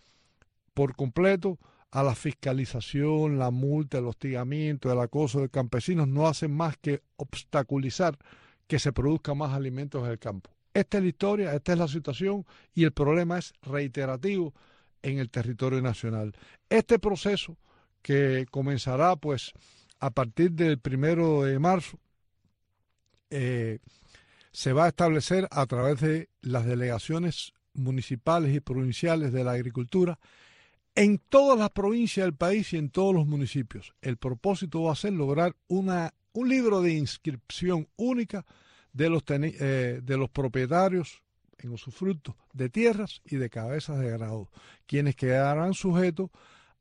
por 0.73 0.95
completo 0.95 1.57
a 1.89 2.03
la 2.03 2.13
fiscalización, 2.13 3.39
la 3.39 3.49
multa, 3.49 3.97
el 3.97 4.05
hostigamiento, 4.05 4.91
el 4.91 4.99
acoso 4.99 5.41
de 5.41 5.49
campesinos, 5.49 6.07
no 6.07 6.27
hacen 6.27 6.55
más 6.55 6.77
que 6.77 7.01
obstaculizar 7.15 8.17
que 8.67 8.77
se 8.77 8.93
produzca 8.93 9.33
más 9.33 9.53
alimentos 9.53 10.05
en 10.05 10.11
el 10.11 10.19
campo. 10.19 10.51
Esta 10.73 10.97
es 10.97 11.03
la 11.03 11.09
historia, 11.09 11.55
esta 11.55 11.73
es 11.73 11.79
la 11.79 11.87
situación 11.87 12.45
y 12.75 12.83
el 12.83 12.91
problema 12.91 13.39
es 13.39 13.53
reiterativo 13.63 14.53
en 15.01 15.17
el 15.17 15.31
territorio 15.31 15.81
nacional. 15.81 16.33
Este 16.69 16.99
proceso 16.99 17.57
que 18.03 18.45
comenzará 18.51 19.15
pues 19.15 19.53
a 19.99 20.09
partir 20.11 20.51
del 20.51 20.79
primero 20.79 21.43
de 21.43 21.59
marzo 21.59 21.99
eh, 23.29 23.79
se 24.51 24.73
va 24.73 24.85
a 24.85 24.89
establecer 24.89 25.47
a 25.51 25.65
través 25.65 25.99
de 26.01 26.29
las 26.41 26.65
delegaciones 26.65 27.53
municipales 27.73 28.55
y 28.55 28.59
provinciales 28.59 29.31
de 29.31 29.43
la 29.43 29.51
agricultura 29.51 30.19
en 30.95 31.19
todas 31.19 31.59
las 31.59 31.69
provincias 31.69 32.25
del 32.25 32.33
país 32.33 32.73
y 32.73 32.77
en 32.77 32.89
todos 32.89 33.13
los 33.13 33.27
municipios. 33.27 33.93
El 34.01 34.17
propósito 34.17 34.81
va 34.83 34.93
a 34.93 34.95
ser 34.95 35.13
lograr 35.13 35.55
una, 35.67 36.13
un 36.33 36.49
libro 36.49 36.81
de 36.81 36.93
inscripción 36.93 37.87
única 37.97 38.45
de 38.93 39.09
los, 39.09 39.23
eh, 39.29 39.99
de 40.01 40.17
los 40.17 40.29
propietarios 40.29 41.21
en 41.59 41.71
usufructo 41.71 42.35
de 42.53 42.69
tierras 42.69 43.21
y 43.25 43.35
de 43.35 43.49
cabezas 43.49 43.99
de 43.99 44.09
ganado, 44.09 44.49
quienes 44.87 45.15
quedarán 45.15 45.75
sujetos 45.75 46.31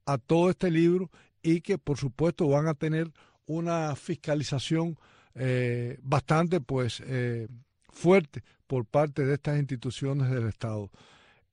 a 0.07 0.19
todo 0.19 0.49
este 0.49 0.71
libro 0.71 1.11
y 1.47 1.61
que 1.61 1.79
por 1.79 1.97
supuesto 1.97 2.49
van 2.49 2.67
a 2.67 2.75
tener 2.75 3.13
una 3.47 3.95
fiscalización 3.95 4.99
eh, 5.37 5.97
bastante 6.03 6.61
pues 6.61 7.01
eh, 7.07 7.47
fuerte 7.89 8.43
por 8.67 8.85
parte 8.85 9.25
de 9.25 9.35
estas 9.35 9.57
instituciones 9.57 10.29
del 10.29 10.49
Estado. 10.49 10.91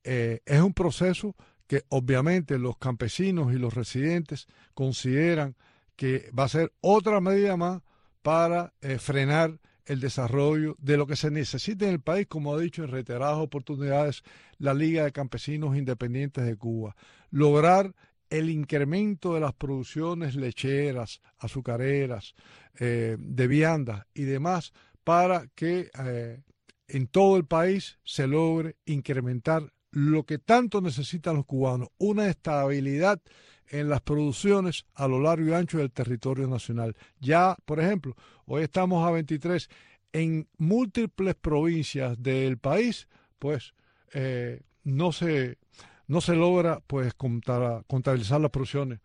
Eh, 0.02 0.40
es 0.44 0.60
un 0.60 0.74
proceso 0.74 1.36
que 1.68 1.84
obviamente 1.90 2.58
los 2.58 2.76
campesinos 2.76 3.54
y 3.54 3.56
los 3.56 3.72
residentes 3.72 4.48
consideran 4.74 5.54
que 5.94 6.28
va 6.36 6.42
a 6.42 6.48
ser 6.48 6.72
otra 6.80 7.20
medida 7.20 7.56
más 7.56 7.80
para 8.20 8.72
frenar 8.98 9.60
el 9.84 10.00
desarrollo 10.00 10.76
de 10.80 10.96
lo 10.96 11.06
que 11.06 11.14
se 11.14 11.30
necesita 11.30 11.84
en 11.84 11.92
el 11.92 12.00
país, 12.00 12.26
como 12.26 12.52
ha 12.52 12.58
dicho 12.58 12.82
en 12.82 12.90
reiteradas 12.90 13.36
oportunidades 13.36 14.24
la 14.58 14.74
Liga 14.74 15.04
de 15.04 15.12
Campesinos 15.12 15.76
Independientes 15.76 16.44
de 16.44 16.56
Cuba. 16.56 16.96
Lograr 17.30 17.94
el 18.30 18.50
incremento 18.50 19.34
de 19.34 19.40
las 19.40 19.54
producciones 19.54 20.34
lecheras, 20.34 21.20
azucareras, 21.38 22.34
eh, 22.80 23.16
de 23.18 23.46
viandas 23.46 24.06
y 24.14 24.24
demás 24.24 24.72
para 25.04 25.46
que 25.54 25.90
eh, 25.98 26.42
en 26.88 27.06
todo 27.06 27.36
el 27.36 27.44
país 27.44 27.98
se 28.04 28.26
logre 28.26 28.76
incrementar 28.86 29.72
lo 29.90 30.24
que 30.24 30.38
tanto 30.38 30.80
necesitan 30.80 31.36
los 31.36 31.46
cubanos, 31.46 31.88
una 31.98 32.28
estabilidad 32.28 33.22
en 33.68 33.88
las 33.88 34.00
producciones 34.00 34.86
a 34.94 35.06
lo 35.06 35.20
largo 35.20 35.46
y 35.48 35.52
ancho 35.52 35.78
del 35.78 35.92
territorio 35.92 36.48
nacional. 36.48 36.96
Ya, 37.20 37.56
por 37.64 37.80
ejemplo, 37.80 38.16
hoy 38.46 38.64
estamos 38.64 39.06
a 39.06 39.10
23, 39.12 39.68
en 40.12 40.48
múltiples 40.58 41.34
provincias 41.34 42.20
del 42.20 42.58
país, 42.58 43.08
pues 43.38 43.74
eh, 44.12 44.60
no, 44.82 45.12
se, 45.12 45.58
no 46.06 46.20
se 46.20 46.34
logra 46.34 46.80
pues 46.86 47.14
contabilizar 47.14 48.40
las 48.40 48.50
producciones. 48.50 49.00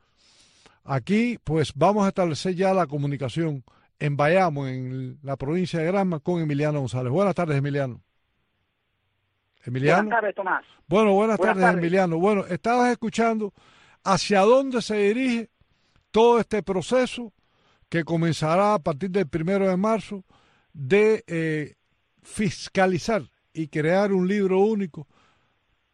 Aquí, 0.83 1.37
pues 1.43 1.73
vamos 1.75 2.05
a 2.05 2.09
establecer 2.09 2.55
ya 2.55 2.73
la 2.73 2.87
comunicación 2.87 3.63
en 3.99 4.17
Bayamo, 4.17 4.67
en 4.67 5.19
la 5.21 5.35
provincia 5.35 5.79
de 5.79 5.85
Granma, 5.85 6.19
con 6.19 6.41
Emiliano 6.41 6.79
González. 6.79 7.11
Buenas 7.11 7.35
tardes, 7.35 7.57
Emiliano. 7.57 8.01
Emiliano. 9.63 10.03
Buenas 10.03 10.21
tardes, 10.21 10.35
Tomás. 10.35 10.65
Bueno, 10.87 11.13
buenas, 11.13 11.37
tardes, 11.37 11.65
Emiliano. 11.65 12.17
Bueno, 12.17 12.45
estabas 12.45 12.91
escuchando 12.91 13.53
hacia 14.03 14.41
dónde 14.41 14.81
se 14.81 14.95
dirige 14.95 15.49
todo 16.11 16.39
este 16.39 16.63
proceso 16.63 17.33
que 17.89 18.03
comenzará 18.03 18.75
a 18.75 18.79
partir 18.79 19.11
del 19.11 19.27
primero 19.27 19.67
de 19.67 19.77
marzo 19.77 20.23
de 20.73 21.23
eh, 21.27 21.75
fiscalizar 22.21 23.23
y 23.53 23.67
crear 23.67 24.13
un 24.13 24.27
libro 24.27 24.59
único 24.59 25.07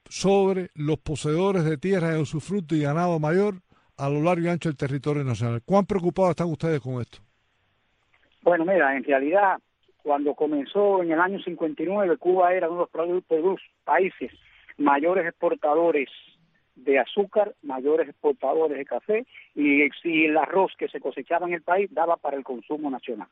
sobre 0.09 0.69
los 0.75 0.97
poseedores 0.97 1.63
de 1.65 1.77
tierras 1.77 2.13
de 2.13 2.21
usufructo 2.21 2.75
y 2.75 2.81
ganado 2.81 3.19
mayor 3.19 3.55
a 3.97 4.09
lo 4.09 4.21
largo 4.21 4.45
y 4.45 4.49
ancho 4.49 4.69
del 4.69 4.77
territorio 4.77 5.23
nacional. 5.23 5.61
¿Cuán 5.65 5.85
preocupados 5.85 6.31
están 6.31 6.49
ustedes 6.49 6.81
con 6.81 7.01
esto? 7.01 7.19
Bueno, 8.41 8.65
mira, 8.65 8.95
en 8.95 9.03
realidad, 9.03 9.57
cuando 10.03 10.35
comenzó 10.35 11.01
en 11.01 11.11
el 11.11 11.19
año 11.19 11.39
59, 11.39 12.17
Cuba 12.17 12.53
era 12.53 12.69
uno 12.69 12.87
de 12.93 13.41
los 13.41 13.61
países 13.83 14.31
mayores 14.77 15.25
exportadores 15.25 16.09
de 16.75 16.99
azúcar, 16.99 17.55
mayores 17.63 18.09
exportadores 18.09 18.77
de 18.77 18.85
café 18.85 19.25
y, 19.55 19.81
el 20.25 20.37
arroz 20.37 20.73
que 20.77 20.89
se 20.89 20.99
cosechaba 20.99 21.47
en 21.47 21.53
el 21.53 21.61
país 21.61 21.89
daba 21.93 22.17
para 22.17 22.37
el 22.37 22.43
consumo 22.43 22.89
nacional 22.89 23.27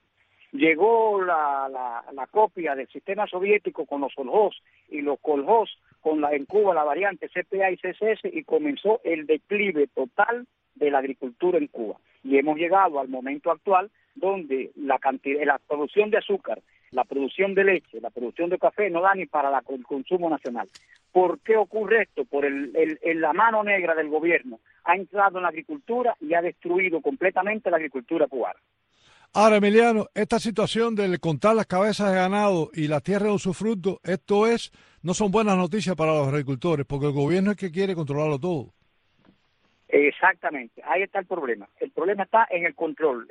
llegó 0.53 1.19
la, 1.21 1.67
la, 2.13 2.27
copia 2.27 2.75
del 2.75 2.87
sistema 2.87 3.25
soviético 3.27 3.85
con 3.85 4.01
los 4.01 4.13
coljos 4.13 4.61
y 4.87 5.01
los 5.01 5.19
coljos 5.19 5.79
con 6.03 6.19
la 6.19 6.35
en 6.35 6.45
Cuba 6.45 6.73
la 6.75 6.83
variante 6.83 7.29
CPA 7.29 7.71
y 7.71 7.77
CSS 7.77 8.25
y 8.25 8.43
comenzó 8.43 8.99
el 9.05 9.25
declive 9.25 9.87
total 9.87 10.45
de 10.75 10.91
la 10.91 10.99
agricultura 10.99 11.57
en 11.57 11.67
Cuba. 11.67 11.95
Y 12.23 12.37
hemos 12.37 12.57
llegado 12.57 12.99
al 12.99 13.07
momento 13.07 13.49
actual 13.49 13.89
donde 14.13 14.71
la 14.75 14.99
cantidad, 14.99 15.43
la 15.45 15.59
producción 15.59 16.11
de 16.11 16.17
azúcar, 16.17 16.61
la 16.91 17.05
producción 17.05 17.55
de 17.55 17.63
leche, 17.63 18.01
la 18.01 18.09
producción 18.09 18.49
de 18.49 18.59
café 18.59 18.89
no 18.89 19.01
da 19.01 19.15
ni 19.15 19.25
para 19.25 19.63
el 19.69 19.83
consumo 19.83 20.29
nacional. 20.29 20.67
¿Por 21.13 21.39
qué 21.39 21.55
ocurre 21.55 22.03
esto? 22.03 22.25
Por 22.25 22.45
el, 22.45 22.73
la 23.21 23.31
mano 23.31 23.63
negra 23.63 23.95
del 23.95 24.09
gobierno 24.09 24.59
ha 24.83 24.95
entrado 24.95 25.37
en 25.37 25.43
la 25.43 25.49
agricultura 25.49 26.17
y 26.19 26.33
ha 26.33 26.41
destruido 26.41 27.01
completamente 27.01 27.71
la 27.71 27.77
agricultura 27.77 28.27
cubana. 28.27 28.59
Ahora, 29.35 29.55
Emiliano, 29.55 30.09
esta 30.13 30.37
situación 30.37 30.93
de 30.93 31.17
contar 31.17 31.55
las 31.55 31.65
cabezas 31.65 32.11
de 32.11 32.17
ganado 32.17 32.69
y 32.71 32.87
la 32.87 33.01
tierra 33.01 33.25
de 33.25 33.31
usufructo, 33.31 33.99
esto 34.03 34.45
es, 34.45 34.71
no 35.01 35.15
son 35.15 35.31
buenas 35.31 35.57
noticias 35.57 35.95
para 35.95 36.13
los 36.13 36.27
agricultores, 36.27 36.85
porque 36.85 37.07
el 37.07 37.13
gobierno 37.13 37.49
es 37.49 37.57
que 37.57 37.71
quiere 37.71 37.95
controlarlo 37.95 38.37
todo. 38.37 38.73
Exactamente, 39.87 40.83
ahí 40.85 41.01
está 41.01 41.17
el 41.17 41.25
problema. 41.25 41.67
El 41.79 41.89
problema 41.89 42.25
está 42.25 42.45
en 42.51 42.67
el 42.67 42.75
control. 42.75 43.27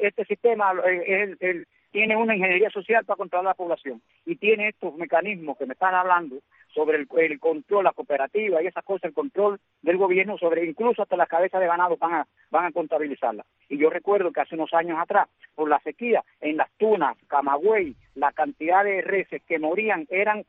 este 0.00 0.24
sistema 0.24 0.72
es 1.06 1.36
el, 1.38 1.68
tiene 1.92 2.16
una 2.16 2.34
ingeniería 2.34 2.70
social 2.70 3.04
para 3.04 3.18
controlar 3.18 3.44
la 3.44 3.54
población 3.54 4.02
y 4.26 4.36
tiene 4.36 4.68
estos 4.68 4.94
mecanismos 4.96 5.56
que 5.58 5.66
me 5.66 5.74
están 5.74 5.94
hablando 5.94 6.38
sobre 6.74 7.06
el, 7.16 7.38
control, 7.38 7.84
la 7.84 7.92
cooperativa 7.92 8.62
y 8.62 8.66
esas 8.66 8.82
cosas, 8.82 9.04
el 9.04 9.14
control 9.14 9.60
del 9.82 9.98
gobierno 9.98 10.38
sobre 10.38 10.64
incluso 10.64 11.02
hasta 11.02 11.16
las 11.16 11.28
cabezas 11.28 11.60
de 11.60 11.66
ganado 11.66 11.96
van 11.98 12.14
a, 12.14 12.26
van 12.50 12.64
a 12.64 12.72
contabilizarlas. 12.72 13.46
Y 13.68 13.78
yo 13.78 13.90
recuerdo 13.90 14.32
que 14.32 14.40
hace 14.40 14.54
unos 14.54 14.72
años 14.72 14.98
atrás, 14.98 15.28
por 15.54 15.68
la 15.68 15.78
sequía, 15.80 16.24
en 16.40 16.56
las 16.56 16.70
tunas, 16.78 17.16
Camagüey, 17.28 17.94
la 18.14 18.32
cantidad 18.32 18.84
de 18.84 19.02
reses 19.02 19.42
que 19.42 19.58
morían 19.58 20.06
eran 20.10 20.44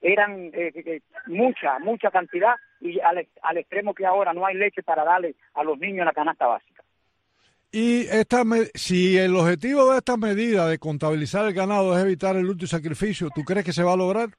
eran 0.00 0.50
eh, 0.54 0.72
eh, 0.74 1.00
mucha, 1.26 1.78
mucha 1.80 2.10
cantidad 2.10 2.54
y 2.80 3.00
al, 3.00 3.26
extremo 3.56 3.94
que 3.94 4.06
ahora 4.06 4.32
no 4.32 4.46
hay 4.46 4.54
leche 4.54 4.82
para 4.82 5.04
darle 5.04 5.34
a 5.54 5.64
los 5.64 5.78
niños 5.78 6.06
la 6.06 6.12
canasta 6.12 6.46
básica. 6.46 6.75
Y 7.72 8.06
esta, 8.06 8.42
si 8.74 9.16
el 9.18 9.36
objetivo 9.36 9.90
de 9.92 9.98
esta 9.98 10.16
medida 10.16 10.66
de 10.68 10.78
contabilizar 10.78 11.46
el 11.46 11.54
ganado 11.54 11.96
es 11.96 12.02
evitar 12.02 12.36
el 12.36 12.48
y 12.64 12.68
sacrificio, 12.68 13.28
¿tú 13.34 13.42
crees 13.44 13.64
que 13.64 13.72
se 13.72 13.82
va 13.82 13.92
a 13.92 13.96
lograr? 13.96 14.30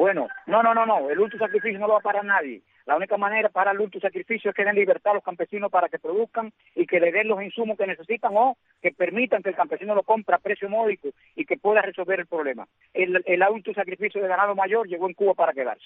Bueno, 0.00 0.28
no, 0.46 0.62
no, 0.62 0.72
no, 0.72 0.86
no, 0.86 1.10
el 1.10 1.20
ultra 1.20 1.38
sacrificio 1.38 1.78
no 1.78 1.86
lo 1.86 1.92
va 1.92 1.98
a 1.98 2.02
parar 2.02 2.24
nadie. 2.24 2.62
La 2.86 2.96
única 2.96 3.18
manera 3.18 3.50
para 3.50 3.72
el 3.72 3.80
ultra 3.80 4.00
sacrificio 4.00 4.48
es 4.48 4.56
que 4.56 4.64
den 4.64 4.74
libertad 4.74 5.10
a 5.10 5.16
los 5.16 5.22
campesinos 5.22 5.70
para 5.70 5.90
que 5.90 5.98
produzcan 5.98 6.54
y 6.74 6.86
que 6.86 6.98
le 6.98 7.12
den 7.12 7.28
los 7.28 7.42
insumos 7.42 7.76
que 7.76 7.86
necesitan 7.86 8.32
o 8.34 8.56
que 8.80 8.92
permitan 8.92 9.42
que 9.42 9.50
el 9.50 9.56
campesino 9.56 9.94
lo 9.94 10.02
compre 10.02 10.34
a 10.34 10.38
precio 10.38 10.70
módico 10.70 11.10
y 11.36 11.44
que 11.44 11.58
pueda 11.58 11.82
resolver 11.82 12.18
el 12.18 12.26
problema. 12.26 12.66
El, 12.94 13.22
el 13.26 13.42
ultra 13.52 13.74
sacrificio 13.74 14.22
de 14.22 14.28
ganado 14.28 14.54
mayor 14.54 14.88
llegó 14.88 15.06
en 15.06 15.12
Cuba 15.12 15.34
para 15.34 15.52
quedarse. 15.52 15.84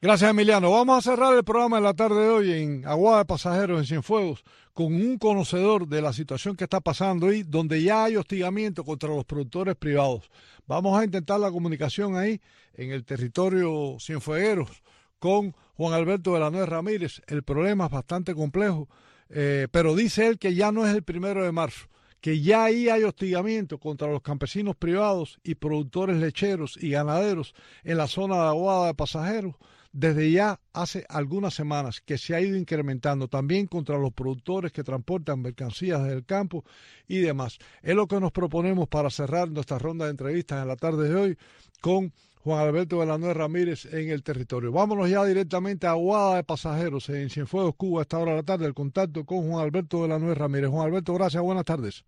Gracias, 0.00 0.30
Emiliano. 0.30 0.70
Vamos 0.70 0.98
a 0.98 1.10
cerrar 1.10 1.34
el 1.34 1.42
programa 1.42 1.78
de 1.78 1.82
la 1.82 1.94
tarde 1.94 2.22
de 2.22 2.28
hoy 2.28 2.52
en 2.52 2.86
Aguada 2.86 3.18
de 3.18 3.24
Pasajeros, 3.24 3.80
en 3.80 3.84
Cienfuegos, 3.86 4.44
con 4.74 4.94
un 4.94 5.18
conocedor 5.18 5.88
de 5.88 6.02
la 6.02 6.12
situación 6.12 6.54
que 6.54 6.64
está 6.64 6.80
pasando 6.80 7.28
ahí, 7.28 7.42
donde 7.42 7.82
ya 7.82 8.04
hay 8.04 8.16
hostigamiento 8.16 8.84
contra 8.84 9.08
los 9.08 9.24
productores 9.24 9.74
privados. 9.74 10.30
Vamos 10.66 11.00
a 11.00 11.04
intentar 11.04 11.40
la 11.40 11.50
comunicación 11.50 12.16
ahí, 12.16 12.40
en 12.76 12.92
el 12.92 13.04
territorio 13.04 13.96
Cienfuegueros, 13.98 14.82
con 15.18 15.54
Juan 15.74 15.94
Alberto 15.94 16.34
de 16.34 16.40
la 16.40 16.50
Nuez 16.50 16.68
Ramírez. 16.68 17.22
El 17.26 17.42
problema 17.42 17.86
es 17.86 17.90
bastante 17.90 18.34
complejo, 18.34 18.88
eh, 19.28 19.66
pero 19.70 19.96
dice 19.96 20.26
él 20.26 20.38
que 20.38 20.54
ya 20.54 20.70
no 20.70 20.86
es 20.86 20.94
el 20.94 21.02
primero 21.02 21.42
de 21.42 21.52
marzo 21.52 21.88
que 22.20 22.40
ya 22.40 22.64
ahí 22.64 22.88
hay 22.88 23.04
hostigamiento 23.04 23.78
contra 23.78 24.10
los 24.10 24.20
campesinos 24.20 24.74
privados 24.74 25.38
y 25.44 25.54
productores 25.54 26.16
lecheros 26.16 26.76
y 26.80 26.90
ganaderos 26.90 27.54
en 27.84 27.98
la 27.98 28.08
zona 28.08 28.36
de 28.36 28.48
Aguada 28.48 28.86
de 28.88 28.94
Pasajeros 28.94 29.54
desde 29.92 30.30
ya 30.30 30.60
hace 30.74 31.06
algunas 31.08 31.54
semanas 31.54 32.02
que 32.02 32.18
se 32.18 32.34
ha 32.34 32.40
ido 32.40 32.56
incrementando 32.56 33.28
también 33.28 33.66
contra 33.66 33.96
los 33.96 34.12
productores 34.12 34.70
que 34.70 34.84
transportan 34.84 35.40
mercancías 35.40 36.04
del 36.04 36.26
campo 36.26 36.64
y 37.08 37.18
demás. 37.18 37.58
Es 37.80 37.94
lo 37.94 38.06
que 38.06 38.20
nos 38.20 38.30
proponemos 38.30 38.88
para 38.88 39.08
cerrar 39.08 39.50
nuestra 39.50 39.78
ronda 39.78 40.04
de 40.04 40.10
entrevistas 40.10 40.60
en 40.60 40.68
la 40.68 40.76
tarde 40.76 41.08
de 41.08 41.14
hoy 41.14 41.38
con 41.80 42.12
Juan 42.46 42.60
Alberto 42.60 43.04
Nueva 43.04 43.34
Ramírez 43.34 43.86
en 43.86 44.08
el 44.08 44.22
territorio. 44.22 44.70
Vámonos 44.70 45.10
ya 45.10 45.24
directamente 45.24 45.88
a 45.88 45.90
Aguada 45.90 46.36
de 46.36 46.44
Pasajeros 46.44 47.08
en 47.08 47.28
Cienfuegos, 47.28 47.74
Cuba, 47.74 47.98
a 47.98 48.02
esta 48.02 48.20
hora 48.20 48.30
de 48.30 48.36
la 48.36 48.42
tarde, 48.44 48.66
el 48.66 48.72
contacto 48.72 49.24
con 49.24 49.50
Juan 49.50 49.64
Alberto 49.64 50.06
Nueva 50.06 50.32
Ramírez. 50.32 50.70
Juan 50.70 50.86
Alberto, 50.86 51.12
gracias, 51.14 51.42
buenas 51.42 51.64
tardes. 51.64 52.04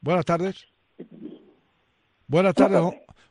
Buenas 0.00 0.24
tardes. 0.24 0.68
Buenas 2.28 2.54
tardes, 2.54 2.82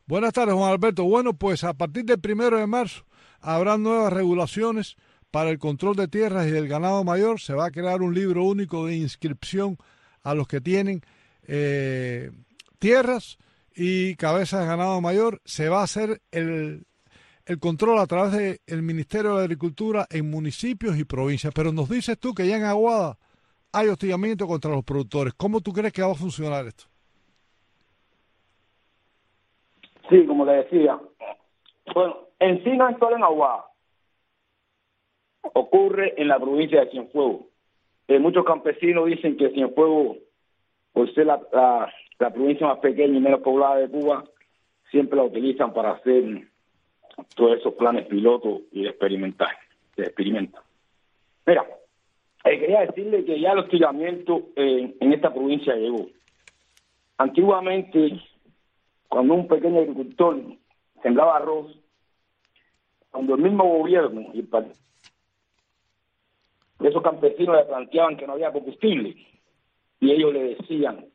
Buenas 0.06 0.32
tardes, 0.32 0.54
Juan 0.54 0.70
Alberto. 0.70 1.02
Bueno, 1.02 1.34
pues 1.34 1.64
a 1.64 1.74
partir 1.74 2.04
del 2.04 2.20
primero 2.20 2.56
de 2.56 2.68
marzo 2.68 3.04
habrá 3.40 3.76
nuevas 3.78 4.12
regulaciones 4.12 4.96
para 5.32 5.50
el 5.50 5.58
control 5.58 5.96
de 5.96 6.06
tierras 6.06 6.46
y 6.46 6.52
del 6.52 6.68
ganado 6.68 7.02
mayor. 7.02 7.40
Se 7.40 7.52
va 7.52 7.66
a 7.66 7.72
crear 7.72 8.00
un 8.00 8.14
libro 8.14 8.44
único 8.44 8.86
de 8.86 8.94
inscripción 8.94 9.76
a 10.22 10.36
los 10.36 10.46
que 10.46 10.60
tienen 10.60 11.02
eh, 11.48 12.30
tierras 12.78 13.38
y 13.82 14.14
cabezas 14.16 14.60
de 14.60 14.66
ganado 14.66 15.00
mayor. 15.00 15.40
Se 15.46 15.70
va 15.70 15.80
a 15.80 15.84
hacer 15.84 16.20
el, 16.32 16.84
el 17.46 17.58
control 17.58 17.98
a 17.98 18.06
través 18.06 18.60
del 18.66 18.82
Ministerio 18.82 19.36
de 19.36 19.44
Agricultura 19.44 20.06
en 20.10 20.30
municipios 20.30 20.98
y 20.98 21.04
provincias. 21.04 21.50
Pero 21.54 21.72
nos 21.72 21.88
dices 21.88 22.18
tú 22.18 22.34
que 22.34 22.46
ya 22.46 22.58
en 22.58 22.64
Aguada 22.64 23.16
hay 23.72 23.88
hostigamiento 23.88 24.46
contra 24.46 24.70
los 24.70 24.84
productores. 24.84 25.32
¿Cómo 25.32 25.62
tú 25.62 25.72
crees 25.72 25.94
que 25.94 26.02
va 26.02 26.12
a 26.12 26.14
funcionar 26.14 26.66
esto? 26.66 26.84
Sí, 30.10 30.26
como 30.26 30.44
le 30.44 30.64
decía. 30.64 31.00
Bueno, 31.94 32.28
en 32.38 32.62
sí 32.62 32.68
en 32.68 32.82
Aguada. 32.82 33.64
Ocurre 35.54 36.20
en 36.20 36.28
la 36.28 36.38
provincia 36.38 36.80
de 36.80 36.90
Cienfuegos. 36.90 37.46
Eh, 38.08 38.18
muchos 38.18 38.44
campesinos 38.44 39.06
dicen 39.06 39.38
que 39.38 39.48
Cienfuegos, 39.52 40.18
por 40.92 41.10
ser 41.14 41.28
la, 41.28 41.40
provincia 42.28 42.66
más 42.66 42.80
pequeña 42.80 43.16
y 43.16 43.20
menos 43.20 43.40
poblada 43.40 43.76
de 43.76 43.88
Cuba, 43.88 44.24
siempre 44.90 45.16
la 45.16 45.24
utilizan 45.24 45.72
para 45.72 45.92
hacer 45.92 46.48
todos 47.34 47.58
esos 47.58 47.72
planes 47.74 48.06
pilotos 48.06 48.60
y 48.72 48.86
experimentar, 48.86 49.56
de 49.96 50.02
experimento. 50.04 50.60
Mira, 51.46 51.64
eh, 52.44 52.58
quería 52.58 52.80
decirle 52.80 53.24
que 53.24 53.40
ya 53.40 53.52
el 53.52 53.60
hostigamiento 53.60 54.48
en 54.56 55.12
esta 55.12 55.32
provincia 55.32 55.74
llegó. 55.74 56.06
Antiguamente 57.16 58.20
cuando 59.08 59.34
un 59.34 59.48
pequeño 59.48 59.80
agricultor 59.80 60.40
sembraba 61.02 61.36
arroz, 61.36 61.76
cuando 63.10 63.34
el 63.34 63.42
mismo 63.42 63.64
gobierno 63.64 64.30
y 64.32 64.46
esos 66.86 67.02
campesinos 67.02 67.56
le 67.56 67.64
planteaban 67.64 68.16
que 68.16 68.26
no 68.26 68.34
había 68.34 68.52
combustible 68.52 69.16
y 69.98 70.10
ellos 70.12 70.32
le 70.32 70.54
decían, 70.54 71.06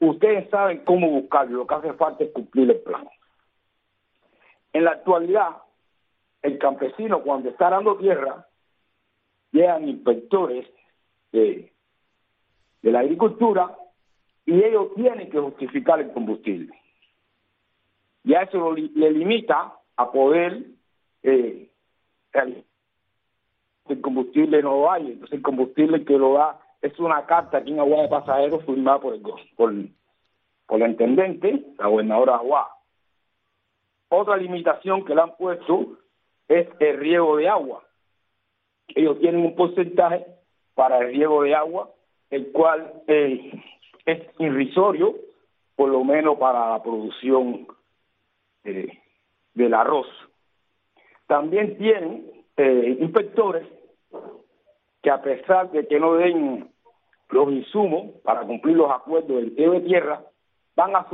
ustedes 0.00 0.48
saben 0.50 0.84
cómo 0.84 1.08
buscarlo, 1.10 1.58
lo 1.58 1.66
que 1.66 1.74
hace 1.74 1.92
falta 1.94 2.24
es 2.24 2.32
cumplir 2.32 2.70
el 2.70 2.80
plan. 2.80 3.08
En 4.72 4.84
la 4.84 4.92
actualidad, 4.92 5.56
el 6.42 6.58
campesino 6.58 7.22
cuando 7.22 7.48
está 7.48 7.70
dando 7.70 7.96
tierra, 7.96 8.46
llegan 9.52 9.88
inspectores 9.88 10.66
de, 11.32 11.72
la 12.82 13.00
agricultura 13.00 13.76
y 14.44 14.62
ellos 14.62 14.94
tienen 14.94 15.28
que 15.28 15.40
justificar 15.40 15.98
el 16.00 16.12
combustible 16.12 16.72
ya 18.26 18.42
eso 18.42 18.72
le 18.72 19.10
limita 19.12 19.72
a 19.96 20.10
poder 20.10 20.66
eh, 21.22 21.68
el 23.88 24.00
combustible 24.00 24.62
no 24.62 24.70
lo 24.70 24.90
hay, 24.90 25.12
entonces 25.12 25.36
el 25.36 25.42
combustible 25.42 26.04
que 26.04 26.18
lo 26.18 26.34
da 26.34 26.60
es 26.86 26.98
una 26.98 27.26
carta 27.26 27.58
aquí 27.58 27.72
en 27.72 27.80
Agua 27.80 28.02
de 28.02 28.08
Pasajeros 28.08 28.64
firmada 28.64 29.00
por 29.00 29.14
el, 29.14 29.22
por, 29.56 29.74
por 30.66 30.78
la 30.78 30.88
intendente, 30.88 31.64
la 31.78 31.88
gobernadora 31.88 32.32
de 32.32 32.38
Agua. 32.38 32.70
Otra 34.08 34.36
limitación 34.36 35.04
que 35.04 35.14
le 35.14 35.20
han 35.20 35.36
puesto 35.36 35.98
es 36.48 36.68
el 36.78 36.98
riego 36.98 37.36
de 37.36 37.48
agua. 37.48 37.82
ellos 38.88 39.18
tienen 39.18 39.44
un 39.44 39.56
porcentaje 39.56 40.26
para 40.74 40.98
el 40.98 41.08
riego 41.08 41.42
de 41.42 41.54
agua, 41.54 41.90
el 42.30 42.52
cual 42.52 43.02
eh, 43.08 43.52
es 44.04 44.22
irrisorio, 44.38 45.16
por 45.74 45.88
lo 45.88 46.04
menos 46.04 46.38
para 46.38 46.70
la 46.70 46.82
producción 46.82 47.66
eh, 48.62 48.98
del 49.54 49.74
arroz. 49.74 50.06
También 51.26 51.76
tienen 51.78 52.30
eh, 52.56 52.96
inspectores 53.00 53.66
que 55.02 55.10
a 55.10 55.20
pesar 55.20 55.70
de 55.72 55.86
que 55.88 55.98
no 55.98 56.14
den 56.14 56.68
los 57.30 57.50
insumos 57.52 58.20
para 58.22 58.42
cumplir 58.42 58.76
los 58.76 58.90
acuerdos 58.90 59.36
del 59.36 59.54
de 59.54 59.80
tierra, 59.80 60.22
van 60.74 60.94
a, 60.94 61.06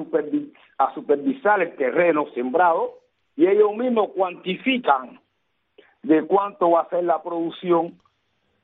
a 0.79 0.95
supervisar 0.95 1.63
el 1.63 1.77
terreno 1.77 2.27
sembrado 2.35 2.99
y 3.37 3.47
ellos 3.47 3.75
mismos 3.77 4.11
cuantifican 4.15 5.21
de 6.03 6.25
cuánto 6.25 6.71
va 6.73 6.83
a 6.83 6.89
ser 6.91 7.05
la 7.05 7.23
producción 7.23 7.99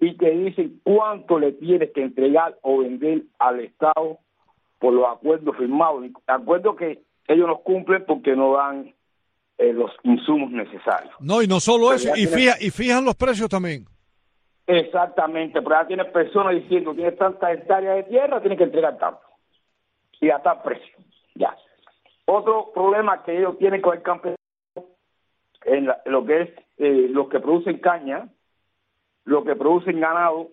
y 0.00 0.16
te 0.16 0.30
dicen 0.30 0.80
cuánto 0.84 1.38
le 1.38 1.52
tienes 1.52 1.90
que 1.92 2.02
entregar 2.02 2.58
o 2.62 2.78
vender 2.78 3.22
al 3.38 3.60
Estado 3.60 4.18
por 4.78 4.92
los 4.92 5.06
acuerdos 5.06 5.56
firmados, 5.56 6.04
acuerdos 6.26 6.76
que 6.76 7.02
ellos 7.26 7.46
no 7.46 7.58
cumplen 7.58 8.04
porque 8.06 8.36
no 8.36 8.54
dan 8.54 8.94
eh, 9.58 9.72
los 9.72 9.90
insumos 10.04 10.50
necesarios. 10.50 11.14
No, 11.20 11.42
y 11.42 11.46
no 11.46 11.58
solo 11.60 11.92
eso, 11.92 12.14
y, 12.16 12.22
y 12.22 12.70
fijan 12.70 13.04
los 13.04 13.16
precios 13.16 13.48
también. 13.48 13.86
Exactamente, 14.68 15.62
pero 15.62 15.76
ya 15.76 15.86
tienes 15.86 16.06
personas 16.08 16.54
diciendo, 16.54 16.94
tienes 16.94 17.16
tantas 17.16 17.54
hectáreas 17.54 17.96
de 17.96 18.02
tierra, 18.02 18.38
tienes 18.40 18.58
que 18.58 18.64
entregar 18.64 18.98
tanto. 18.98 19.22
Y 20.20 20.28
a 20.28 20.42
tal 20.42 20.60
precio, 20.60 20.94
ya. 21.34 21.56
Otro 22.26 22.70
problema 22.74 23.22
que 23.22 23.38
ellos 23.38 23.56
tienen 23.56 23.80
con 23.80 23.96
el 23.96 24.02
campesino, 24.02 24.36
en, 25.64 25.90
lo 26.04 26.26
que 26.26 26.42
es 26.42 26.50
eh, 26.76 27.06
los 27.08 27.30
que 27.30 27.40
producen 27.40 27.78
caña, 27.78 28.28
lo 29.24 29.42
que 29.42 29.56
producen 29.56 30.00
ganado 30.00 30.50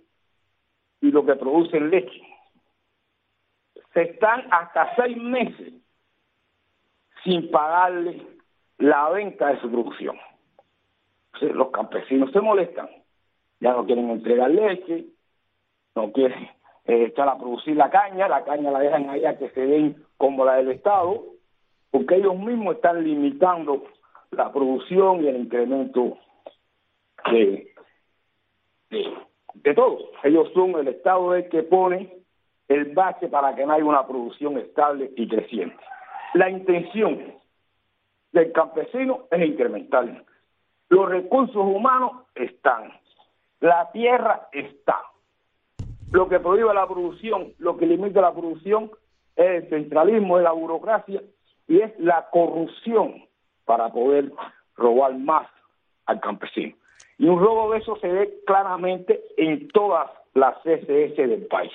y 1.01 1.11
lo 1.11 1.26
que 1.26 1.36
producen 1.36 1.89
leche. 1.89 2.22
Se 3.93 4.01
están 4.01 4.47
hasta 4.49 4.95
seis 4.95 5.18
meses 5.18 5.74
sin 7.26 7.51
pagarle 7.51 8.26
la 8.78 9.09
venta 9.09 9.47
de 9.47 9.59
su 9.59 9.70
producción. 9.70 10.18
los 11.41 11.70
campesinos 11.72 12.32
se 12.32 12.39
molestan, 12.39 12.88
ya 13.60 13.74
no 13.74 13.86
quieren 13.86 14.10
entregar 14.10 14.51
leche, 14.51 15.06
no 15.95 16.12
quieren 16.12 16.49
eh, 16.86 17.06
echar 17.06 17.28
a 17.28 17.38
producir 17.38 17.76
la 17.76 17.89
caña, 17.89 18.28
la 18.28 18.43
caña 18.43 18.72
la 18.72 18.80
dejan 18.80 19.10
ahí 19.10 19.26
a 19.26 19.38
que 19.38 19.49
se 19.49 19.62
den 19.62 20.03
como 20.18 20.45
la 20.45 20.56
del 20.56 20.72
Estado, 20.72 21.24
porque 21.91 22.16
ellos 22.16 22.38
mismos 22.38 22.76
están 22.76 23.03
limitando 23.03 23.84
la 24.32 24.51
producción 24.51 25.24
y 25.24 25.28
el 25.28 25.38
incremento 25.38 26.18
de, 27.32 27.74
de, 28.89 29.74
todo. 29.74 30.12
Ellos 30.24 30.51
son 30.53 30.76
el 30.76 30.88
Estado 30.89 31.34
el 31.36 31.49
que 31.49 31.64
pone 31.64 32.14
el 32.68 32.93
base 32.93 33.28
para 33.28 33.56
que 33.56 33.66
no 33.66 33.74
haya 33.74 33.86
una 33.86 34.08
producción 34.08 34.58
estable 34.58 35.12
y 35.16 35.28
creciente. 35.28 35.84
La 36.34 36.49
intención 36.49 37.34
del 38.32 38.51
campesino 38.51 39.28
es 39.32 39.45
incremental. 39.45 40.26
Los 40.89 41.10
recursos 41.10 41.56
humanos 41.56 42.12
están. 42.36 42.91
La 43.60 43.91
tierra 43.91 44.47
está. 44.51 45.01
Lo 46.12 46.30
que 46.30 46.39
prohíbe 46.39 46.74
la 46.74 46.88
producción, 46.88 47.53
lo 47.58 47.78
que 47.78 47.86
limita 47.86 48.22
la 48.22 48.34
producción 48.34 48.91
es 49.36 49.64
el 49.64 49.70
centralismo, 49.70 50.38
de 50.38 50.43
la 50.43 50.51
burocracia 50.51 51.22
y 51.68 51.82
es 51.82 51.97
la 51.99 52.30
corrupción 52.32 53.26
para 53.66 53.89
poder 53.89 54.32
robar 54.76 55.18
más 55.18 55.47
al 56.06 56.20
campesino. 56.20 56.76
Y 57.18 57.28
un 57.28 57.39
robo 57.39 57.72
de 57.72 57.80
eso 57.80 57.95
se 57.97 58.08
ve 58.08 58.41
claramente 58.45 59.24
en 59.38 59.68
todas 59.70 60.10
las 60.34 60.56
CSS 60.58 61.16
del 61.16 61.47
país. 61.49 61.72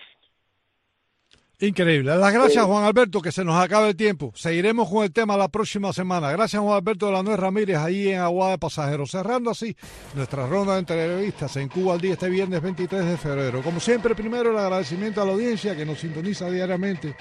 Increíble. 1.62 2.16
Las 2.16 2.32
gracias, 2.32 2.64
Juan 2.64 2.84
Alberto, 2.84 3.20
que 3.20 3.30
se 3.30 3.44
nos 3.44 3.62
acaba 3.62 3.86
el 3.88 3.94
tiempo. 3.94 4.32
Seguiremos 4.34 4.88
con 4.88 5.04
el 5.04 5.12
tema 5.12 5.36
la 5.36 5.48
próxima 5.48 5.92
semana. 5.92 6.32
Gracias, 6.32 6.62
Juan 6.62 6.74
Alberto 6.74 7.04
de 7.04 7.12
la 7.12 7.22
Nuez 7.22 7.38
Ramírez, 7.38 7.76
ahí 7.76 8.08
en 8.08 8.20
Aguada 8.20 8.52
de 8.52 8.58
Pasajeros. 8.58 9.10
Cerrando 9.10 9.50
así 9.50 9.76
nuestra 10.14 10.46
ronda 10.46 10.72
de 10.72 10.78
entrevistas 10.78 11.54
en 11.56 11.68
Cuba 11.68 11.92
al 11.92 12.00
día 12.00 12.14
este 12.14 12.30
viernes 12.30 12.62
23 12.62 13.04
de 13.04 13.16
febrero. 13.18 13.62
Como 13.62 13.78
siempre, 13.78 14.14
primero 14.14 14.52
el 14.52 14.58
agradecimiento 14.58 15.20
a 15.20 15.26
la 15.26 15.32
audiencia 15.32 15.76
que 15.76 15.84
nos 15.84 16.00
sintoniza 16.00 16.50
diariamente 16.50 17.14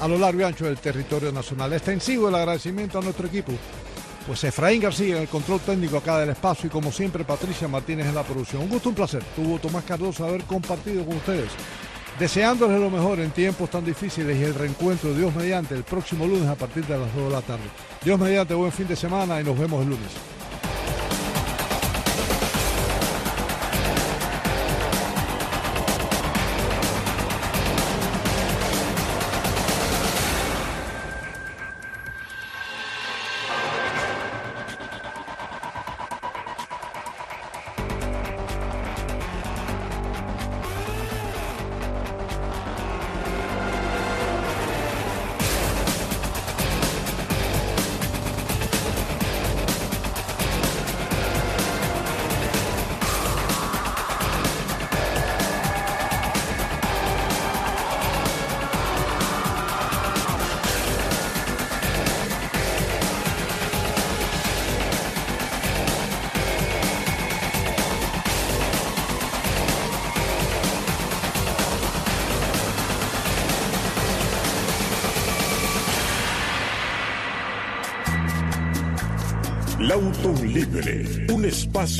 a 0.00 0.08
lo 0.08 0.18
largo 0.18 0.40
y 0.40 0.44
ancho 0.44 0.64
del 0.64 0.78
territorio 0.78 1.30
nacional. 1.30 1.72
Extensivo 1.72 2.28
el 2.28 2.34
agradecimiento 2.34 2.98
a 2.98 3.02
nuestro 3.02 3.28
equipo. 3.28 3.52
Pues 4.26 4.42
Efraín 4.42 4.82
García 4.82 5.14
en 5.14 5.22
el 5.22 5.28
control 5.28 5.60
técnico 5.60 5.98
acá 5.98 6.18
del 6.18 6.30
espacio 6.30 6.66
y 6.66 6.70
como 6.70 6.90
siempre 6.90 7.22
Patricia 7.22 7.68
Martínez 7.68 8.08
en 8.08 8.16
la 8.16 8.24
producción. 8.24 8.62
Un 8.62 8.68
gusto, 8.68 8.88
un 8.88 8.96
placer. 8.96 9.22
Tuvo 9.36 9.60
Tomás 9.60 9.84
Cardoso 9.84 10.24
haber 10.24 10.42
compartido 10.42 11.06
con 11.06 11.18
ustedes 11.18 11.52
Deseándoles 12.18 12.80
lo 12.80 12.90
mejor 12.90 13.20
en 13.20 13.30
tiempos 13.30 13.68
tan 13.68 13.84
difíciles 13.84 14.38
y 14.38 14.44
el 14.44 14.54
reencuentro 14.54 15.10
de 15.10 15.18
Dios 15.18 15.34
mediante 15.34 15.74
el 15.74 15.84
próximo 15.84 16.26
lunes 16.26 16.48
a 16.48 16.54
partir 16.54 16.86
de 16.86 16.98
las 16.98 17.14
2 17.14 17.24
de 17.24 17.30
la 17.30 17.42
tarde. 17.42 17.64
Dios 18.02 18.18
mediante, 18.18 18.54
buen 18.54 18.72
fin 18.72 18.88
de 18.88 18.96
semana 18.96 19.38
y 19.38 19.44
nos 19.44 19.58
vemos 19.58 19.82
el 19.82 19.90
lunes. 19.90 20.08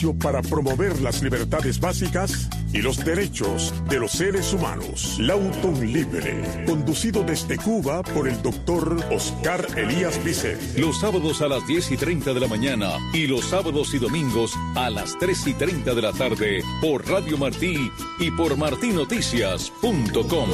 Espacio 0.06 0.14
para 0.14 0.42
promover 0.42 1.00
las 1.00 1.22
libertades 1.22 1.80
básicas 1.80 2.48
y 2.72 2.82
los 2.82 3.04
derechos 3.04 3.72
de 3.88 3.98
los 3.98 4.12
seres 4.12 4.52
humanos. 4.52 5.16
Lauton 5.18 5.92
Libre, 5.92 6.64
conducido 6.66 7.22
desde 7.22 7.56
Cuba 7.56 8.02
por 8.02 8.28
el 8.28 8.40
doctor 8.42 9.04
Oscar 9.10 9.66
Elías 9.76 10.22
Vicente. 10.24 10.80
Los 10.80 11.00
sábados 11.00 11.40
a 11.42 11.48
las 11.48 11.66
10 11.66 11.92
y 11.92 11.96
30 11.96 12.34
de 12.34 12.40
la 12.40 12.48
mañana 12.48 12.90
y 13.12 13.26
los 13.26 13.44
sábados 13.46 13.94
y 13.94 13.98
domingos 13.98 14.54
a 14.74 14.90
las 14.90 15.18
3 15.18 15.46
y 15.46 15.54
30 15.54 15.94
de 15.94 16.02
la 16.02 16.12
tarde 16.12 16.62
por 16.80 17.06
Radio 17.08 17.38
Martí 17.38 17.90
y 18.18 18.30
por 18.30 18.56
martinoticias.com. 18.56 20.50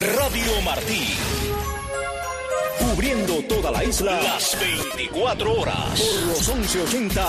Radio 0.00 0.62
Martí 0.64 1.25
cubriendo 2.96 3.42
toda 3.42 3.70
la 3.70 3.84
isla 3.84 4.18
las 4.22 4.58
24 4.58 5.60
horas 5.60 6.00
por 6.00 6.22
los 6.28 6.56
1180 6.56 7.22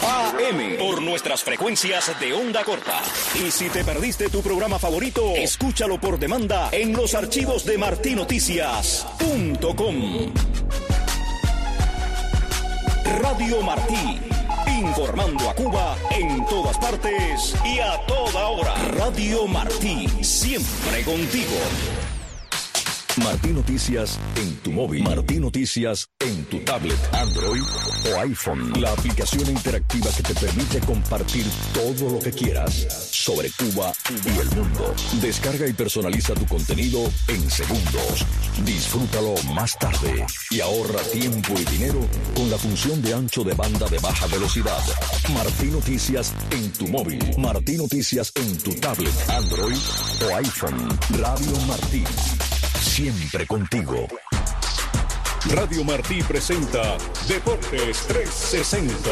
AM 0.00 0.76
por 0.78 1.02
nuestras 1.02 1.42
frecuencias 1.42 2.12
de 2.20 2.32
onda 2.32 2.62
corta. 2.62 3.02
Y 3.34 3.50
si 3.50 3.68
te 3.68 3.82
perdiste 3.82 4.30
tu 4.30 4.42
programa 4.42 4.78
favorito, 4.78 5.34
escúchalo 5.34 6.00
por 6.00 6.20
demanda 6.20 6.68
en 6.70 6.92
los 6.92 7.16
archivos 7.16 7.64
de 7.64 7.78
martinoticias.com. 7.78 10.32
Radio 13.20 13.60
Martí, 13.62 14.20
informando 14.68 15.50
a 15.50 15.54
Cuba 15.56 15.96
en 16.12 16.46
todas 16.46 16.78
partes 16.78 17.56
y 17.64 17.80
a 17.80 18.00
toda 18.06 18.46
hora. 18.46 18.72
Radio 18.96 19.48
Martí, 19.48 20.06
siempre 20.22 21.02
contigo. 21.02 21.56
Martín 23.18 23.54
Noticias 23.54 24.18
en 24.36 24.56
tu 24.56 24.72
móvil. 24.72 25.02
Martín 25.02 25.42
Noticias 25.42 26.08
en 26.20 26.44
tu 26.46 26.58
tablet, 26.60 26.98
Android 27.12 27.62
o 28.12 28.20
iPhone. 28.20 28.72
La 28.80 28.92
aplicación 28.92 29.48
interactiva 29.48 30.10
que 30.16 30.22
te 30.22 30.34
permite 30.34 30.80
compartir 30.80 31.44
todo 31.72 32.10
lo 32.10 32.18
que 32.18 32.32
quieras 32.32 33.08
sobre 33.10 33.50
Cuba 33.52 33.92
y 34.24 34.38
el 34.38 34.50
mundo. 34.50 34.94
Descarga 35.20 35.66
y 35.66 35.72
personaliza 35.72 36.34
tu 36.34 36.46
contenido 36.46 37.10
en 37.28 37.50
segundos. 37.50 38.26
Disfrútalo 38.64 39.34
más 39.54 39.78
tarde 39.78 40.26
y 40.50 40.60
ahorra 40.60 41.00
tiempo 41.12 41.54
y 41.58 41.64
dinero 41.64 42.00
con 42.34 42.50
la 42.50 42.58
función 42.58 43.00
de 43.02 43.14
ancho 43.14 43.44
de 43.44 43.54
banda 43.54 43.86
de 43.88 43.98
baja 43.98 44.26
velocidad. 44.26 44.82
Martín 45.34 45.72
Noticias 45.72 46.34
en 46.50 46.72
tu 46.72 46.88
móvil. 46.88 47.18
Martín 47.38 47.78
Noticias 47.78 48.32
en 48.34 48.58
tu 48.58 48.74
tablet, 48.74 49.14
Android 49.28 49.78
o 50.26 50.36
iPhone. 50.36 50.98
Radio 51.10 51.56
Martín. 51.66 52.04
Siempre 52.88 53.46
contigo. 53.46 54.08
Radio 55.50 55.84
Martí 55.84 56.22
presenta 56.22 56.96
Deportes 57.28 58.06
360. 58.08 59.10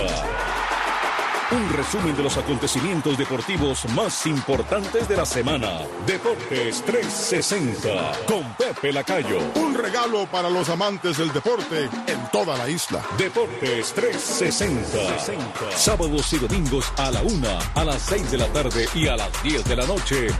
Un 1.52 1.72
resumen 1.74 2.16
de 2.16 2.24
los 2.24 2.36
acontecimientos 2.36 3.16
deportivos 3.16 3.84
más 3.90 4.26
importantes 4.26 5.08
de 5.08 5.16
la 5.16 5.24
semana. 5.24 5.82
Deportes 6.04 6.82
360 6.84 8.24
con 8.26 8.42
Pepe 8.54 8.92
Lacayo. 8.92 9.38
Un 9.54 9.74
regalo 9.74 10.26
para 10.26 10.50
los 10.50 10.68
amantes 10.70 11.18
del 11.18 11.32
deporte 11.32 11.88
en 12.08 12.30
toda 12.32 12.58
la 12.58 12.68
isla. 12.68 13.00
Deportes 13.16 13.92
360. 13.92 15.76
Sábados 15.76 16.32
y 16.32 16.38
domingos 16.38 16.92
a 16.96 17.12
la 17.12 17.22
una, 17.22 17.58
a 17.74 17.84
las 17.84 18.02
6 18.02 18.32
de 18.32 18.38
la 18.38 18.48
tarde 18.48 18.88
y 18.92 19.06
a 19.06 19.16
las 19.16 19.42
10 19.44 19.64
de 19.66 19.76
la 19.76 19.86
noche 19.86 20.26